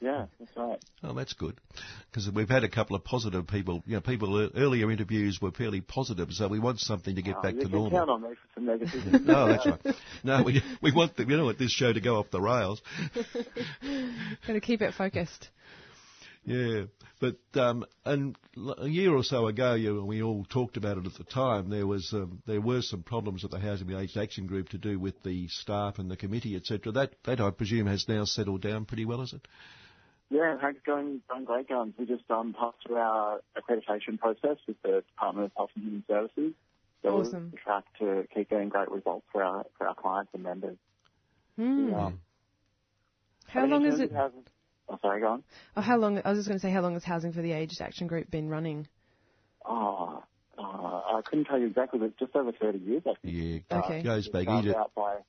News. 0.00 0.10
Yeah, 0.12 0.26
that's 0.38 0.56
right. 0.56 0.78
Oh, 1.02 1.12
that's 1.14 1.32
good. 1.32 1.56
Because 2.10 2.30
we've 2.30 2.48
had 2.48 2.64
a 2.64 2.68
couple 2.68 2.96
of 2.96 3.04
positive 3.04 3.46
people. 3.46 3.82
You 3.86 3.94
know, 3.96 4.00
people 4.00 4.50
earlier 4.56 4.90
interviews 4.90 5.38
were 5.40 5.50
fairly 5.50 5.80
positive, 5.80 6.32
so 6.32 6.48
we 6.48 6.58
want 6.58 6.80
something 6.80 7.14
to 7.16 7.22
get 7.22 7.36
Oh, 7.38 7.42
back 7.42 7.54
you 7.54 7.60
to 7.60 7.66
can 7.66 7.72
normal. 7.72 7.98
count 7.98 8.10
on 8.10 8.22
me 8.22 8.28
for 8.30 8.60
some 8.60 8.66
negativity. 8.66 9.24
no, 9.26 9.48
that's 9.48 9.66
right. 9.66 9.94
No, 10.24 10.42
we 10.42 10.62
we 10.82 10.92
want 10.92 11.16
the, 11.16 11.24
you 11.24 11.36
know 11.36 11.44
what 11.44 11.58
this 11.58 11.70
show 11.72 11.92
to 11.92 12.00
go 12.00 12.16
off 12.16 12.30
the 12.30 12.40
rails. 12.40 12.80
Got 14.46 14.52
to 14.52 14.60
keep 14.60 14.82
it 14.82 14.94
focused. 14.94 15.48
Yeah, 16.44 16.84
but 17.20 17.36
um, 17.60 17.84
and 18.06 18.34
l- 18.56 18.76
a 18.78 18.88
year 18.88 19.14
or 19.14 19.22
so 19.22 19.48
ago, 19.48 19.74
you, 19.74 20.02
we 20.02 20.22
all 20.22 20.46
talked 20.48 20.78
about 20.78 20.96
it 20.96 21.04
at 21.04 21.14
the 21.14 21.24
time. 21.24 21.68
There 21.68 21.86
was 21.86 22.10
um, 22.14 22.42
there 22.46 22.60
were 22.60 22.80
some 22.80 23.02
problems 23.02 23.44
at 23.44 23.50
the 23.50 23.58
Housing 23.58 23.92
Aged 23.92 24.16
Action 24.16 24.46
Group 24.46 24.70
to 24.70 24.78
do 24.78 24.98
with 24.98 25.22
the 25.24 25.48
staff 25.48 25.98
and 25.98 26.10
the 26.10 26.16
committee, 26.16 26.56
etc. 26.56 26.92
That 26.92 27.14
that 27.24 27.40
I 27.40 27.50
presume 27.50 27.86
has 27.86 28.06
now 28.08 28.24
settled 28.24 28.62
down 28.62 28.86
pretty 28.86 29.04
well, 29.04 29.20
is 29.20 29.34
it? 29.34 29.46
Yeah, 30.30 30.52
in 30.52 30.58
fact, 30.58 30.76
it's 30.76 30.86
going, 30.86 31.22
going 31.28 31.44
great 31.44 31.68
guns. 31.68 31.94
We 31.98 32.04
just 32.06 32.30
um, 32.30 32.54
passed 32.58 32.76
through 32.86 32.96
our 32.96 33.40
accreditation 33.56 34.18
process 34.18 34.58
with 34.66 34.76
the 34.82 35.02
Department 35.14 35.46
of 35.46 35.52
Health 35.56 35.70
and 35.74 35.84
Human 35.84 36.04
Services. 36.06 36.52
So 37.02 37.14
we're 37.16 37.20
Awesome. 37.22 37.52
on 37.54 37.58
track 37.64 37.84
to 38.00 38.26
keep 38.34 38.50
getting 38.50 38.68
great 38.68 38.90
results 38.90 39.24
for 39.32 39.42
our, 39.42 39.64
for 39.78 39.86
our 39.86 39.94
clients 39.94 40.30
and 40.34 40.42
members. 40.42 40.76
Hmm. 41.56 41.88
Yeah. 41.90 42.10
How 43.46 43.62
I 43.62 43.66
long 43.66 43.86
is 43.86 44.00
it? 44.00 44.10
of 44.10 44.16
housing- 44.16 44.44
Oh, 44.90 44.98
sorry, 45.02 45.20
go 45.20 45.28
on. 45.28 45.44
Oh, 45.76 45.80
how 45.82 45.98
long? 45.98 46.20
I 46.24 46.30
was 46.30 46.38
just 46.38 46.48
going 46.48 46.58
to 46.58 46.62
say, 46.66 46.70
how 46.70 46.80
long 46.80 46.94
has 46.94 47.04
Housing 47.04 47.32
for 47.32 47.42
the 47.42 47.52
Aged 47.52 47.80
Action 47.82 48.06
Group 48.06 48.30
been 48.30 48.48
running? 48.48 48.88
Oh, 49.66 50.22
uh, 50.58 50.62
I 50.62 51.20
couldn't 51.26 51.44
tell 51.44 51.58
you 51.58 51.66
exactly, 51.66 51.98
but 52.00 52.16
just 52.18 52.34
over 52.34 52.52
30 52.52 52.78
years, 52.78 53.02
I 53.06 53.12
think. 53.22 53.64
Yeah, 53.70 53.78
Okay. 53.80 54.02
goes 54.02 54.28
back. 54.28 54.44
Started 54.44 54.64
Edith, 54.68 54.76
out 54.76 54.94
by, 54.94 55.02
by 55.02 55.20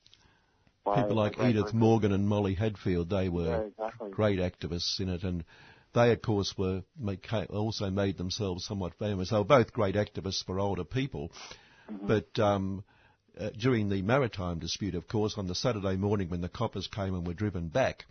people 0.84 1.14
like 1.16 1.38
Edith. 1.38 1.72
Morgan 1.74 2.12
and 2.12 2.28
Molly 2.28 2.54
Hadfield, 2.54 3.10
they 3.10 3.28
were 3.28 3.46
Yeah, 3.46 3.60
exactly. 3.62 4.10
great 4.10 4.38
activists 4.38 5.00
in 5.00 5.08
it, 5.08 5.22
and 5.22 5.44
they, 5.92 6.12
of 6.12 6.22
course, 6.22 6.54
were 6.56 6.82
also 7.50 7.90
made 7.90 8.16
themselves 8.16 8.64
somewhat 8.64 8.94
famous. 8.98 9.30
They 9.30 9.36
were 9.38 9.44
both 9.44 9.72
great 9.72 9.94
activists 9.96 10.44
for 10.44 10.58
older 10.60 10.84
people, 10.84 11.32
Mm-hmm. 11.90 12.06
but 12.06 12.38
um, 12.38 12.84
uh, 13.38 13.50
during 13.58 13.88
the 13.88 14.02
maritime 14.02 14.60
dispute, 14.60 14.94
of 14.94 15.08
course, 15.08 15.34
on 15.36 15.48
the 15.48 15.56
Saturday 15.56 15.96
morning 15.96 16.28
when 16.28 16.40
the 16.40 16.48
coppers 16.48 16.86
came 16.86 17.14
and 17.14 17.26
were 17.26 17.34
driven 17.34 17.66
back. 17.68 18.04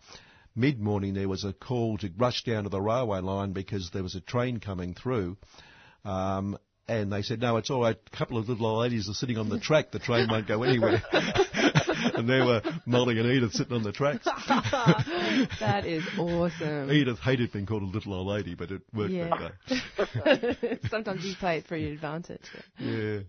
Mid-morning, 0.54 1.14
there 1.14 1.28
was 1.28 1.44
a 1.44 1.52
call 1.54 1.96
to 1.98 2.10
rush 2.18 2.44
down 2.44 2.64
to 2.64 2.68
the 2.68 2.80
railway 2.80 3.20
line 3.20 3.52
because 3.52 3.88
there 3.92 4.02
was 4.02 4.14
a 4.16 4.20
train 4.20 4.60
coming 4.60 4.92
through, 4.94 5.36
um, 6.04 6.58
and 6.88 7.12
they 7.12 7.22
said, 7.22 7.40
"No, 7.40 7.56
it's 7.56 7.70
all 7.70 7.82
right. 7.82 7.96
A 8.12 8.16
couple 8.16 8.36
of 8.36 8.48
little 8.48 8.66
old 8.66 8.80
ladies 8.80 9.08
are 9.08 9.14
sitting 9.14 9.38
on 9.38 9.48
the 9.48 9.60
track. 9.60 9.92
The 9.92 9.98
train 10.00 10.28
won't 10.28 10.48
go 10.48 10.62
anywhere." 10.64 11.02
and 12.20 12.28
there 12.28 12.44
were 12.44 12.62
Molly 12.86 13.18
and 13.18 13.28
Edith 13.30 13.52
sitting 13.52 13.74
on 13.74 13.82
the 13.82 13.92
tracks. 13.92 14.24
that 15.60 15.82
is 15.86 16.04
awesome. 16.18 16.90
Edith 16.90 17.18
hated 17.18 17.52
being 17.52 17.66
called 17.66 17.82
a 17.82 17.86
little 17.86 18.14
old 18.14 18.26
lady, 18.28 18.54
but 18.54 18.70
it 18.70 18.82
worked 18.94 19.12
Yeah. 19.12 19.50
that 19.66 20.40
day. 20.54 20.78
Sometimes 20.88 21.24
you 21.24 21.34
play 21.34 21.58
it 21.58 21.66
for 21.66 21.76
your 21.76 21.92
advantage. 21.92 22.42
Yeah. 22.78 23.20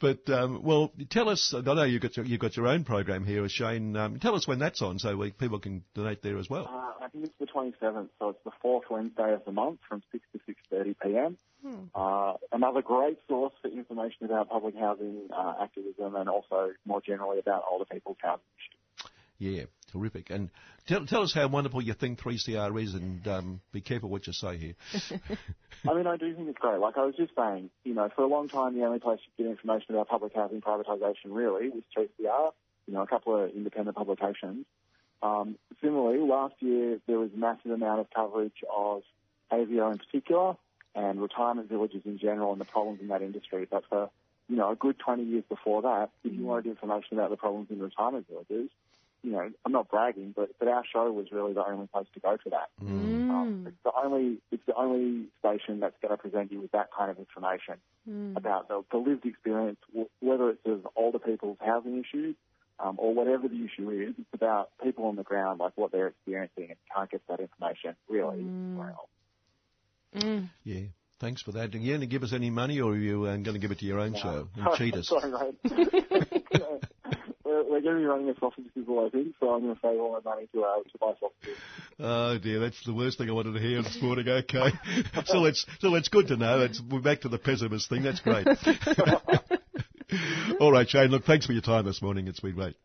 But 0.00 0.28
um, 0.30 0.62
well, 0.64 0.92
tell 1.10 1.28
us. 1.28 1.54
I 1.56 1.60
know 1.60 1.84
you've 1.84 2.02
got 2.02 2.16
your, 2.16 2.26
you've 2.26 2.40
got 2.40 2.56
your 2.56 2.66
own 2.66 2.82
program 2.82 3.24
here, 3.24 3.42
with 3.42 3.52
Shane. 3.52 3.96
Um, 3.96 4.18
tell 4.18 4.34
us 4.34 4.48
when 4.48 4.58
that's 4.58 4.82
on, 4.82 4.98
so 4.98 5.16
we, 5.16 5.30
people 5.30 5.60
can 5.60 5.84
donate 5.94 6.22
there 6.22 6.38
as 6.38 6.50
well. 6.50 6.66
Uh, 6.68 7.04
I 7.04 7.08
think 7.08 7.24
it's 7.24 7.34
the 7.38 7.46
27th, 7.46 8.08
so 8.18 8.30
it's 8.30 8.44
the 8.44 8.50
fourth 8.60 8.84
Wednesday 8.90 9.32
of 9.32 9.44
the 9.44 9.52
month 9.52 9.78
from 9.88 10.02
6 10.10 10.24
to 10.32 10.74
6.30 10.74 10.96
p.m. 11.04 11.38
Hmm. 11.64 11.84
Uh, 11.94 12.34
another 12.50 12.82
great 12.82 13.18
source 13.28 13.52
for 13.62 13.68
information 13.68 14.24
about 14.24 14.50
public 14.50 14.74
housing 14.76 15.28
uh, 15.32 15.54
activism 15.62 16.16
and 16.16 16.28
also 16.28 16.72
more 16.84 17.00
generally 17.00 17.38
about 17.38 17.62
older 17.70 17.84
people's 17.84 18.16
housing 18.20 18.42
issues. 18.58 19.12
Yeah, 19.38 19.64
terrific. 19.92 20.30
And 20.30 20.50
tell, 20.86 21.04
tell 21.06 21.22
us 21.22 21.32
how 21.34 21.46
wonderful 21.48 21.82
you 21.82 21.94
think 21.94 22.18
3CR 22.20 22.82
is, 22.82 22.94
and 22.94 23.26
um, 23.28 23.60
be 23.72 23.80
careful 23.80 24.08
what 24.08 24.26
you 24.26 24.32
say 24.32 24.56
here. 24.56 24.74
I 25.88 25.94
mean, 25.94 26.06
I 26.06 26.16
do 26.16 26.34
think 26.34 26.48
it's 26.48 26.58
great. 26.58 26.78
Like 26.78 26.96
I 26.96 27.04
was 27.04 27.14
just 27.16 27.32
saying, 27.36 27.70
you 27.84 27.94
know, 27.94 28.08
for 28.14 28.22
a 28.22 28.26
long 28.26 28.48
time, 28.48 28.78
the 28.78 28.84
only 28.84 29.00
place 29.00 29.20
you 29.36 29.44
get 29.44 29.50
information 29.50 29.94
about 29.94 30.08
public 30.08 30.34
housing 30.34 30.60
privatisation 30.60 31.26
really 31.26 31.70
was 31.70 31.82
3CR, 31.96 32.52
you 32.86 32.94
know, 32.94 33.02
a 33.02 33.06
couple 33.06 33.42
of 33.44 33.50
independent 33.50 33.96
publications. 33.96 34.64
Um, 35.22 35.56
similarly, 35.80 36.18
last 36.18 36.54
year 36.60 36.98
there 37.06 37.18
was 37.18 37.30
a 37.34 37.38
massive 37.38 37.70
amount 37.70 38.00
of 38.00 38.06
coverage 38.14 38.64
of 38.74 39.02
Aveo 39.52 39.92
in 39.92 39.98
particular 39.98 40.56
and 40.94 41.20
retirement 41.20 41.68
villages 41.68 42.02
in 42.04 42.18
general 42.18 42.52
and 42.52 42.60
the 42.60 42.64
problems 42.64 43.00
in 43.00 43.08
that 43.08 43.22
industry. 43.22 43.66
But 43.70 43.84
for, 43.88 44.10
you 44.48 44.56
know, 44.56 44.70
a 44.70 44.76
good 44.76 44.98
20 44.98 45.22
years 45.24 45.44
before 45.48 45.82
that, 45.82 46.10
if 46.24 46.32
you 46.32 46.44
wanted 46.44 46.66
information 46.66 47.18
about 47.18 47.30
the 47.30 47.36
problems 47.36 47.68
in 47.70 47.80
retirement 47.80 48.26
villages, 48.28 48.70
you 49.22 49.32
know, 49.32 49.50
I'm 49.64 49.72
not 49.72 49.88
bragging, 49.88 50.32
but, 50.34 50.50
but 50.58 50.68
our 50.68 50.82
show 50.92 51.10
was 51.12 51.26
really 51.30 51.52
the 51.52 51.64
only 51.64 51.86
place 51.86 52.06
to 52.14 52.20
go 52.20 52.36
for 52.42 52.50
that. 52.50 52.70
Mm. 52.82 53.30
Um, 53.30 53.64
it's 53.68 53.76
the 53.84 53.92
only 53.96 54.38
it's 54.50 54.66
the 54.66 54.74
only 54.74 55.28
station 55.38 55.80
that's 55.80 55.94
going 56.02 56.10
to 56.10 56.16
present 56.16 56.50
you 56.50 56.60
with 56.60 56.72
that 56.72 56.88
kind 56.96 57.10
of 57.10 57.18
information 57.18 57.76
Mm. 58.08 58.36
about 58.36 58.66
the, 58.66 58.82
the 58.90 58.96
lived 58.96 59.24
experience, 59.24 59.78
whether 60.18 60.50
it's 60.50 60.66
of 60.66 60.88
older 60.96 61.20
people's 61.20 61.58
housing 61.60 62.00
issues 62.00 62.34
um, 62.80 62.96
or 62.98 63.14
whatever 63.14 63.46
the 63.46 63.64
issue 63.64 63.90
is. 63.90 64.14
It's 64.18 64.34
about 64.34 64.70
people 64.82 65.04
on 65.04 65.14
the 65.14 65.22
ground, 65.22 65.60
like 65.60 65.74
what 65.76 65.92
they're 65.92 66.08
experiencing, 66.08 66.70
and 66.70 66.76
can't 66.92 67.08
get 67.08 67.22
that 67.28 67.38
information 67.38 67.94
really 68.08 68.40
anywhere 68.40 68.90
else. 68.90 69.08
Mm. 70.16 70.50
Yeah. 70.64 70.86
Thanks 71.20 71.42
for 71.42 71.52
that. 71.52 71.72
Are 71.72 71.78
you 71.78 71.92
going 71.92 72.00
to 72.00 72.08
give 72.08 72.24
us 72.24 72.32
any 72.32 72.50
money, 72.50 72.80
or 72.80 72.90
are 72.90 72.96
you 72.96 73.22
uh, 73.26 73.36
going 73.36 73.54
to 73.54 73.60
give 73.60 73.70
it 73.70 73.78
to 73.78 73.86
your 73.86 74.00
own 74.00 74.16
show 74.16 74.48
and 74.56 74.66
cheat 74.76 74.94
us? 74.94 75.06
Sorry, 75.06 75.30
mate. 75.30 76.41
we're, 77.72 77.80
going 77.80 77.96
to 77.96 78.00
be 78.00 78.06
running 78.06 78.28
a 78.28 78.34
sausage 78.38 78.66
sizzle, 78.74 79.06
I 79.06 79.10
think, 79.10 79.34
so 79.40 79.50
I'm 79.50 79.62
going 79.62 79.74
to 79.74 79.80
save 79.80 79.98
all 79.98 80.12
my 80.12 80.30
money 80.30 80.46
to, 80.54 80.62
uh, 80.62 80.76
to 80.76 80.98
buy 80.98 81.12
sausages. 81.18 81.58
Oh 81.98 82.38
dear, 82.38 82.60
that's 82.60 82.84
the 82.84 82.94
worst 82.94 83.18
thing 83.18 83.28
I 83.28 83.32
wanted 83.32 83.54
to 83.54 83.60
hear 83.60 83.82
this 83.82 84.00
morning. 84.00 84.28
Okay, 84.28 84.70
so 85.26 85.44
it's 85.46 85.66
so 85.80 85.94
it's 85.94 86.08
good 86.08 86.28
to 86.28 86.36
know. 86.36 86.60
It's, 86.60 86.80
we're 86.80 87.00
back 87.00 87.22
to 87.22 87.28
the 87.28 87.38
pessimist 87.38 87.88
thing. 87.88 88.02
That's 88.02 88.20
great. 88.20 88.46
All 90.60 90.72
right, 90.72 90.88
Shane. 90.88 91.10
Look, 91.10 91.24
thanks 91.24 91.46
for 91.46 91.52
your 91.52 91.62
time 91.62 91.86
this 91.86 92.02
morning. 92.02 92.28
It's 92.28 92.40
been 92.40 92.54
great. 92.54 92.76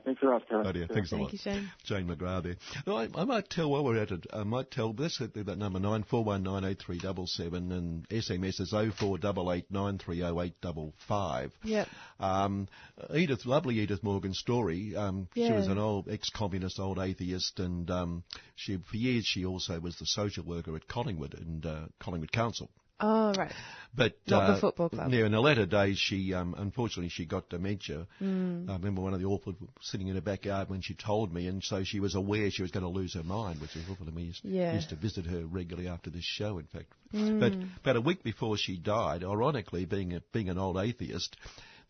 Right, 0.00 0.04
thanks 0.04 0.20
very 0.20 0.32
much, 0.32 0.48
Kevin. 0.48 0.66
Oh 0.66 0.72
dear, 0.72 0.86
thanks 0.86 1.12
a 1.12 1.16
Thank 1.16 1.22
lot. 1.22 1.32
you, 1.32 1.38
Shane. 1.38 1.70
Jane 1.84 2.06
McGrath 2.08 2.42
there. 2.44 2.56
No, 2.86 2.96
I, 2.96 3.08
I 3.14 3.24
might 3.24 3.48
tell 3.50 3.70
while 3.70 3.84
we're 3.84 3.98
at 3.98 4.10
it, 4.10 4.26
I 4.32 4.42
might 4.44 4.70
tell, 4.70 4.92
hit 4.92 5.34
that 5.34 5.58
number, 5.58 5.78
94198377 5.80 7.72
and 7.72 8.08
SMS 8.08 8.60
is 8.60 8.72
0488930855. 8.72 11.50
Yep. 11.64 11.88
Um, 12.18 12.68
Edith, 13.14 13.44
lovely 13.46 13.78
Edith 13.80 14.02
Morgan 14.02 14.32
story. 14.34 14.94
Um, 14.96 15.28
She 15.34 15.52
was 15.52 15.66
an 15.66 15.78
old 15.78 16.08
ex-communist, 16.08 16.78
old 16.80 16.98
atheist, 16.98 17.60
and 17.60 17.90
um, 17.90 18.24
she 18.56 18.78
for 18.78 18.96
years 18.96 19.24
she 19.26 19.44
also 19.44 19.78
was 19.80 19.96
the 19.98 20.06
social 20.06 20.44
worker 20.44 20.74
at 20.76 20.88
Collingwood 20.88 21.34
and 21.34 21.66
uh, 21.66 21.80
Collingwood 21.98 22.32
Council. 22.32 22.70
Oh, 23.00 23.32
right. 23.32 23.52
But 23.94 24.14
Not 24.28 24.46
the 24.46 24.52
uh, 24.52 24.60
football 24.60 24.88
club. 24.88 25.12
Yeah, 25.12 25.26
in 25.26 25.32
the 25.32 25.40
latter 25.40 25.66
days, 25.66 25.98
she 25.98 26.32
um, 26.32 26.54
unfortunately 26.56 27.08
she 27.08 27.24
got 27.24 27.48
dementia. 27.48 28.06
Mm. 28.22 28.68
I 28.68 28.74
remember 28.74 29.00
one 29.02 29.14
of 29.14 29.20
the 29.20 29.26
awful 29.26 29.54
sitting 29.80 30.06
in 30.06 30.14
her 30.14 30.20
backyard 30.20 30.70
when 30.70 30.80
she 30.80 30.94
told 30.94 31.34
me, 31.34 31.48
and 31.48 31.62
so 31.62 31.82
she 31.82 31.98
was 31.98 32.14
aware 32.14 32.50
she 32.50 32.62
was 32.62 32.70
going 32.70 32.84
to 32.84 32.88
lose 32.88 33.14
her 33.14 33.24
mind, 33.24 33.60
which 33.60 33.74
is 33.74 33.82
awful 33.90 34.06
to 34.06 34.12
me. 34.12 34.24
Used, 34.24 34.44
Yeah. 34.44 34.74
used 34.74 34.90
to 34.90 34.96
visit 34.96 35.26
her 35.26 35.44
regularly 35.44 35.88
after 35.88 36.08
this 36.08 36.24
show, 36.24 36.58
in 36.58 36.66
fact. 36.66 36.92
Mm. 37.12 37.40
But 37.40 37.52
about 37.82 37.96
a 37.96 38.00
week 38.00 38.22
before 38.22 38.56
she 38.56 38.76
died, 38.76 39.24
ironically, 39.24 39.86
being 39.86 40.14
a, 40.14 40.22
being 40.32 40.48
an 40.50 40.58
old 40.58 40.76
atheist, 40.76 41.36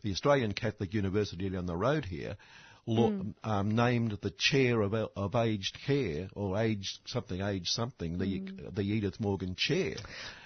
the 0.01 0.11
Australian 0.11 0.53
Catholic 0.53 0.95
University 0.95 1.55
on 1.55 1.67
the 1.67 1.75
road 1.77 2.05
here 2.05 2.35
law, 2.87 3.09
Mm. 3.11 3.33
um, 3.43 3.71
named 3.75 4.17
the 4.21 4.31
chair 4.31 4.81
of, 4.81 4.93
of 4.93 5.35
aged 5.35 5.77
care 5.85 6.29
or 6.33 6.57
aged 6.57 6.99
something, 7.05 7.41
aged 7.41 7.67
something, 7.67 8.17
the 8.17 8.25
Mm. 8.39 8.75
the 8.75 8.83
Edith 8.83 9.19
Morgan 9.19 9.55
chair. 9.55 9.95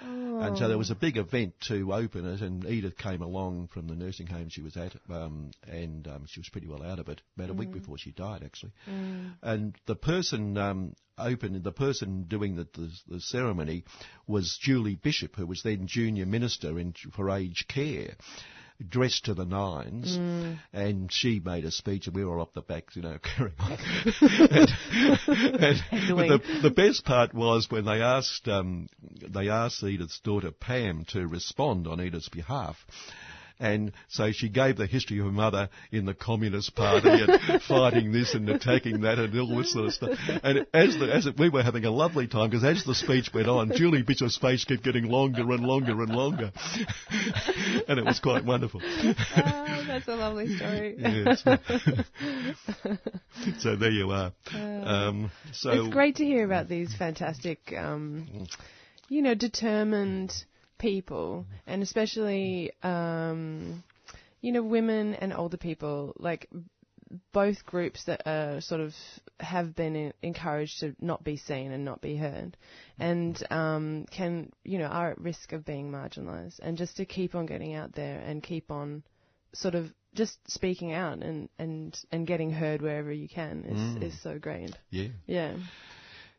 And 0.01 0.57
so 0.57 0.67
there 0.67 0.77
was 0.77 0.91
a 0.91 0.95
big 0.95 1.15
event 1.15 1.53
to 1.67 1.93
open 1.93 2.25
it, 2.25 2.41
and 2.41 2.65
Edith 2.65 2.97
came 2.97 3.21
along 3.21 3.69
from 3.69 3.87
the 3.87 3.95
nursing 3.95 4.27
home 4.27 4.49
she 4.49 4.61
was 4.61 4.75
at, 4.75 4.93
um, 5.09 5.51
and 5.65 6.05
um, 6.09 6.25
she 6.27 6.41
was 6.41 6.49
pretty 6.49 6.67
well 6.67 6.83
out 6.83 6.99
of 6.99 7.07
it 7.07 7.21
about 7.37 7.51
a 7.51 7.53
week 7.53 7.69
Mm. 7.69 7.79
before 7.79 7.97
she 7.97 8.11
died, 8.11 8.43
actually. 8.43 8.73
Mm. 8.89 9.35
And 9.41 9.75
the 9.85 9.95
person 9.95 10.57
um, 10.57 10.93
open, 11.17 11.61
the 11.63 11.71
person 11.71 12.25
doing 12.27 12.57
the, 12.57 12.67
the, 12.73 12.91
the 13.07 13.21
ceremony 13.21 13.85
was 14.27 14.57
Julie 14.61 14.95
Bishop, 14.95 15.37
who 15.37 15.47
was 15.47 15.63
then 15.63 15.87
junior 15.87 16.25
minister 16.25 16.77
in, 16.79 16.93
for 17.15 17.29
aged 17.29 17.69
care. 17.69 18.15
Dressed 18.89 19.25
to 19.25 19.33
the 19.33 19.45
nines, 19.45 20.17
Mm. 20.17 20.59
and 20.73 21.09
she 21.11 21.39
made 21.39 21.63
a 21.63 21.71
speech, 21.71 22.07
and 22.07 22.15
we 22.15 22.25
were 22.25 22.35
all 22.37 22.41
up 22.41 22.53
the 22.53 22.61
back, 22.61 22.93
you 22.95 23.01
know, 23.03 23.17
carrying 23.23 23.55
on. 23.57 23.77
and, 24.21 24.69
and- 25.91 26.17
but 26.17 26.27
the, 26.27 26.59
the 26.63 26.71
best 26.71 27.05
part 27.05 27.33
was 27.33 27.71
when 27.71 27.85
they 27.85 28.01
asked 28.01 28.49
um, 28.49 28.89
they 29.21 29.47
asked 29.47 29.81
Edith's 29.81 30.19
daughter 30.19 30.51
Pam 30.51 31.05
to 31.09 31.25
respond 31.25 31.87
on 31.87 32.01
Edith's 32.01 32.27
behalf. 32.27 32.75
And 33.59 33.93
so 34.09 34.31
she 34.31 34.49
gave 34.49 34.75
the 34.77 34.85
history 34.85 35.19
of 35.19 35.25
her 35.25 35.31
mother 35.31 35.69
in 35.91 36.05
the 36.05 36.13
Communist 36.13 36.75
Party 36.75 37.09
and 37.09 37.61
fighting 37.67 38.11
this 38.11 38.33
and 38.33 38.49
attacking 38.49 39.01
that 39.01 39.17
and 39.17 39.39
all 39.39 39.57
this 39.57 39.71
sort 39.71 39.85
of 39.85 39.93
stuff. 39.93 40.19
And 40.43 40.65
as 40.73 40.97
the, 40.97 41.09
as 41.13 41.25
it, 41.25 41.39
we 41.39 41.49
were 41.49 41.63
having 41.63 41.85
a 41.85 41.91
lovely 41.91 42.27
time 42.27 42.49
because 42.49 42.65
as 42.65 42.83
the 42.83 42.95
speech 42.95 43.33
went 43.33 43.47
on, 43.47 43.71
Julie 43.73 44.03
Bishop's 44.03 44.37
face 44.37 44.65
kept 44.65 44.83
getting 44.83 45.05
longer 45.05 45.41
and 45.41 45.65
longer 45.65 46.01
and 46.01 46.13
longer, 46.13 46.51
and 47.87 47.99
it 47.99 48.05
was 48.05 48.19
quite 48.19 48.45
wonderful. 48.45 48.81
Oh, 49.37 49.83
that's 49.87 50.07
a 50.07 50.15
lovely 50.15 50.55
story. 50.57 50.95
Yes. 50.97 51.43
so 53.59 53.75
there 53.75 53.91
you 53.91 54.11
are. 54.11 54.31
Um, 54.53 55.31
so 55.51 55.71
it's 55.71 55.93
great 55.93 56.15
to 56.17 56.25
hear 56.25 56.45
about 56.45 56.67
these 56.67 56.95
fantastic, 56.95 57.73
um, 57.77 58.47
you 59.09 59.21
know, 59.21 59.35
determined 59.35 60.33
people, 60.77 61.45
and 61.67 61.81
especially, 61.83 62.71
um, 62.83 63.83
you 64.41 64.51
know, 64.51 64.63
women 64.63 65.15
and 65.15 65.33
older 65.33 65.57
people, 65.57 66.13
like 66.17 66.49
both 67.31 67.65
groups 67.65 68.03
that 68.05 68.23
are 68.25 68.61
sort 68.61 68.81
of 68.81 68.93
have 69.39 69.75
been 69.75 69.95
en- 69.95 70.13
encouraged 70.21 70.79
to 70.79 70.95
not 70.99 71.23
be 71.23 71.37
seen 71.37 71.71
and 71.71 71.85
not 71.85 72.01
be 72.01 72.15
heard, 72.15 72.57
and 72.99 73.45
um, 73.51 74.05
can, 74.11 74.51
you 74.63 74.77
know, 74.79 74.85
are 74.85 75.11
at 75.11 75.21
risk 75.21 75.51
of 75.53 75.65
being 75.65 75.91
marginalised, 75.91 76.59
and 76.61 76.77
just 76.77 76.97
to 76.97 77.05
keep 77.05 77.35
on 77.35 77.45
getting 77.45 77.73
out 77.75 77.93
there 77.93 78.19
and 78.19 78.41
keep 78.43 78.71
on 78.71 79.03
sort 79.53 79.75
of 79.75 79.91
just 80.13 80.37
speaking 80.49 80.93
out 80.93 81.21
and, 81.21 81.49
and, 81.59 81.97
and 82.11 82.25
getting 82.25 82.49
heard 82.49 82.81
wherever 82.81 83.11
you 83.11 83.27
can 83.27 83.65
is, 83.65 83.77
Mm. 83.77 84.03
is 84.03 84.21
so 84.21 84.39
great. 84.39 84.71
Yeah. 84.89 85.09
Yeah. 85.27 85.57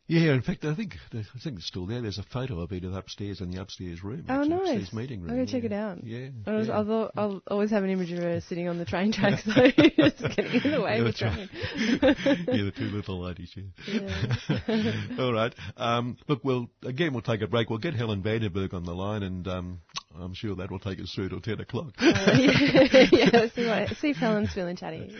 Yeah, 0.09 0.34
in 0.34 0.42
fact, 0.42 0.64
I 0.64 0.74
think 0.74 0.94
I 1.12 1.24
think 1.42 1.59
it's 1.59 1.66
still 1.66 1.84
there. 1.86 2.00
There's 2.00 2.18
a 2.18 2.22
photo 2.22 2.61
of 2.61 2.70
it 2.70 2.84
upstairs 2.84 3.40
in 3.40 3.50
the 3.50 3.61
upstairs 3.61 4.04
room. 4.04 4.24
Oh, 4.28 4.44
nice. 4.44 4.61
Upstairs 4.61 4.92
meeting 4.92 5.20
room. 5.20 5.30
I'm 5.30 5.36
going 5.36 5.46
to 5.46 5.52
check 5.52 5.62
yeah. 5.62 5.66
it 5.66 5.72
out. 5.72 6.04
Yeah. 6.04 6.28
I 6.46 6.52
was, 6.52 6.68
yeah. 6.68 6.76
Although 6.76 7.11
I'll 7.16 7.42
always 7.48 7.70
have 7.70 7.82
an 7.82 7.90
image 7.90 8.12
of 8.12 8.18
her 8.20 8.40
sitting 8.40 8.68
on 8.68 8.78
the 8.78 8.84
train 8.84 9.11
tracks, 9.12 9.42
though, 9.44 9.52
just 9.96 10.18
getting 10.36 10.62
in 10.62 10.70
the 10.70 10.80
way 10.80 10.98
Yeah, 10.98 10.98
of 10.98 11.04
the 11.07 11.12
train. 11.12 11.48
yeah, 11.52 12.64
the 12.64 12.72
two 12.76 12.84
little 12.84 13.20
ladies. 13.20 13.52
Yeah. 13.88 15.18
All 15.18 15.32
right. 15.32 15.52
Um, 15.76 16.16
look, 16.28 16.44
well, 16.44 16.68
again, 16.84 17.12
we'll 17.12 17.22
take 17.22 17.40
a 17.42 17.48
break. 17.48 17.68
We'll 17.68 17.80
get 17.80 17.94
Helen 17.94 18.22
Vandenberg 18.22 18.74
on 18.74 18.84
the 18.84 18.94
line, 18.94 19.24
and 19.24 19.48
um, 19.48 19.80
I'm 20.16 20.34
sure 20.34 20.54
that 20.54 20.70
will 20.70 20.78
take 20.78 21.00
us 21.00 21.11
through 21.12 21.30
till 21.30 21.40
ten 21.40 21.61
o'clock. 21.61 21.94
Uh, 21.98 22.12
yeah, 22.36 23.07
yeah, 23.11 23.46
see, 23.54 23.66
what, 23.66 23.88
see 23.96 24.11
if 24.11 24.16
Helen's 24.16 24.52
feeling 24.52 24.76
chatty. 24.76 25.16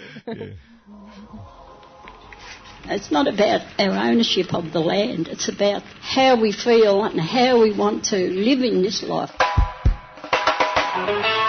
It's 2.89 3.11
not 3.11 3.27
about 3.27 3.63
our 3.81 3.91
ownership 3.91 4.55
of 4.55 4.73
the 4.73 4.79
land, 4.79 5.27
it's 5.27 5.49
about 5.49 5.83
how 6.01 6.41
we 6.41 6.53
feel 6.53 7.03
and 7.03 7.21
how 7.21 7.61
we 7.61 7.77
want 7.77 8.05
to 8.07 8.17
live 8.17 8.61
in 8.61 8.83
this 8.83 9.03
life. 9.03 9.33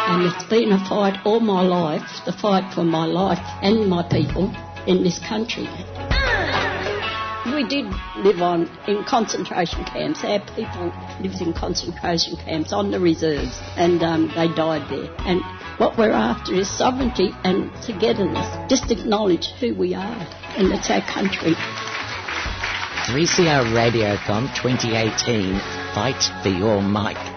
And 0.10 0.24
it's 0.24 0.44
been 0.46 0.72
a 0.72 0.80
fight 0.90 1.20
all 1.26 1.40
my 1.40 1.62
life, 1.62 2.26
the 2.26 2.34
fight 2.34 2.74
for 2.74 2.84
my 2.84 3.06
life 3.06 3.40
and 3.62 3.88
my 3.88 4.02
people 4.10 4.52
in 4.88 5.04
this 5.04 5.20
country. 5.20 5.68
We 7.54 7.68
did 7.68 7.86
live 8.18 8.42
on 8.42 8.70
in 8.88 9.04
concentration 9.06 9.86
camps. 9.86 10.24
Our 10.24 10.40
people 10.56 10.94
lived 11.22 11.42
in 11.42 11.54
concentration 11.54 12.36
camps 12.36 12.74
on 12.74 12.92
the 12.92 13.00
reserves, 13.00 13.58
and 13.78 14.04
um, 14.04 14.28
they 14.36 14.48
died 14.54 14.90
there. 14.90 15.10
And 15.20 15.42
what 15.78 15.98
we're 15.98 16.12
after 16.12 16.54
is 16.54 16.70
sovereignty 16.70 17.32
and 17.44 17.72
togetherness. 17.84 18.70
Just 18.70 18.92
acknowledge 18.92 19.48
who 19.60 19.74
we 19.76 19.96
are, 19.96 20.28
and 20.58 20.74
it's 20.74 20.90
our 20.90 21.02
country. 21.02 21.56
3CR 23.08 23.72
Radiothon 23.74 24.54
2018. 24.62 25.58
Fight 25.94 26.22
for 26.44 26.50
your 26.50 26.82
mic. 26.82 27.37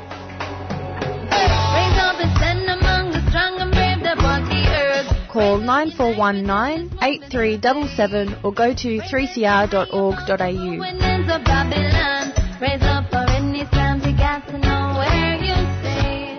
Call 5.41 5.57
9419 5.57 6.99
8377 7.01 8.45
or 8.45 8.53
go 8.53 8.75
to 8.75 9.01
3cr.org.au. 9.01 10.79
When 10.79 11.01
ends 11.01 11.33
of 11.33 11.45
Babylon, 11.45 12.35
raise 12.61 12.83
up 12.83 13.09
for 13.09 13.25
any 13.33 13.65
times 13.65 14.05
you 14.05 14.13
got 14.19 14.47
to 14.49 14.59
know 14.59 14.93
where 15.01 15.37
you 15.41 15.57
stay. 15.81 16.37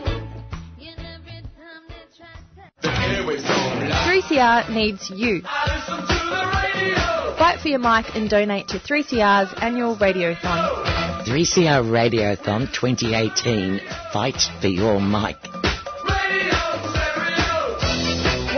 3CR 4.05 4.69
needs 4.69 5.09
you. 5.09 5.41
Fight 7.39 7.57
for 7.59 7.69
your 7.69 7.79
mic 7.79 8.15
and 8.15 8.29
donate 8.29 8.67
to 8.67 8.77
3CR's 8.77 9.51
annual 9.59 9.97
radiothon. 9.97 11.25
3CR 11.25 11.89
Radiothon 11.89 12.71
2018. 12.71 13.81
Fight 14.13 14.43
for 14.61 14.67
your 14.67 15.01
mic. 15.01 15.37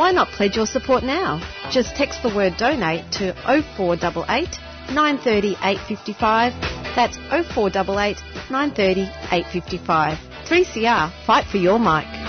Why 0.03 0.11
not 0.11 0.27
pledge 0.31 0.57
your 0.57 0.65
support 0.65 1.01
now? 1.05 1.39
Just 1.71 1.95
text 1.95 2.23
the 2.23 2.35
word 2.35 2.57
donate 2.57 3.09
to 3.13 3.31
0488 3.77 4.59
930 4.93 5.51
855. 5.63 6.53
That's 6.93 7.15
0488 7.29 8.17
930 8.51 9.01
855. 9.31 10.17
3CR, 10.43 11.09
fight 11.25 11.45
for 11.45 11.55
your 11.55 11.79
mic. 11.79 12.22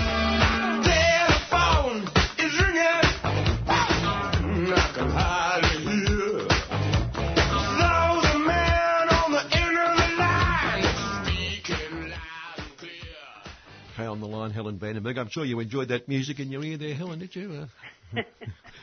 On 14.15 14.21
the 14.21 14.29
line, 14.29 14.53
Helen 14.53 14.79
Vandenberg. 14.79 15.19
I'm 15.19 15.29
sure 15.29 15.45
you 15.45 15.59
enjoyed 15.59 15.89
that 15.89 16.07
music 16.07 16.39
in 16.39 16.53
your 16.53 16.63
ear 16.63 16.77
there, 16.77 16.95
Helen, 16.95 17.19
did 17.19 17.35
you? 17.35 17.67
Uh, 18.15 18.23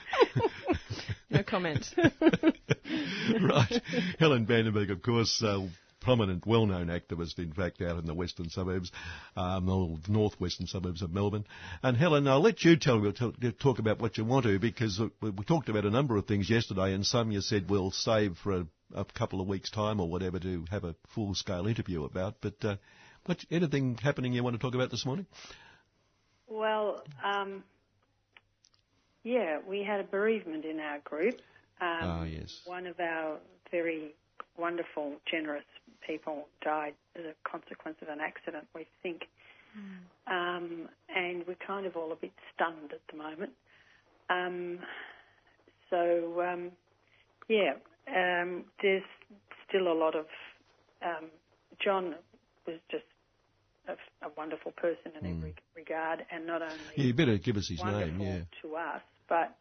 No 1.29 1.41
comment. 1.41 1.87
right. 1.97 3.81
Helen 4.19 4.45
Vandenberg, 4.45 4.91
of 4.91 5.01
course, 5.01 5.41
uh, 5.41 5.65
prominent, 6.01 6.45
well-known 6.45 6.87
activist, 6.87 7.39
in 7.39 7.53
fact, 7.53 7.81
out 7.81 7.97
in 7.97 8.05
the 8.05 8.13
western 8.13 8.49
suburbs, 8.49 8.91
um, 9.37 9.67
the 10.05 10.11
northwestern 10.11 10.67
suburbs 10.67 11.01
of 11.01 11.13
Melbourne. 11.13 11.45
And 11.81 11.95
Helen, 11.95 12.27
I'll 12.27 12.41
let 12.41 12.65
you 12.65 12.75
tell 12.75 13.13
talk 13.57 13.79
about 13.79 14.01
what 14.01 14.17
you 14.17 14.25
want 14.25 14.43
to, 14.43 14.59
because 14.59 14.99
uh, 14.99 15.07
we 15.21 15.29
we 15.29 15.45
talked 15.45 15.69
about 15.69 15.85
a 15.85 15.89
number 15.89 16.17
of 16.17 16.25
things 16.25 16.49
yesterday, 16.49 16.93
and 16.93 17.05
some 17.05 17.31
you 17.31 17.39
said 17.39 17.69
we'll 17.69 17.91
save 17.91 18.35
for 18.39 18.51
a, 18.51 18.67
a 18.93 19.05
couple 19.05 19.39
of 19.39 19.47
weeks' 19.47 19.71
time 19.71 20.01
or 20.01 20.09
whatever 20.09 20.39
to 20.39 20.65
have 20.71 20.83
a 20.83 20.95
full-scale 21.15 21.67
interview 21.67 22.03
about. 22.03 22.35
But 22.41 22.65
uh, 22.65 22.75
what, 23.25 23.43
anything 23.51 23.97
happening 24.01 24.33
you 24.33 24.43
want 24.43 24.55
to 24.55 24.59
talk 24.59 24.75
about 24.75 24.89
this 24.91 25.05
morning? 25.05 25.25
Well, 26.47 27.03
um, 27.23 27.63
yeah, 29.23 29.59
we 29.67 29.83
had 29.83 29.99
a 29.99 30.03
bereavement 30.03 30.65
in 30.65 30.79
our 30.79 30.99
group. 30.99 31.35
Um, 31.79 31.97
Ah, 32.01 32.23
yes. 32.23 32.61
One 32.65 32.87
of 32.87 32.99
our 32.99 33.37
very 33.71 34.15
wonderful, 34.57 35.13
generous 35.29 35.63
people 36.05 36.47
died 36.63 36.93
as 37.15 37.25
a 37.25 37.49
consequence 37.49 37.97
of 38.01 38.09
an 38.09 38.19
accident, 38.19 38.67
we 38.75 38.87
think. 39.01 39.23
Um, 40.27 40.89
and 41.15 41.47
we're 41.47 41.55
kind 41.65 41.85
of 41.85 41.95
all 41.95 42.11
a 42.11 42.15
bit 42.15 42.33
stunned 42.53 42.91
at 42.91 42.99
the 43.09 43.17
moment. 43.17 43.51
Um, 44.29 44.79
so, 45.89 46.41
um, 46.41 46.71
yeah, 47.47 47.73
um, 48.07 48.65
there's 48.81 49.03
still 49.67 49.87
a 49.91 49.93
lot 49.93 50.15
of. 50.15 50.25
Um, 51.01 51.29
John 51.83 52.15
was 52.67 52.79
just 52.89 53.05
a, 53.87 53.93
a 54.25 54.29
wonderful 54.37 54.71
person 54.73 55.11
in 55.19 55.37
every 55.37 55.55
regard, 55.75 56.25
and 56.31 56.45
not 56.45 56.61
only 56.61 56.75
Yeah, 56.95 57.05
you 57.05 57.13
better 57.13 57.37
give 57.37 57.57
us 57.57 57.67
his 57.67 57.83
name, 57.83 58.19
yeah. 58.19 58.39
to 58.61 58.75
us, 58.75 59.01
but 59.27 59.55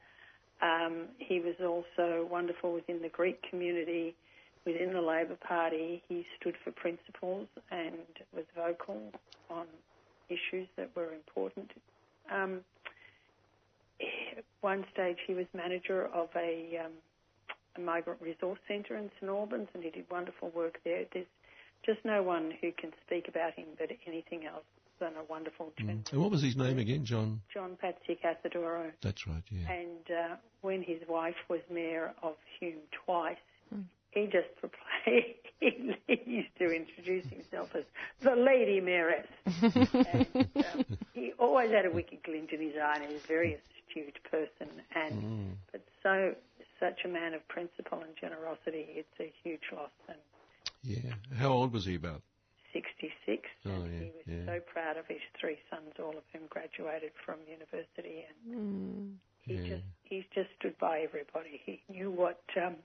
um, 0.62 1.06
he 1.18 1.40
was 1.40 1.54
also 1.60 2.26
wonderful 2.30 2.72
within 2.72 3.00
the 3.02 3.08
Greek 3.08 3.40
community, 3.48 4.14
within 4.66 4.92
the 4.92 5.00
Labor 5.00 5.36
Party. 5.46 6.02
He 6.08 6.26
stood 6.38 6.54
for 6.62 6.70
principles 6.72 7.48
and 7.70 7.96
was 8.34 8.44
vocal 8.54 9.00
on 9.48 9.66
issues 10.28 10.68
that 10.76 10.90
were 10.94 11.12
important. 11.14 11.70
Um, 12.30 12.60
one 14.60 14.84
stage, 14.92 15.16
he 15.26 15.34
was 15.34 15.46
manager 15.54 16.06
of 16.14 16.28
a, 16.36 16.80
um, 16.84 16.92
a 17.76 17.80
migrant 17.80 18.20
resource 18.20 18.58
centre 18.68 18.96
in 18.96 19.10
St 19.18 19.30
Albans, 19.30 19.68
and 19.74 19.82
he 19.82 19.90
did 19.90 20.04
wonderful 20.10 20.50
work 20.54 20.78
there. 20.84 21.04
There's 21.12 21.26
just 21.84 22.04
no 22.04 22.22
one 22.22 22.52
who 22.60 22.72
can 22.72 22.92
speak 23.06 23.28
about 23.28 23.54
him 23.54 23.66
but 23.78 23.90
anything 24.06 24.46
else 24.46 24.64
than 24.98 25.12
a 25.16 25.24
wonderful 25.30 25.72
gentleman. 25.78 26.04
Mm. 26.04 26.12
And 26.12 26.20
what 26.22 26.30
was 26.30 26.42
his 26.42 26.56
name 26.56 26.78
again, 26.78 27.04
John? 27.04 27.40
John 27.52 27.76
Patsikatheodorou. 27.82 28.92
That's 29.02 29.26
right, 29.26 29.42
yeah. 29.50 29.70
And 29.72 30.10
uh, 30.10 30.36
when 30.60 30.82
his 30.82 31.00
wife 31.08 31.36
was 31.48 31.60
mayor 31.70 32.12
of 32.22 32.34
Hume 32.58 32.82
twice, 33.06 33.36
he 34.10 34.26
just 34.26 34.48
he, 35.04 35.36
he 36.06 36.20
used 36.26 36.56
to 36.58 36.70
introduce 36.74 37.26
himself 37.26 37.74
as 37.74 37.84
the 38.22 38.34
lady 38.34 38.80
mayoress. 38.80 39.26
and, 40.34 40.48
um, 40.56 40.84
he 41.14 41.32
always 41.38 41.70
had 41.70 41.86
a 41.86 41.90
wicked 41.90 42.22
glint 42.24 42.50
in 42.50 42.60
his 42.60 42.74
eye, 42.76 42.96
and 42.96 43.06
he 43.06 43.14
was 43.14 43.24
a 43.24 43.28
very 43.28 43.54
astute 43.54 44.18
person, 44.30 44.68
and 44.94 45.22
Mm. 45.22 45.52
but 45.72 45.82
so 46.02 46.34
such 46.78 47.04
a 47.04 47.08
man 47.08 47.34
of 47.34 47.46
principle 47.48 48.00
and 48.00 48.16
generosity. 48.20 48.86
It's 48.88 49.20
a 49.20 49.32
huge 49.44 49.62
loss, 49.72 49.90
and 50.08 50.18
Yeah. 50.82 51.12
How 51.36 51.48
old 51.48 51.72
was 51.72 51.84
he 51.84 51.94
about? 51.94 52.22
66. 52.72 53.42
Oh, 53.66 53.70
and 53.70 53.92
yeah, 53.92 53.98
he 53.98 54.04
was 54.04 54.24
yeah. 54.26 54.46
so 54.46 54.60
proud 54.72 54.96
of 54.96 55.06
his 55.06 55.20
three 55.40 55.58
sons, 55.68 55.92
all 55.98 56.16
of 56.16 56.22
whom 56.32 56.42
graduated 56.48 57.10
from 57.24 57.36
university, 57.48 58.24
and 58.28 59.18
he 59.42 59.54
Yeah. 59.54 59.66
just 59.68 59.84
he 60.04 60.26
just 60.34 60.50
stood 60.58 60.78
by 60.78 61.00
everybody. 61.00 61.60
He 61.64 61.82
knew 61.88 62.10
what 62.10 62.40
um, 62.56 62.76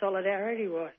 solidarity 0.00 0.68
was. 0.68 0.92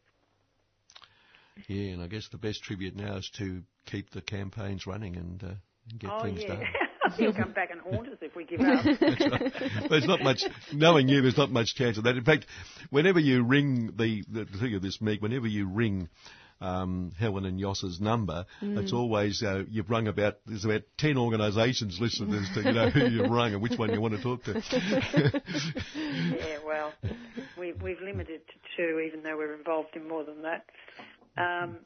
Yeah, 1.68 1.94
and 1.94 2.02
I 2.02 2.08
guess 2.08 2.28
the 2.30 2.38
best 2.38 2.64
tribute 2.64 2.96
now 2.96 3.18
is 3.18 3.30
to 3.32 3.64
keep 3.86 4.12
the 4.12 4.22
campaigns 4.22 4.88
running 4.88 5.16
and, 5.18 5.44
uh, 5.44 5.48
and 5.90 6.00
get 6.00 6.12
oh 6.12 6.22
things 6.24 6.42
yeah, 6.42 6.48
done. 6.48 6.64
he'll 7.18 7.34
come 7.34 7.52
back 7.54 7.70
and 7.72 7.82
haunt 7.82 8.08
us 8.10 8.18
if 8.22 8.36
we 8.36 8.46
give 8.46 8.62
up. 8.62 8.86
Right. 8.86 9.90
There's 9.90 10.06
not 10.06 10.22
much, 10.22 10.44
knowing 10.74 11.08
you, 11.08 11.22
there's 11.22 11.38
not 11.38 11.52
much 11.52 11.76
chance 11.76 11.98
of 11.98 12.04
that. 12.06 12.16
In 12.18 12.24
fact, 12.24 12.46
whenever 12.90 13.20
you 13.20 13.44
ring 13.44 13.94
the, 13.98 14.24
the 14.30 14.46
thing 14.46 14.76
of 14.76 14.82
this, 14.82 15.00
Meg, 15.02 15.22
whenever 15.22 15.48
you 15.48 15.68
ring 15.68 16.10
um, 16.62 17.12
Helen 17.18 17.46
and 17.46 17.60
Yoss's 17.60 18.00
number, 18.02 18.46
Mm. 18.62 18.82
it's 18.82 18.94
always, 18.94 19.42
uh, 19.44 19.64
you've 19.70 19.90
rung 19.90 20.08
about, 20.08 20.38
there's 20.46 20.66
about 20.66 20.82
10 20.98 21.18
organisations 21.18 22.00
listed 22.00 22.30
as 22.34 22.50
to, 22.56 22.62
you 22.64 22.74
know, 22.74 22.90
who 22.90 23.08
you've 23.08 23.32
rung 23.32 23.54
and 23.54 23.62
which 23.62 23.78
one 23.78 23.94
you 23.94 24.02
want 24.02 24.16
to 24.16 24.22
talk 24.22 24.44
to. 24.44 24.54
yeah, 25.96 26.58
well, 26.66 26.94
we, 27.58 27.74
we've 27.74 28.02
limited 28.02 28.42
to 28.48 28.54
two, 28.78 29.00
even 29.00 29.24
though 29.24 29.38
we're 29.38 29.56
involved 29.56 29.96
in 29.96 30.08
more 30.08 30.24
than 30.24 30.42
that. 30.44 30.66
Um, 31.38 31.78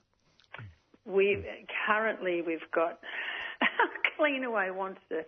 we 1.05 1.43
currently 1.85 2.41
we've 2.41 2.59
got 2.73 2.99
Cleanaway 4.19 4.73
wants 4.73 4.99
to. 5.09 5.23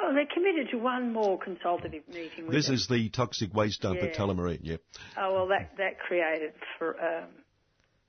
Oh, 0.00 0.12
they're 0.12 0.26
committed 0.32 0.70
to 0.70 0.78
one 0.78 1.12
more 1.12 1.38
consultative 1.38 2.02
meeting. 2.08 2.46
With 2.46 2.52
this 2.52 2.68
us. 2.68 2.80
is 2.80 2.88
the 2.88 3.08
toxic 3.10 3.54
waste 3.54 3.82
dump 3.82 4.02
at 4.02 4.14
Tullamarine, 4.14 4.60
yep. 4.62 4.80
Oh 5.16 5.32
well, 5.34 5.48
that 5.48 5.76
that 5.78 6.00
created 6.00 6.52
for 6.78 7.00
um, 7.00 7.28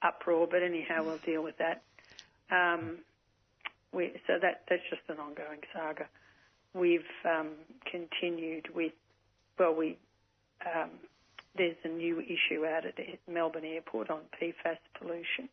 uproar, 0.02 0.48
but 0.50 0.64
anyhow, 0.64 1.04
we'll 1.04 1.20
deal 1.20 1.44
with 1.44 1.56
that. 1.58 1.84
Um, 2.52 3.00
we, 3.94 4.14
so 4.28 4.34
that 4.42 4.64
that's 4.70 4.82
just 4.90 5.02
an 5.10 5.18
ongoing 5.20 5.62
saga. 5.74 6.08
We've 6.74 7.00
um, 7.24 7.52
continued 7.90 8.68
with, 8.76 8.92
well, 9.58 9.74
we 9.74 9.98
um, 10.66 10.90
there's 11.58 11.78
a 11.84 11.90
new 11.90 12.20
issue 12.20 12.66
out 12.66 12.86
at 12.86 12.96
Melbourne 13.32 13.66
Airport 13.66 14.10
on 14.10 14.22
PFAS 14.42 14.78
pollution. 15.00 15.50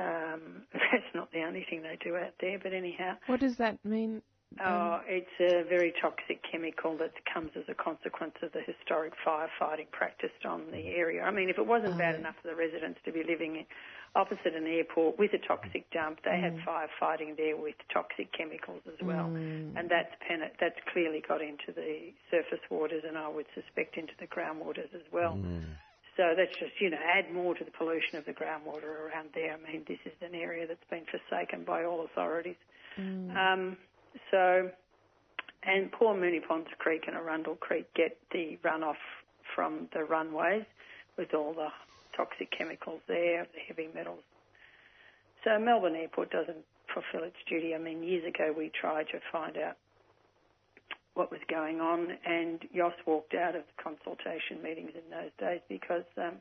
Um, 0.00 0.62
that's 0.72 1.14
not 1.14 1.30
the 1.32 1.42
only 1.42 1.66
thing 1.68 1.82
they 1.82 1.98
do 2.02 2.16
out 2.16 2.34
there, 2.40 2.58
but 2.62 2.72
anyhow, 2.72 3.16
What 3.26 3.40
does 3.40 3.56
that 3.56 3.84
mean? 3.84 4.22
Oh, 4.58 4.94
um? 4.94 5.00
it's 5.06 5.30
a 5.38 5.62
very 5.68 5.94
toxic 6.02 6.40
chemical 6.50 6.96
that 6.98 7.12
comes 7.32 7.50
as 7.54 7.62
a 7.68 7.74
consequence 7.74 8.34
of 8.42 8.50
the 8.52 8.62
historic 8.66 9.12
firefighting 9.24 9.90
practiced 9.92 10.44
on 10.44 10.62
the 10.72 10.88
area. 10.88 11.22
I 11.22 11.30
mean, 11.30 11.48
if 11.48 11.58
it 11.58 11.66
wasn't 11.66 11.96
bad 11.98 12.16
oh. 12.16 12.18
enough 12.18 12.34
for 12.42 12.48
the 12.48 12.56
residents 12.56 12.98
to 13.04 13.12
be 13.12 13.22
living 13.22 13.64
opposite 14.16 14.56
an 14.56 14.66
airport 14.66 15.18
with 15.18 15.32
a 15.34 15.38
toxic 15.46 15.88
dump, 15.92 16.18
they 16.24 16.40
had 16.40 16.56
mm. 16.56 16.64
firefighting 16.64 17.36
there 17.36 17.56
with 17.56 17.76
toxic 17.92 18.32
chemicals 18.36 18.82
as 18.88 18.98
well, 19.06 19.26
mm. 19.30 19.70
and 19.78 19.88
that's 19.88 20.10
pen- 20.26 20.50
that's 20.58 20.78
clearly 20.92 21.22
got 21.26 21.40
into 21.40 21.70
the 21.74 22.10
surface 22.30 22.64
waters, 22.70 23.04
and 23.06 23.16
I 23.16 23.28
would 23.28 23.46
suspect 23.54 23.96
into 23.96 24.14
the 24.18 24.26
groundwaters 24.26 24.92
as 24.94 25.06
well. 25.12 25.34
Mm. 25.34 25.62
So 26.20 26.34
that's 26.36 26.52
just, 26.58 26.72
you 26.80 26.90
know, 26.90 26.98
add 27.02 27.32
more 27.32 27.54
to 27.54 27.64
the 27.64 27.70
pollution 27.70 28.18
of 28.18 28.26
the 28.26 28.32
groundwater 28.32 29.08
around 29.08 29.30
there. 29.34 29.56
I 29.56 29.72
mean, 29.72 29.84
this 29.88 29.96
is 30.04 30.12
an 30.20 30.34
area 30.34 30.66
that's 30.66 30.84
been 30.90 31.06
forsaken 31.08 31.64
by 31.64 31.84
all 31.84 32.04
authorities. 32.04 32.56
Um, 33.34 33.76
so, 34.30 34.70
and 35.62 35.90
poor 35.90 36.14
Moonee 36.14 36.46
Ponds 36.46 36.68
Creek 36.78 37.04
and 37.06 37.16
Arundel 37.16 37.54
Creek 37.54 37.86
get 37.94 38.18
the 38.32 38.58
runoff 38.62 39.00
from 39.54 39.88
the 39.94 40.04
runways 40.04 40.66
with 41.16 41.32
all 41.32 41.54
the 41.54 41.68
toxic 42.14 42.50
chemicals 42.50 43.00
there, 43.08 43.46
the 43.54 43.60
heavy 43.66 43.88
metals. 43.94 44.20
So 45.42 45.58
Melbourne 45.58 45.96
Airport 45.96 46.30
doesn't 46.30 46.64
fulfil 46.92 47.26
its 47.26 47.36
duty. 47.48 47.74
I 47.74 47.78
mean, 47.78 48.02
years 48.02 48.26
ago 48.26 48.52
we 48.54 48.70
tried 48.78 49.06
to 49.12 49.20
find 49.32 49.56
out 49.56 49.78
what 51.20 51.30
was 51.30 51.40
going 51.50 51.82
on, 51.82 52.16
and 52.24 52.60
Yoss 52.74 52.94
walked 53.04 53.34
out 53.34 53.54
of 53.54 53.62
the 53.68 53.82
consultation 53.82 54.62
meetings 54.62 54.92
in 54.94 55.04
those 55.10 55.28
days 55.38 55.60
because 55.68 56.08
um, 56.16 56.32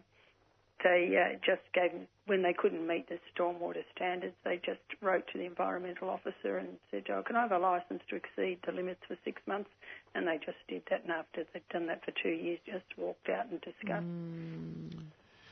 they 0.86 1.20
uh, 1.20 1.36
just 1.46 1.64
gave, 1.74 1.92
when 2.28 2.42
they 2.44 2.54
couldn't 2.54 2.88
meet 2.88 3.10
the 3.10 3.20
stormwater 3.36 3.84
standards, 3.94 4.36
they 4.46 4.56
just 4.66 4.80
wrote 5.02 5.28
to 5.34 5.38
the 5.38 5.44
environmental 5.44 6.10
officer 6.10 6.60
and 6.60 6.70
said, 6.92 7.04
oh, 7.10 7.22
can 7.24 7.36
I 7.36 7.42
have 7.42 7.52
a 7.52 7.60
licence 7.60 8.02
to 8.10 8.16
exceed 8.16 8.60
the 8.66 8.72
limits 8.72 9.02
for 9.06 9.18
six 9.26 9.42
months? 9.46 9.70
And 10.16 10.26
they 10.26 10.38
just 10.38 10.64
did 10.70 10.84
that, 10.90 11.04
and 11.04 11.12
after 11.12 11.44
they'd 11.52 11.68
done 11.74 11.88
that 11.88 12.06
for 12.06 12.14
two 12.24 12.30
years, 12.30 12.60
just 12.66 12.86
walked 12.98 13.28
out 13.28 13.48
and 13.52 13.60
discussed. 13.60 14.06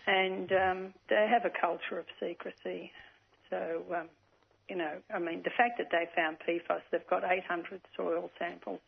And 0.08 0.52
um, 0.54 0.94
they 1.10 1.28
have 1.30 1.44
a 1.44 1.52
culture 1.52 2.00
of 2.00 2.06
secrecy. 2.18 2.94
So, 3.50 3.84
um, 3.94 4.08
you 4.70 4.78
know, 4.78 5.00
I 5.14 5.20
mean, 5.20 5.42
the 5.44 5.52
fact 5.58 5.80
that 5.80 5.90
they 5.92 6.08
found 6.16 6.38
PFAS, 6.48 6.80
they've 6.94 7.08
got 7.10 7.26
800 7.30 7.82
soil 7.98 8.30
samples, 8.40 8.80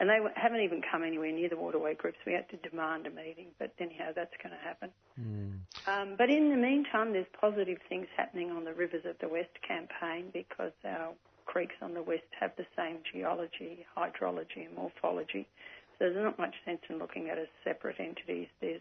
and 0.00 0.08
they 0.08 0.18
haven't 0.34 0.60
even 0.60 0.82
come 0.90 1.04
anywhere 1.04 1.32
near 1.32 1.48
the 1.48 1.56
waterway 1.56 1.94
groups. 1.94 2.18
We 2.26 2.32
had 2.32 2.48
to 2.50 2.56
demand 2.68 3.06
a 3.06 3.10
meeting, 3.10 3.46
but 3.58 3.72
anyhow, 3.78 4.10
that's 4.14 4.34
going 4.42 4.54
to 4.54 4.62
happen. 4.64 4.90
Um, 5.86 6.14
but 6.18 6.30
in 6.30 6.50
the 6.50 6.56
meantime, 6.56 7.12
there's 7.12 7.26
positive 7.40 7.78
things 7.88 8.06
happening 8.16 8.50
on 8.50 8.64
the 8.64 8.72
Rivers 8.74 9.04
of 9.06 9.16
the 9.20 9.28
West 9.28 9.54
campaign 9.66 10.30
because 10.32 10.72
our 10.84 11.12
creeks 11.46 11.74
on 11.82 11.94
the 11.94 12.02
west 12.02 12.24
have 12.40 12.52
the 12.56 12.66
same 12.76 12.98
geology, 13.12 13.84
hydrology, 13.96 14.66
and 14.66 14.74
morphology. 14.74 15.46
So 15.92 16.10
there's 16.10 16.16
not 16.16 16.38
much 16.38 16.54
sense 16.64 16.80
in 16.88 16.98
looking 16.98 17.28
at 17.28 17.38
as 17.38 17.48
separate 17.62 18.00
entities. 18.00 18.48
There's 18.60 18.80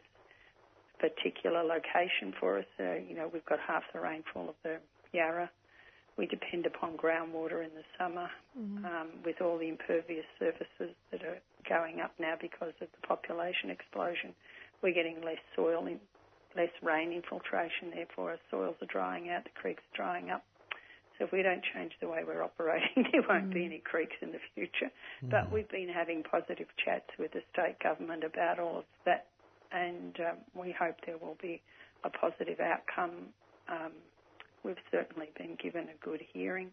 a 0.96 1.10
particular 1.10 1.64
location 1.64 2.34
for 2.40 2.58
us. 2.58 2.66
You 2.80 3.16
know, 3.16 3.30
we've 3.32 3.46
got 3.46 3.60
half 3.60 3.84
the 3.94 4.00
rainfall 4.00 4.50
of 4.50 4.56
the 4.64 4.78
Yarra. 5.12 5.52
We 6.18 6.28
depend 6.28 6.66
upon 6.66 6.98
groundwater 6.98 7.64
in 7.64 7.72
the 7.74 7.84
summer 7.98 8.30
um, 8.86 9.10
with 9.26 9.42
all 9.42 9.58
the 9.58 9.68
impervious 9.68 10.26
surfaces 10.40 10.96
that 11.12 11.24
are 11.24 11.40
going 11.68 12.02
up 12.02 12.14
now 12.20 12.36
because 12.40 12.74
of 12.82 12.88
the 12.92 13.08
population 13.08 13.70
explosion. 13.70 14.34
We're 14.82 14.94
getting 14.94 15.22
less 15.24 15.42
soil, 15.56 15.88
in, 15.88 16.00
less 16.56 16.70
rain 16.84 17.12
infiltration, 17.12 17.90
therefore 17.96 18.32
our 18.32 18.40
soils 18.52 18.76
are 18.82 18.88
drying 18.92 19.30
out, 19.30 19.44
the 19.44 19.50
creeks 19.60 19.82
are 19.94 19.96
drying 19.98 20.30
up. 20.30 20.44
So 21.18 21.26
if 21.26 21.32
we 21.32 21.42
don't 21.44 21.62
change 21.74 21.94
the 22.02 22.08
way 22.08 22.24
we're 22.26 22.44
operating, 22.44 23.06
there 23.12 23.24
won't 23.28 23.54
be 23.54 23.66
any 23.66 23.80
creeks 23.80 24.16
in 24.22 24.32
the 24.32 24.40
future. 24.56 24.92
But 25.32 25.52
we've 25.52 25.70
been 25.70 25.90
having 25.90 26.24
positive 26.24 26.68
chats 26.84 27.10
with 27.18 27.32
the 27.34 27.42
state 27.54 27.78
government 27.82 28.24
about 28.24 28.60
all 28.60 28.80
of 28.80 28.86
that, 29.06 29.28
and 29.72 30.16
um, 30.20 30.38
we 30.54 30.76
hope 30.78 30.96
there 31.06 31.18
will 31.18 31.38
be 31.42 31.62
a 32.04 32.10
positive 32.10 32.60
outcome. 32.60 33.30
Um, 33.70 33.94
we've 34.64 34.76
certainly 34.92 35.30
been 35.38 35.56
given 35.62 35.88
a 35.90 36.06
good 36.06 36.22
hearing, 36.34 36.72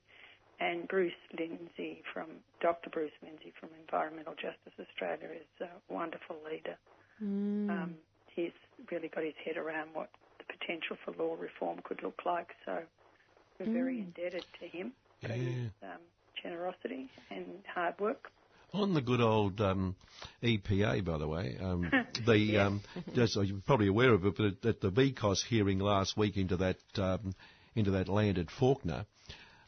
and 0.60 0.86
Bruce 0.88 1.12
Lindsay 1.38 2.02
from 2.12 2.26
Dr. 2.60 2.90
Bruce 2.90 3.12
Lindsay 3.22 3.52
from 3.58 3.70
Environmental 3.80 4.34
Justice 4.34 4.74
Australia 4.78 5.28
is 5.34 5.66
a 5.66 5.92
wonderful 5.92 6.36
leader. 6.50 6.76
Um, 7.68 7.94
he's 8.34 8.52
really 8.90 9.08
got 9.08 9.24
his 9.24 9.34
head 9.44 9.56
around 9.56 9.90
what 9.92 10.10
the 10.38 10.44
potential 10.58 10.96
for 11.04 11.12
law 11.22 11.36
reform 11.38 11.80
could 11.84 12.02
look 12.02 12.20
like. 12.26 12.48
So 12.64 12.78
we're 13.58 13.72
very 13.72 13.96
Mm. 13.96 14.06
indebted 14.16 14.44
to 14.60 14.68
him 14.68 14.92
for 15.22 15.28
Yeah. 15.28 15.34
his 15.34 15.70
um, 15.82 16.00
generosity 16.42 17.10
and 17.30 17.62
hard 17.74 17.98
work. 18.00 18.30
On 18.72 18.94
the 18.94 19.00
good 19.00 19.20
old 19.20 19.60
um, 19.60 19.96
EPA, 20.42 21.04
by 21.04 21.18
the 21.18 21.26
way, 21.26 21.56
um, 21.60 21.90
the 22.26 22.58
um, 22.58 22.80
just, 23.14 23.34
you're 23.36 23.60
probably 23.66 23.88
aware 23.88 24.12
of 24.14 24.24
it, 24.24 24.36
but 24.36 24.46
at, 24.46 24.64
at 24.66 24.80
the 24.80 24.90
VCAT 24.92 25.44
hearing 25.46 25.78
last 25.80 26.16
week 26.16 26.36
into 26.36 26.56
that 26.58 26.78
um, 26.96 27.34
into 27.74 27.92
that 27.92 28.08
land 28.08 28.38
at 28.38 28.48
Fawkner, 28.48 29.06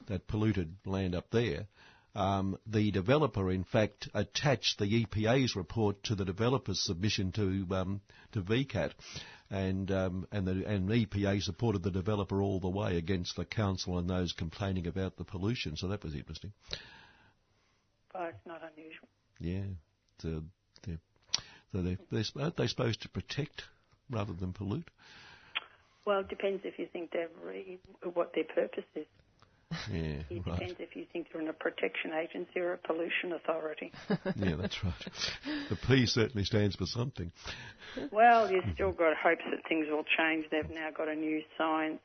that 0.07 0.27
polluted 0.27 0.75
land 0.85 1.15
up 1.15 1.31
there, 1.31 1.67
um, 2.15 2.59
the 2.67 2.91
developer 2.91 3.51
in 3.51 3.65
fact 3.65 4.09
attached 4.13 4.79
the 4.79 5.05
EPA's 5.05 5.57
report 5.57 6.03
to 6.05 6.15
the 6.15 6.25
developer's 6.25 6.85
submission 6.85 7.33
to 7.33 7.67
um, 7.71 8.01
to 8.33 8.43
VCAT, 8.43 8.93
and 9.51 9.91
um, 9.91 10.27
and 10.31 10.47
the 10.47 10.67
and 10.67 10.89
EPA 10.89 11.43
supported 11.43 11.83
the 11.83 11.91
developer 11.91 12.43
all 12.43 12.61
the 12.61 12.69
way 12.69 12.99
against 12.99 13.37
the 13.37 13.47
council 13.47 13.99
and 13.99 14.11
those 14.11 14.33
complaining 14.33 14.87
about 14.87 15.17
the 15.17 15.25
pollution. 15.25 15.77
So 15.77 15.89
that 15.89 16.05
was 16.05 16.15
interesting. 16.15 16.53
But 18.13 18.35
it's 18.35 18.47
not 18.47 18.61
unusual. 18.77 19.09
Yeah. 19.41 19.75
So, 20.19 20.43
yeah. 20.87 20.97
So 21.73 21.83
they, 21.83 21.97
they're, 22.11 22.25
aren't 22.39 22.57
they 22.57 22.67
supposed 22.67 23.03
to 23.03 23.09
protect 23.09 23.63
rather 24.11 24.35
than 24.35 24.53
pollute? 24.53 24.91
Well, 26.05 26.21
it 26.21 26.29
depends 26.29 26.63
if 26.65 26.79
you 26.79 26.87
think 26.93 27.11
they're 27.13 27.29
re- 27.45 27.79
what 28.15 28.33
their 28.35 28.45
purpose 28.45 28.85
is. 28.95 29.07
Yeah, 29.91 30.23
It 30.29 30.47
right. 30.47 30.59
depends 30.59 30.77
if 30.81 30.95
you 30.97 31.07
think 31.13 31.29
they're 31.33 31.41
in 31.41 31.49
a 31.49 31.53
protection 31.53 32.13
agency 32.13 32.61
or 32.61 32.75
a 32.75 32.79
pollution 32.79 33.33
authority. 33.33 33.93
yeah, 34.37 34.57
that's 34.57 34.85
right. 34.85 35.09
The 35.71 35.77
P 35.77 36.07
certainly 36.07 36.45
stands 36.45 36.77
for 36.77 36.87
something. 36.87 37.33
well, 38.11 38.51
you've 38.51 38.65
still 38.75 38.93
got 38.93 39.17
hopes 39.17 39.43
that 39.51 39.61
things 39.69 39.87
will 39.91 40.05
change. 40.19 40.47
They've 40.51 40.69
now 40.71 40.91
got 40.97 41.09
a 41.09 41.15
new 41.15 41.41
science 41.57 42.01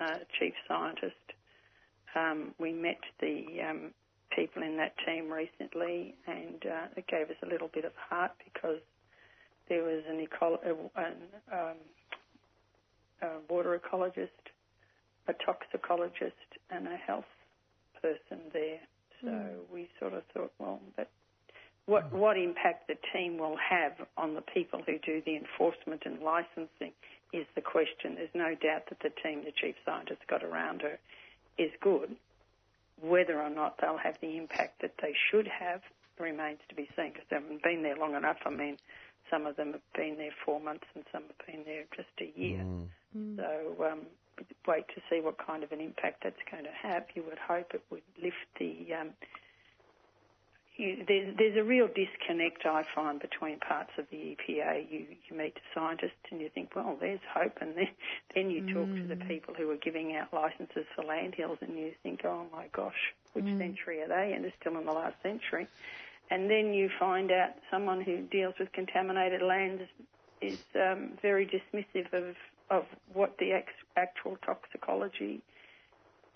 uh, 0.00 0.18
chief 0.38 0.54
scientist. 0.68 1.14
Um, 2.14 2.54
we 2.58 2.72
met 2.72 3.00
the 3.20 3.44
um, 3.68 3.90
people 4.34 4.62
in 4.62 4.76
that 4.76 4.94
team 5.06 5.30
recently, 5.30 6.14
and 6.26 6.64
uh, 6.64 6.86
it 6.96 7.06
gave 7.06 7.28
us 7.30 7.36
a 7.42 7.46
little 7.46 7.70
bit 7.72 7.84
of 7.84 7.92
heart 8.08 8.32
because 8.44 8.80
there 9.68 9.82
was 9.84 10.02
an, 10.08 10.20
eco- 10.20 10.60
uh, 10.64 11.00
an 11.00 11.14
um, 11.52 11.76
a 13.22 13.52
water 13.52 13.78
ecologist, 13.78 14.28
a 15.28 15.34
toxicologist, 15.44 16.32
and 16.70 16.86
a 16.86 16.96
health 16.96 17.24
person 18.00 18.38
there. 18.52 18.80
So 19.20 19.28
hmm. 19.28 19.74
we 19.74 19.88
sort 19.98 20.14
of 20.14 20.22
thought, 20.32 20.52
well, 20.58 20.80
that 20.96 21.08
what 21.86 22.04
hmm. 22.04 22.18
what 22.18 22.36
impact 22.36 22.88
the 22.88 22.96
team 23.12 23.38
will 23.38 23.56
have 23.56 23.92
on 24.16 24.34
the 24.34 24.42
people 24.42 24.82
who 24.86 24.98
do 24.98 25.22
the 25.24 25.36
enforcement 25.36 26.02
and 26.04 26.20
licensing 26.20 26.92
is 27.32 27.46
the 27.54 27.60
question. 27.60 28.16
There's 28.16 28.34
no 28.34 28.54
doubt 28.54 28.88
that 28.88 28.98
the 29.02 29.10
team 29.22 29.44
the 29.44 29.52
chief 29.52 29.76
scientist 29.84 30.20
got 30.28 30.42
around 30.42 30.82
her 30.82 30.98
is 31.58 31.70
good. 31.80 32.16
Whether 33.00 33.40
or 33.40 33.50
not 33.50 33.76
they'll 33.80 33.96
have 33.98 34.16
the 34.20 34.36
impact 34.36 34.82
that 34.82 34.94
they 35.00 35.14
should 35.30 35.46
have 35.46 35.80
remains 36.18 36.58
to 36.68 36.74
be 36.74 36.88
seen 36.96 37.12
because 37.12 37.26
they 37.30 37.36
haven't 37.36 37.62
been 37.62 37.82
there 37.82 37.96
long 37.96 38.14
enough. 38.14 38.36
I 38.44 38.50
mean, 38.50 38.76
some 39.30 39.46
of 39.46 39.56
them 39.56 39.72
have 39.72 39.92
been 39.94 40.16
there 40.16 40.32
four 40.44 40.60
months 40.60 40.84
and 40.94 41.04
some 41.12 41.22
have 41.22 41.46
been 41.46 41.64
there 41.64 41.84
just 41.94 42.08
a 42.20 42.38
year. 42.38 42.60
So 43.36 43.84
um, 43.84 44.00
wait 44.66 44.86
to 44.94 45.00
see 45.10 45.20
what 45.20 45.36
kind 45.44 45.62
of 45.62 45.72
an 45.72 45.80
impact 45.80 46.22
that's 46.24 46.42
going 46.50 46.64
to 46.64 46.70
have. 46.82 47.04
You 47.14 47.22
would 47.28 47.38
hope 47.38 47.72
it 47.74 47.82
would 47.90 48.02
lift 48.22 48.36
the. 48.58 48.94
Um, 49.00 49.10
you, 50.76 51.04
there's, 51.06 51.36
there's 51.36 51.56
a 51.58 51.64
real 51.64 51.88
disconnect 51.88 52.64
I 52.64 52.84
find 52.94 53.20
between 53.20 53.58
parts 53.58 53.90
of 53.98 54.06
the 54.10 54.16
EPA. 54.16 54.90
You, 54.90 55.04
you 55.28 55.36
meet 55.36 55.54
the 55.54 55.60
scientists 55.74 56.24
and 56.30 56.40
you 56.40 56.48
think, 56.54 56.70
well, 56.74 56.96
there's 56.98 57.20
hope, 57.34 57.58
and 57.60 57.76
then, 57.76 57.88
then 58.34 58.50
you 58.50 58.62
talk 58.72 58.86
to 58.86 59.06
the 59.06 59.16
people 59.26 59.52
who 59.54 59.70
are 59.70 59.76
giving 59.76 60.16
out 60.16 60.32
licences 60.32 60.86
for 60.96 61.04
landfills, 61.04 61.60
and 61.60 61.76
you 61.76 61.92
think, 62.02 62.24
oh 62.24 62.46
my 62.50 62.66
gosh, 62.72 63.12
which 63.34 63.44
century 63.58 64.00
are 64.00 64.08
they? 64.08 64.32
And 64.34 64.44
they're 64.44 64.54
still 64.60 64.78
in 64.78 64.86
the 64.86 64.92
last 64.92 65.16
century. 65.22 65.66
And 66.30 66.48
then 66.50 66.72
you 66.72 66.88
find 66.98 67.30
out 67.32 67.50
someone 67.70 68.00
who 68.02 68.22
deals 68.22 68.54
with 68.58 68.70
contaminated 68.72 69.42
lands 69.42 69.82
is 70.40 70.58
um, 70.76 71.12
very 71.20 71.44
dismissive 71.46 72.12
of, 72.12 72.34
of 72.70 72.84
what 73.12 73.36
the 73.38 73.52
ex- 73.52 73.72
actual 73.96 74.36
toxicology 74.46 75.42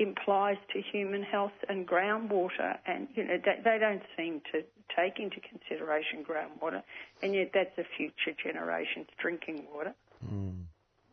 implies 0.01 0.57
to 0.73 0.81
human 0.93 1.23
health 1.23 1.53
and 1.69 1.87
groundwater, 1.87 2.77
and 2.87 3.07
you 3.15 3.25
know 3.25 3.37
they, 3.45 3.61
they 3.63 3.79
don't 3.79 4.03
seem 4.17 4.41
to 4.53 4.63
take 4.95 5.21
into 5.21 5.37
consideration 5.49 6.25
groundwater, 6.29 6.83
and 7.23 7.33
yet 7.35 7.51
that's 7.55 7.79
a 7.79 7.85
future 7.97 8.37
generation's 8.43 9.07
drinking 9.23 9.63
water 9.73 9.95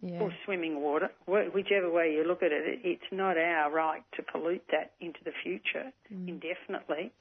Yeah. 0.01 0.19
or 0.19 0.33
swimming 0.45 0.81
water, 0.81 1.11
whichever 1.27 1.91
way 1.91 2.11
you 2.13 2.23
look 2.27 2.41
at 2.41 2.51
it. 2.51 2.63
it. 2.67 2.79
It's 2.83 3.11
not 3.11 3.37
our 3.37 3.69
right 3.71 4.01
to 4.15 4.23
pollute 4.23 4.63
that 4.71 4.93
into 4.99 5.19
the 5.23 5.31
future 5.43 5.91
indefinitely, 6.09 7.11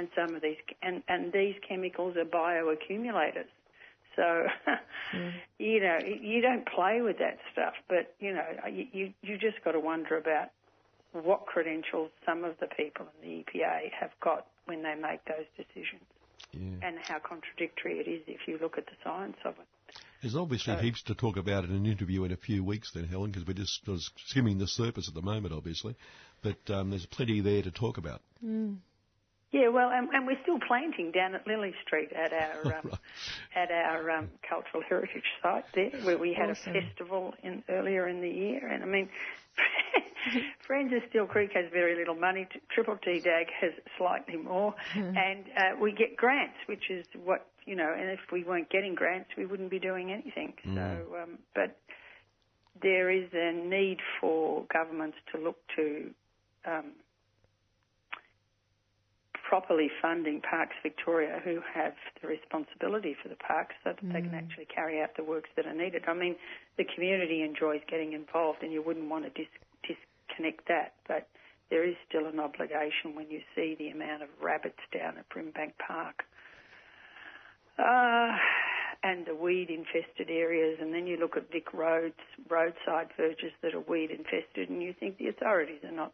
and 0.00 0.08
some 0.16 0.34
of 0.34 0.42
these 0.42 0.56
and 0.82 1.02
and 1.08 1.32
these 1.32 1.54
chemicals 1.68 2.16
are 2.16 2.24
bioaccumulators. 2.24 3.50
So, 4.16 4.46
you 5.58 5.80
know, 5.80 5.98
you 6.04 6.40
don't 6.40 6.66
play 6.66 7.00
with 7.02 7.18
that 7.18 7.38
stuff, 7.52 7.74
but 7.88 8.14
you 8.18 8.32
know, 8.32 8.46
you 8.70 8.86
you, 8.92 9.12
you 9.22 9.38
just 9.38 9.62
got 9.64 9.72
to 9.72 9.80
wonder 9.80 10.16
about 10.16 10.48
what 11.12 11.46
credentials 11.46 12.10
some 12.24 12.44
of 12.44 12.54
the 12.60 12.66
people 12.66 13.06
in 13.22 13.28
the 13.28 13.44
EPA 13.44 13.90
have 13.98 14.10
got 14.22 14.46
when 14.64 14.82
they 14.82 14.94
make 14.94 15.24
those 15.26 15.46
decisions, 15.56 16.02
and 16.82 16.96
how 17.02 17.18
contradictory 17.18 17.98
it 17.98 18.08
is 18.08 18.22
if 18.26 18.40
you 18.46 18.58
look 18.60 18.78
at 18.78 18.86
the 18.86 18.96
science 19.04 19.36
of 19.44 19.54
it. 19.58 19.66
There's 20.22 20.36
obviously 20.36 20.74
So- 20.74 20.80
heaps 20.80 21.02
to 21.04 21.14
talk 21.14 21.36
about 21.36 21.64
in 21.64 21.70
an 21.70 21.86
interview 21.86 22.24
in 22.24 22.32
a 22.32 22.36
few 22.36 22.62
weeks, 22.62 22.92
then, 22.92 23.04
Helen, 23.04 23.30
because 23.30 23.46
we're 23.46 23.54
just 23.54 23.84
sort 23.84 24.00
skimming 24.28 24.58
the 24.58 24.66
surface 24.66 25.08
at 25.08 25.14
the 25.14 25.22
moment, 25.22 25.54
obviously. 25.54 25.94
But 26.42 26.70
um, 26.70 26.90
there's 26.90 27.06
plenty 27.06 27.40
there 27.40 27.62
to 27.62 27.70
talk 27.70 27.96
about. 27.98 28.20
Yeah, 29.52 29.68
well, 29.68 29.90
and, 29.90 30.08
and 30.10 30.26
we're 30.26 30.40
still 30.42 30.60
planting 30.60 31.10
down 31.10 31.34
at 31.34 31.44
Lily 31.46 31.74
Street 31.84 32.12
at 32.12 32.32
our 32.32 32.78
um, 32.78 32.90
at 33.54 33.70
our 33.70 34.10
um, 34.10 34.30
cultural 34.48 34.82
heritage 34.88 35.24
site 35.42 35.64
there, 35.74 35.90
where 36.02 36.18
we 36.18 36.32
had 36.34 36.50
Awesome. 36.50 36.76
a 36.76 36.80
festival 36.82 37.34
in 37.42 37.64
earlier 37.68 38.08
in 38.08 38.20
the 38.20 38.30
year. 38.30 38.66
And 38.68 38.82
I 38.82 38.86
mean, 38.86 39.08
Friends 40.66 40.92
of 40.92 41.02
Steele 41.08 41.26
Creek 41.26 41.50
has 41.54 41.64
very 41.72 41.96
little 41.96 42.14
money. 42.14 42.46
Triple 42.72 42.96
T 43.02 43.20
Dag 43.20 43.46
has 43.60 43.72
slightly 43.98 44.36
more, 44.36 44.74
and 44.94 45.44
uh, 45.56 45.80
we 45.80 45.92
get 45.92 46.16
grants, 46.16 46.56
which 46.66 46.90
is 46.90 47.04
what 47.24 47.46
you 47.66 47.74
know. 47.74 47.92
And 47.92 48.10
if 48.10 48.20
we 48.30 48.44
weren't 48.44 48.70
getting 48.70 48.94
grants, 48.94 49.30
we 49.36 49.46
wouldn't 49.46 49.70
be 49.70 49.78
doing 49.78 50.12
anything. 50.12 50.52
So, 50.74 51.06
um, 51.22 51.38
but 51.54 51.76
there 52.82 53.10
is 53.10 53.28
a 53.32 53.52
need 53.52 53.98
for 54.20 54.64
governments 54.72 55.16
to 55.34 55.42
look 55.42 55.56
to 55.76 56.10
um, 56.66 56.92
properly 59.50 59.90
funding 60.00 60.40
Parks 60.40 60.76
Victoria, 60.80 61.40
who 61.42 61.58
have 61.74 61.94
the 62.22 62.28
responsibility 62.28 63.16
for 63.20 63.28
the 63.28 63.34
parks, 63.34 63.74
so 63.82 63.90
that 63.90 64.12
they 64.12 64.20
can 64.20 64.32
actually 64.32 64.66
carry 64.72 65.02
out 65.02 65.10
the 65.16 65.24
works 65.24 65.50
that 65.56 65.66
are 65.66 65.74
needed. 65.74 66.04
I 66.06 66.14
mean, 66.14 66.36
the 66.78 66.84
community 66.94 67.42
enjoys 67.42 67.80
getting 67.90 68.12
involved, 68.12 68.62
and 68.62 68.72
you 68.72 68.80
wouldn't 68.80 69.10
want 69.10 69.24
to 69.24 69.30
dis- 69.30 69.50
disconnect 69.82 70.68
that, 70.68 70.92
but 71.08 71.26
there 71.68 71.84
is 71.84 71.96
still 72.08 72.26
an 72.26 72.38
obligation 72.38 73.16
when 73.16 73.28
you 73.28 73.40
see 73.56 73.74
the 73.76 73.88
amount 73.88 74.22
of 74.22 74.28
rabbits 74.40 74.78
down 74.96 75.18
at 75.18 75.28
Brimbank 75.30 75.72
Park. 75.84 76.22
Uh, 77.76 78.36
and 79.02 79.26
the 79.26 79.34
weed 79.34 79.68
infested 79.68 80.30
areas, 80.30 80.78
and 80.80 80.94
then 80.94 81.08
you 81.08 81.16
look 81.16 81.36
at 81.36 81.50
Vic 81.50 81.74
Roads, 81.74 82.14
roadside 82.48 83.08
verges 83.16 83.50
that 83.62 83.74
are 83.74 83.80
weed 83.80 84.12
infested, 84.12 84.70
and 84.70 84.80
you 84.80 84.94
think 85.00 85.18
the 85.18 85.26
authorities 85.26 85.82
are 85.82 85.90
not 85.90 86.12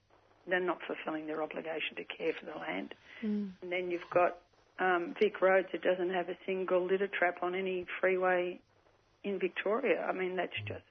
they're 0.49 0.61
not 0.61 0.78
fulfilling 0.86 1.26
their 1.26 1.42
obligation 1.42 1.97
to 1.97 2.05
care 2.05 2.32
for 2.38 2.47
the 2.47 2.59
land. 2.59 2.94
And 3.62 3.72
then 3.72 3.90
you've 3.90 4.11
got 4.12 4.38
um, 4.78 5.14
Vic 5.20 5.40
Roads 5.40 5.68
that 5.72 5.82
doesn't 5.82 6.11
have 6.11 6.28
a 6.28 6.36
single 6.47 6.84
litter 6.86 7.09
trap 7.09 7.42
on 7.42 7.55
any 7.55 7.86
freeway 8.01 8.61
in 9.24 9.38
Victoria. 9.38 10.05
I 10.09 10.12
mean, 10.12 10.36
that's 10.36 10.53
just 10.66 10.82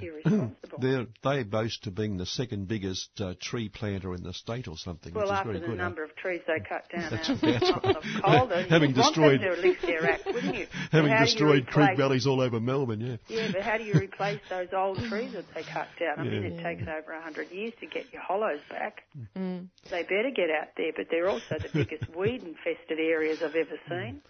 irresponsible. 0.00 0.78
They're, 0.80 1.06
they 1.22 1.42
boast 1.44 1.86
of 1.86 1.94
being 1.94 2.16
the 2.16 2.26
second 2.26 2.68
biggest 2.68 3.08
uh, 3.20 3.34
tree 3.40 3.68
planter 3.68 4.14
in 4.14 4.22
the 4.22 4.32
state 4.34 4.68
or 4.68 4.76
something, 4.76 5.14
well, 5.14 5.24
which 5.24 5.32
is 5.32 5.38
after 5.38 5.48
very 5.52 5.60
the 5.60 5.66
good. 5.66 5.78
huh? 5.78 5.84
number 5.84 6.04
of 6.04 6.14
trees 6.16 6.40
they 6.46 6.60
cut 6.60 6.84
down 6.90 7.10
That's- 7.10 7.30
out 7.30 7.40
that's 7.82 8.50
right. 8.50 8.66
Having 8.68 8.92
destroyed- 8.92 9.40
them 9.40 9.54
to 9.56 9.60
lift 9.62 9.82
their 9.82 10.10
act, 10.10 10.26
wouldn't 10.26 10.54
you? 10.54 10.66
But 10.92 10.98
Having 10.98 11.10
how 11.12 11.18
do 11.18 11.20
you 11.22 11.26
destroyed 11.26 11.66
creek 11.66 11.96
valleys 11.96 12.26
all 12.26 12.40
over 12.40 12.60
Melbourne, 12.60 13.00
yeah. 13.00 13.16
Yeah, 13.28 13.50
but 13.52 13.62
how 13.62 13.78
do 13.78 13.84
you 13.84 13.94
replace 13.94 14.40
those 14.50 14.68
old 14.72 14.98
trees 14.98 15.32
that 15.32 15.44
they 15.54 15.62
cut 15.62 15.88
down? 15.98 16.18
I 16.18 16.24
mean, 16.24 16.44
it 16.44 16.62
takes 16.62 16.82
over 16.82 17.12
a 17.12 17.22
hundred 17.22 17.50
years 17.50 17.72
to 17.80 17.86
get 17.86 18.12
your 18.12 18.22
hollows 18.22 18.60
back. 18.68 19.04
Mm. 19.36 19.68
They 19.90 20.02
better 20.02 20.30
get 20.34 20.50
out 20.50 20.68
there, 20.76 20.92
but 20.94 21.06
they're 21.10 21.28
also 21.28 21.56
the 21.58 21.68
biggest 21.72 22.14
weed-infested 22.14 22.98
areas 22.98 23.42
I've 23.42 23.54
ever 23.54 23.78
seen. 23.88 24.20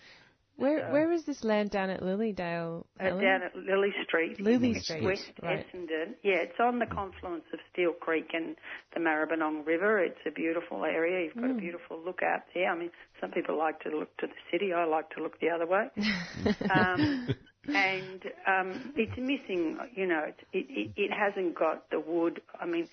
Where 0.62 0.86
So- 0.86 0.92
where 0.92 1.10
is 1.10 1.24
this 1.24 1.42
land 1.42 1.70
down 1.70 1.90
at 1.90 2.00
Lilydale? 2.02 2.84
Uh, 3.00 3.10
down 3.18 3.42
at 3.42 3.56
Lily 3.56 3.92
Street, 4.04 4.38
Lily 4.40 4.74
Street, 4.74 5.02
West 5.02 5.32
right. 5.42 5.66
Essendon. 5.66 6.14
Yeah, 6.22 6.36
it's 6.36 6.60
on 6.60 6.78
the 6.78 6.86
confluence 6.86 7.44
of 7.52 7.58
Steele 7.72 7.94
Creek 7.94 8.30
and 8.32 8.54
the 8.94 9.00
Maribyrnong 9.00 9.66
River. 9.66 9.98
It's 9.98 10.20
a 10.24 10.30
beautiful 10.30 10.84
area. 10.84 11.24
You've 11.24 11.34
got 11.34 11.50
a 11.50 11.54
Mm. 11.54 11.58
beautiful 11.60 11.98
look 11.98 12.22
out 12.22 12.42
there. 12.54 12.70
I 12.70 12.76
mean, 12.76 12.92
some 13.20 13.32
people 13.32 13.56
like 13.56 13.80
to 13.80 13.88
look 13.90 14.16
to 14.18 14.28
the 14.28 14.38
city. 14.52 14.72
I 14.72 14.84
like 14.84 15.10
to 15.16 15.22
look 15.22 15.40
the 15.40 15.50
other 15.50 15.66
way. 15.66 15.90
um, 16.70 17.34
and 17.66 18.32
um, 18.46 18.92
it's 18.96 19.16
missing. 19.18 19.78
You 19.96 20.06
know, 20.06 20.22
it 20.28 20.38
it 20.52 20.90
it 20.96 21.10
hasn't 21.12 21.56
got 21.56 21.90
the 21.90 21.98
wood. 21.98 22.40
I 22.60 22.66
mean. 22.66 22.88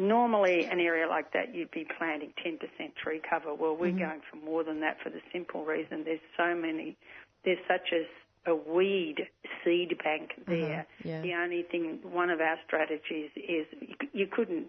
Normally, 0.00 0.64
an 0.64 0.80
area 0.80 1.06
like 1.06 1.30
that, 1.34 1.54
you'd 1.54 1.70
be 1.72 1.86
planting 1.98 2.32
10% 2.42 2.58
tree 2.96 3.20
cover. 3.28 3.52
Well, 3.54 3.76
we're 3.76 3.92
Mhm. 3.92 3.98
going 3.98 4.20
for 4.30 4.36
more 4.36 4.64
than 4.64 4.80
that 4.80 4.98
for 5.00 5.10
the 5.10 5.20
simple 5.30 5.64
reason 5.64 6.04
there's 6.04 6.20
so 6.38 6.54
many, 6.54 6.96
there's 7.44 7.58
such 7.68 7.92
a, 7.92 8.08
a 8.50 8.54
weed 8.54 9.28
seed 9.62 9.98
bank 10.02 10.32
there. 10.46 10.80
Uh-huh, 10.80 10.84
yeah. 11.04 11.20
The 11.20 11.34
only 11.34 11.62
thing, 11.64 12.00
one 12.02 12.30
of 12.30 12.40
our 12.40 12.58
strategies 12.66 13.30
is 13.36 13.66
you, 13.80 13.94
you 14.12 14.26
couldn't 14.26 14.66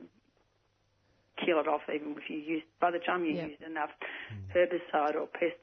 kill 1.38 1.60
it 1.60 1.68
off 1.68 1.82
even 1.88 2.18
if 2.18 2.30
you 2.30 2.38
used, 2.38 2.66
by 2.82 2.92
the 2.92 3.00
time 3.00 3.24
you 3.24 3.34
Yeah. 3.36 3.46
used 3.48 3.62
enough 3.62 3.92
herbicide 4.54 5.16
or 5.16 5.28
pest, 5.28 5.56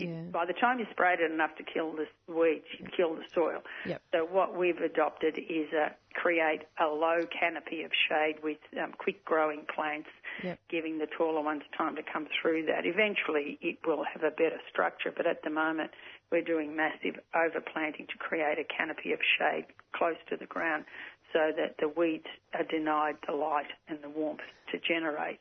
Yeah. 0.00 0.22
by 0.32 0.46
the 0.46 0.52
time 0.52 0.78
you 0.78 0.86
sprayed 0.90 1.20
it 1.20 1.30
enough 1.30 1.54
to 1.56 1.62
kill 1.62 1.92
the 1.92 2.06
weeds, 2.32 2.64
you 2.78 2.86
kill 2.96 3.14
the 3.14 3.24
soil. 3.34 3.62
Yep. 3.86 4.02
So 4.12 4.24
what 4.24 4.56
we've 4.56 4.78
adopted 4.78 5.38
is 5.38 5.72
a 5.72 5.94
create 6.14 6.62
a 6.80 6.86
low 6.86 7.20
canopy 7.38 7.82
of 7.82 7.92
shade 8.08 8.36
with 8.42 8.58
um, 8.82 8.92
quick 8.98 9.24
growing 9.24 9.64
plants 9.74 10.08
Yep. 10.42 10.58
giving 10.70 10.98
the 10.98 11.06
taller 11.06 11.42
ones 11.42 11.62
time 11.76 11.96
to 11.96 12.02
come 12.02 12.26
through 12.40 12.64
that. 12.66 12.86
Eventually, 12.86 13.58
it 13.60 13.78
will 13.86 14.04
have 14.10 14.22
a 14.22 14.30
better 14.30 14.58
structure, 14.70 15.12
but 15.14 15.26
at 15.26 15.42
the 15.42 15.50
moment, 15.50 15.90
we're 16.32 16.40
doing 16.42 16.74
massive 16.74 17.16
overplanting 17.34 18.08
to 18.08 18.16
create 18.18 18.58
a 18.58 18.64
canopy 18.64 19.12
of 19.12 19.18
shade 19.38 19.66
close 19.92 20.16
to 20.30 20.36
the 20.36 20.46
ground 20.46 20.84
so 21.32 21.50
that 21.56 21.76
the 21.78 21.88
weeds 21.88 22.26
are 22.54 22.64
denied 22.64 23.16
the 23.26 23.34
light 23.34 23.66
and 23.88 23.98
the 24.02 24.08
warmth 24.08 24.40
to 24.72 24.78
generate. 24.78 25.40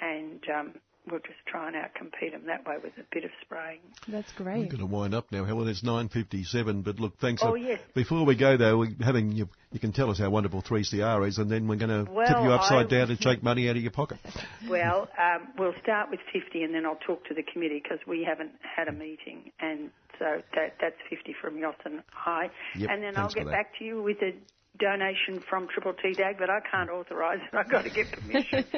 And 0.00 0.40
um, 0.48 0.74
we'll 1.10 1.20
just 1.20 1.38
try 1.46 1.68
and 1.68 1.76
outcompete 1.76 2.32
them 2.32 2.46
that 2.46 2.66
way 2.66 2.76
with 2.82 2.92
a 2.98 3.04
bit 3.12 3.24
of 3.24 3.30
spraying. 3.42 3.80
That's 4.08 4.30
great. 4.32 4.58
We're 4.58 4.66
going 4.66 4.78
to 4.78 4.86
wind 4.86 5.14
up 5.14 5.30
now, 5.30 5.44
Helen. 5.44 5.68
It's 5.68 5.82
9.57, 5.82 6.84
but 6.84 6.98
look, 6.98 7.18
thanks. 7.18 7.42
Oh, 7.44 7.54
a- 7.54 7.58
yes. 7.60 7.80
Before 7.94 8.24
we 8.24 8.36
go, 8.36 8.56
though, 8.56 8.78
we're 8.78 8.94
having 9.00 9.32
you, 9.32 9.48
you 9.72 9.80
can 9.80 9.92
tell 9.92 10.10
us 10.10 10.18
how 10.18 10.30
wonderful 10.30 10.62
3CR 10.62 11.28
is, 11.28 11.38
and 11.38 11.50
then 11.50 11.68
we're 11.68 11.76
going 11.76 11.90
to 11.90 12.04
tip 12.04 12.36
you 12.42 12.52
upside 12.52 12.86
I- 12.86 12.88
down 12.88 13.10
and 13.10 13.20
take 13.20 13.42
money 13.42 13.68
out 13.68 13.76
of 13.76 13.82
your 13.82 13.92
pocket. 13.92 14.18
Well, 14.68 15.08
um, 15.16 15.46
we'll 15.56 15.74
start 15.80 16.10
with 16.10 16.18
50 16.32 16.64
and 16.64 16.74
then 16.74 16.84
I'll 16.84 16.98
talk 17.06 17.24
to 17.26 17.34
the 17.34 17.44
committee 17.44 17.80
because 17.80 18.00
we 18.04 18.24
haven't 18.24 18.50
had 18.60 18.88
a 18.88 18.92
meeting. 18.92 19.52
And 19.60 19.90
so 20.18 20.42
that, 20.56 20.74
that's 20.80 20.96
50 21.08 21.36
from 21.40 21.54
Yossen 21.54 22.02
High. 22.10 22.50
Yep, 22.74 22.90
and 22.90 23.02
then 23.02 23.16
I'll 23.16 23.28
get 23.28 23.46
back 23.46 23.78
to 23.78 23.84
you 23.84 24.02
with 24.02 24.16
a 24.22 24.32
donation 24.78 25.40
from 25.48 25.68
Triple 25.68 25.94
T 25.94 26.12
DAG, 26.12 26.36
but 26.38 26.50
I 26.50 26.60
can't 26.70 26.90
authorise 26.90 27.40
it. 27.40 27.54
I've 27.56 27.70
got 27.70 27.82
to 27.82 27.90
get 27.90 28.10
permission. 28.12 28.64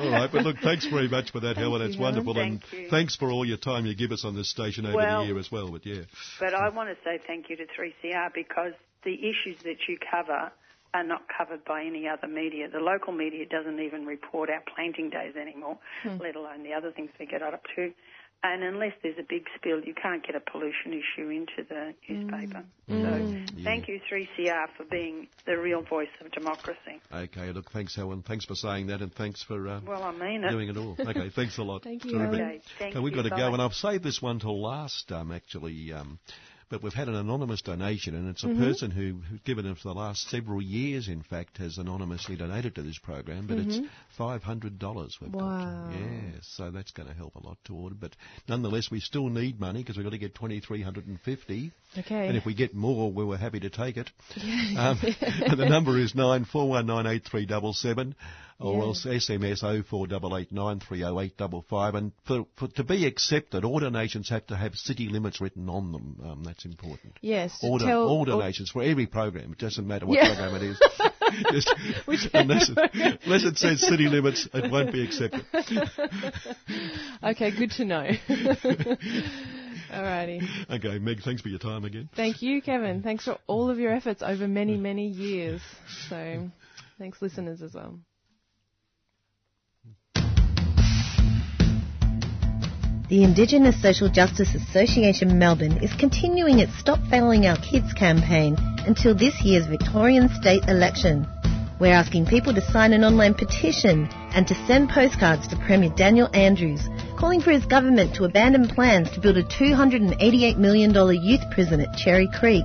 all 0.00 0.10
right, 0.10 0.30
but 0.30 0.42
look, 0.44 0.56
thanks 0.62 0.86
very 0.86 1.08
much 1.08 1.30
for 1.32 1.40
that, 1.40 1.56
Helen. 1.56 1.80
That's 1.82 1.94
you, 1.96 2.00
Helen. 2.04 2.24
wonderful, 2.24 2.38
and 2.42 2.62
you. 2.72 2.88
thanks 2.90 3.16
for 3.16 3.30
all 3.30 3.44
your 3.44 3.56
time 3.58 3.86
you 3.86 3.94
give 3.94 4.12
us 4.12 4.24
on 4.24 4.34
this 4.34 4.50
station 4.50 4.86
over 4.86 4.96
Well- 4.96 5.20
the 5.22 5.26
year 5.28 5.38
as 5.38 5.50
well. 5.50 5.70
But 5.70 5.84
yeah, 5.86 6.02
But 6.40 6.54
I 6.54 6.68
want 6.70 6.90
to 6.90 6.96
say 7.04 7.18
thank 7.26 7.50
you 7.50 7.56
to 7.56 7.64
3CR 7.66 8.30
because 8.34 8.72
the 9.04 9.14
issues 9.14 9.56
that 9.64 9.76
you 9.88 9.98
cover 10.10 10.52
are 10.94 11.04
not 11.04 11.22
covered 11.36 11.64
by 11.64 11.82
any 11.84 12.06
other 12.06 12.28
media. 12.28 12.68
The 12.68 12.78
local 12.78 13.12
media 13.14 13.46
doesn't 13.46 13.80
even 13.80 14.04
report 14.04 14.50
our 14.50 14.62
planting 14.74 15.08
days 15.08 15.34
anymore, 15.40 15.78
Hmm. 16.02 16.18
let 16.20 16.36
alone 16.36 16.62
the 16.64 16.74
other 16.74 16.92
things 16.92 17.10
we 17.18 17.24
get 17.26 17.42
up 17.42 17.62
to. 17.76 17.92
And 18.44 18.64
unless 18.64 18.92
there's 19.04 19.18
a 19.18 19.22
big 19.28 19.44
spill, 19.56 19.80
you 19.84 19.94
can't 19.94 20.26
get 20.26 20.34
a 20.34 20.40
pollution 20.40 20.92
issue 20.92 21.28
into 21.28 21.62
the 21.68 21.94
newspaper. 22.08 22.64
Mm. 22.90 23.48
So 23.48 23.62
thank 23.62 23.86
you, 23.86 24.00
3CR, 24.10 24.66
for 24.76 24.84
being 24.84 25.28
the 25.46 25.56
real 25.56 25.82
voice 25.82 26.08
of 26.24 26.32
democracy. 26.32 27.00
okay. 27.14 27.52
Look, 27.52 27.70
thanks, 27.70 27.94
Helen. 27.94 28.22
Thanks 28.26 28.44
for 28.44 28.56
saying 28.56 28.88
that, 28.88 29.00
and 29.00 29.14
thanks 29.14 29.44
for 29.44 29.68
uh, 29.68 29.80
Well, 29.86 30.02
I 30.02 30.10
mean 30.12 30.42
it. 30.42 30.50
doing 30.50 30.68
it 30.68 30.76
all. 30.76 30.96
Okay, 30.98 31.30
thanks 31.30 31.56
a 31.58 31.62
lot. 31.62 31.82
Thank 31.84 32.04
you, 32.04 32.12
Terrific. 32.18 32.34
Helen. 32.40 32.50
Okay, 32.56 32.62
thank 32.78 32.94
we've 32.96 33.12
you. 33.12 33.22
got 33.22 33.22
to 33.28 33.30
Bye. 33.30 33.38
go, 33.38 33.52
and 33.52 33.62
I've 33.62 33.74
saved 33.74 34.02
this 34.02 34.20
one 34.20 34.40
till 34.40 34.60
last, 34.60 35.12
um, 35.12 35.30
actually. 35.30 35.92
Um, 35.92 36.18
but 36.72 36.82
we've 36.82 36.94
had 36.94 37.06
an 37.06 37.14
anonymous 37.14 37.60
donation, 37.60 38.14
and 38.14 38.30
it's 38.30 38.42
a 38.44 38.46
mm-hmm. 38.46 38.62
person 38.62 38.90
who, 38.90 39.18
who's 39.28 39.40
given 39.40 39.66
us 39.66 39.80
for 39.80 39.88
the 39.88 39.94
last 39.94 40.26
several 40.30 40.62
years, 40.62 41.06
in 41.06 41.22
fact, 41.22 41.58
has 41.58 41.76
anonymously 41.76 42.34
donated 42.34 42.74
to 42.74 42.82
this 42.82 42.96
program, 42.96 43.46
but 43.46 43.58
mm-hmm. 43.58 43.84
it's 43.84 43.88
$500 44.18 45.20
we've 45.20 45.34
wow. 45.34 45.90
got. 45.90 45.92
Yeah, 45.92 46.38
so 46.40 46.70
that's 46.70 46.90
going 46.92 47.10
to 47.10 47.14
help 47.14 47.34
a 47.34 47.46
lot 47.46 47.58
toward 47.66 47.92
it. 47.92 48.00
But 48.00 48.16
nonetheless, 48.48 48.90
we 48.90 49.00
still 49.00 49.28
need 49.28 49.60
money 49.60 49.82
because 49.82 49.98
we've 49.98 50.06
got 50.06 50.12
to 50.12 50.18
get 50.18 50.34
2350 50.34 51.72
Okay. 51.98 52.26
And 52.26 52.38
if 52.38 52.46
we 52.46 52.54
get 52.54 52.74
more, 52.74 53.12
we 53.12 53.24
were 53.24 53.36
happy 53.36 53.60
to 53.60 53.70
take 53.70 53.98
it. 53.98 54.10
um, 54.78 54.98
the 55.02 55.66
number 55.68 55.98
is 55.98 56.14
94198377 56.14 58.14
or 58.60 58.82
else 58.82 59.04
SMS 59.06 59.62
oh 59.64 59.82
four 59.82 60.06
double 60.06 60.36
eight 60.36 60.52
nine 60.52 60.80
three 60.80 61.02
oh 61.04 61.18
eight 61.20 61.36
double 61.36 61.64
five. 61.68 61.94
And 61.94 62.12
for, 62.26 62.46
for 62.56 62.68
to 62.68 62.84
be 62.84 63.06
accepted, 63.06 63.64
all 63.64 63.80
donations 63.80 64.28
have 64.28 64.46
to 64.48 64.56
have 64.56 64.74
city 64.74 65.08
limits 65.08 65.40
written 65.40 65.68
on 65.68 65.92
them. 65.92 66.20
Um, 66.24 66.44
that's 66.44 66.64
important. 66.64 67.18
Yes. 67.20 67.58
All, 67.62 67.78
don- 67.78 67.88
tell- 67.88 68.08
all 68.08 68.22
or- 68.22 68.26
donations 68.26 68.70
for 68.70 68.82
every 68.82 69.06
program. 69.06 69.52
It 69.52 69.58
doesn't 69.58 69.86
matter 69.86 70.06
what 70.06 70.16
Yeah. 70.18 70.34
program 70.34 70.62
it 70.62 70.62
is. 70.70 70.80
Just, 71.50 71.72
unless, 72.34 72.68
it, 72.68 73.18
unless 73.24 73.44
it 73.44 73.56
says 73.56 73.80
city 73.80 74.06
limits, 74.06 74.46
it 74.52 74.70
won't 74.70 74.92
be 74.92 75.02
accepted. 75.02 75.46
okay, 77.24 77.50
good 77.56 77.70
to 77.72 77.84
know. 77.86 78.06
Alrighty. 79.90 80.42
Okay, 80.70 80.98
Meg, 80.98 81.22
thanks 81.22 81.40
for 81.40 81.48
your 81.48 81.58
time 81.58 81.84
again. 81.84 82.10
Thank 82.14 82.42
you, 82.42 82.60
Kevin. 82.60 83.02
Thanks 83.02 83.24
for 83.24 83.38
all 83.46 83.70
of 83.70 83.78
your 83.78 83.92
efforts 83.92 84.22
over 84.22 84.46
many, 84.46 84.76
many 84.76 85.06
years. 85.08 85.62
So, 86.10 86.50
thanks, 86.98 87.22
listeners, 87.22 87.62
as 87.62 87.72
well. 87.74 87.98
The 93.12 93.24
Indigenous 93.24 93.76
Social 93.82 94.08
Justice 94.08 94.54
Association 94.54 95.38
Melbourne 95.38 95.76
is 95.82 95.92
continuing 95.92 96.60
its 96.60 96.72
Stop 96.78 96.98
Failing 97.10 97.44
Our 97.44 97.58
Kids 97.58 97.92
campaign 97.92 98.56
until 98.86 99.14
this 99.14 99.38
year's 99.42 99.66
Victorian 99.66 100.30
state 100.30 100.66
election. 100.66 101.26
We're 101.78 101.92
asking 101.92 102.24
people 102.24 102.54
to 102.54 102.72
sign 102.72 102.94
an 102.94 103.04
online 103.04 103.34
petition 103.34 104.08
and 104.34 104.48
to 104.48 104.54
send 104.66 104.88
postcards 104.88 105.46
to 105.48 105.56
Premier 105.56 105.92
Daniel 105.94 106.30
Andrews, 106.32 106.88
calling 107.18 107.42
for 107.42 107.50
his 107.50 107.66
government 107.66 108.14
to 108.14 108.24
abandon 108.24 108.66
plans 108.66 109.10
to 109.10 109.20
build 109.20 109.36
a 109.36 109.44
$288 109.44 110.56
million 110.56 110.94
youth 111.22 111.42
prison 111.50 111.82
at 111.82 111.94
Cherry 111.98 112.30
Creek. 112.40 112.64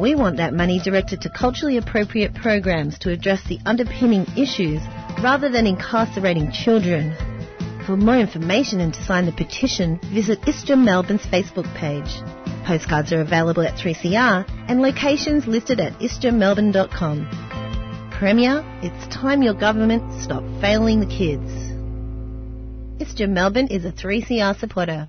We 0.00 0.14
want 0.14 0.38
that 0.38 0.54
money 0.54 0.80
directed 0.82 1.20
to 1.20 1.28
culturally 1.28 1.76
appropriate 1.76 2.32
programs 2.32 2.98
to 3.00 3.10
address 3.10 3.42
the 3.46 3.60
underpinning 3.66 4.24
issues 4.38 4.80
rather 5.22 5.50
than 5.50 5.66
incarcerating 5.66 6.50
children. 6.50 7.14
For 7.86 7.96
more 7.96 8.16
information 8.16 8.80
and 8.80 8.94
to 8.94 9.04
sign 9.04 9.26
the 9.26 9.32
petition, 9.32 9.98
visit 10.14 10.40
ISJA 10.42 10.78
Melbourne's 10.78 11.26
Facebook 11.26 11.66
page. 11.74 12.22
Postcards 12.64 13.12
are 13.12 13.20
available 13.20 13.62
at 13.64 13.74
3CR 13.74 14.46
and 14.68 14.80
locations 14.80 15.48
listed 15.48 15.80
at 15.80 15.98
isjamelbourne.com. 15.98 17.26
Premier, 18.12 18.64
it's 18.82 19.12
time 19.12 19.42
your 19.42 19.54
government 19.54 20.22
stopped 20.22 20.46
failing 20.60 21.00
the 21.00 21.06
kids. 21.06 21.50
ISJA 23.02 23.28
Melbourne 23.28 23.66
is 23.66 23.84
a 23.84 23.90
3CR 23.90 24.56
supporter. 24.60 25.08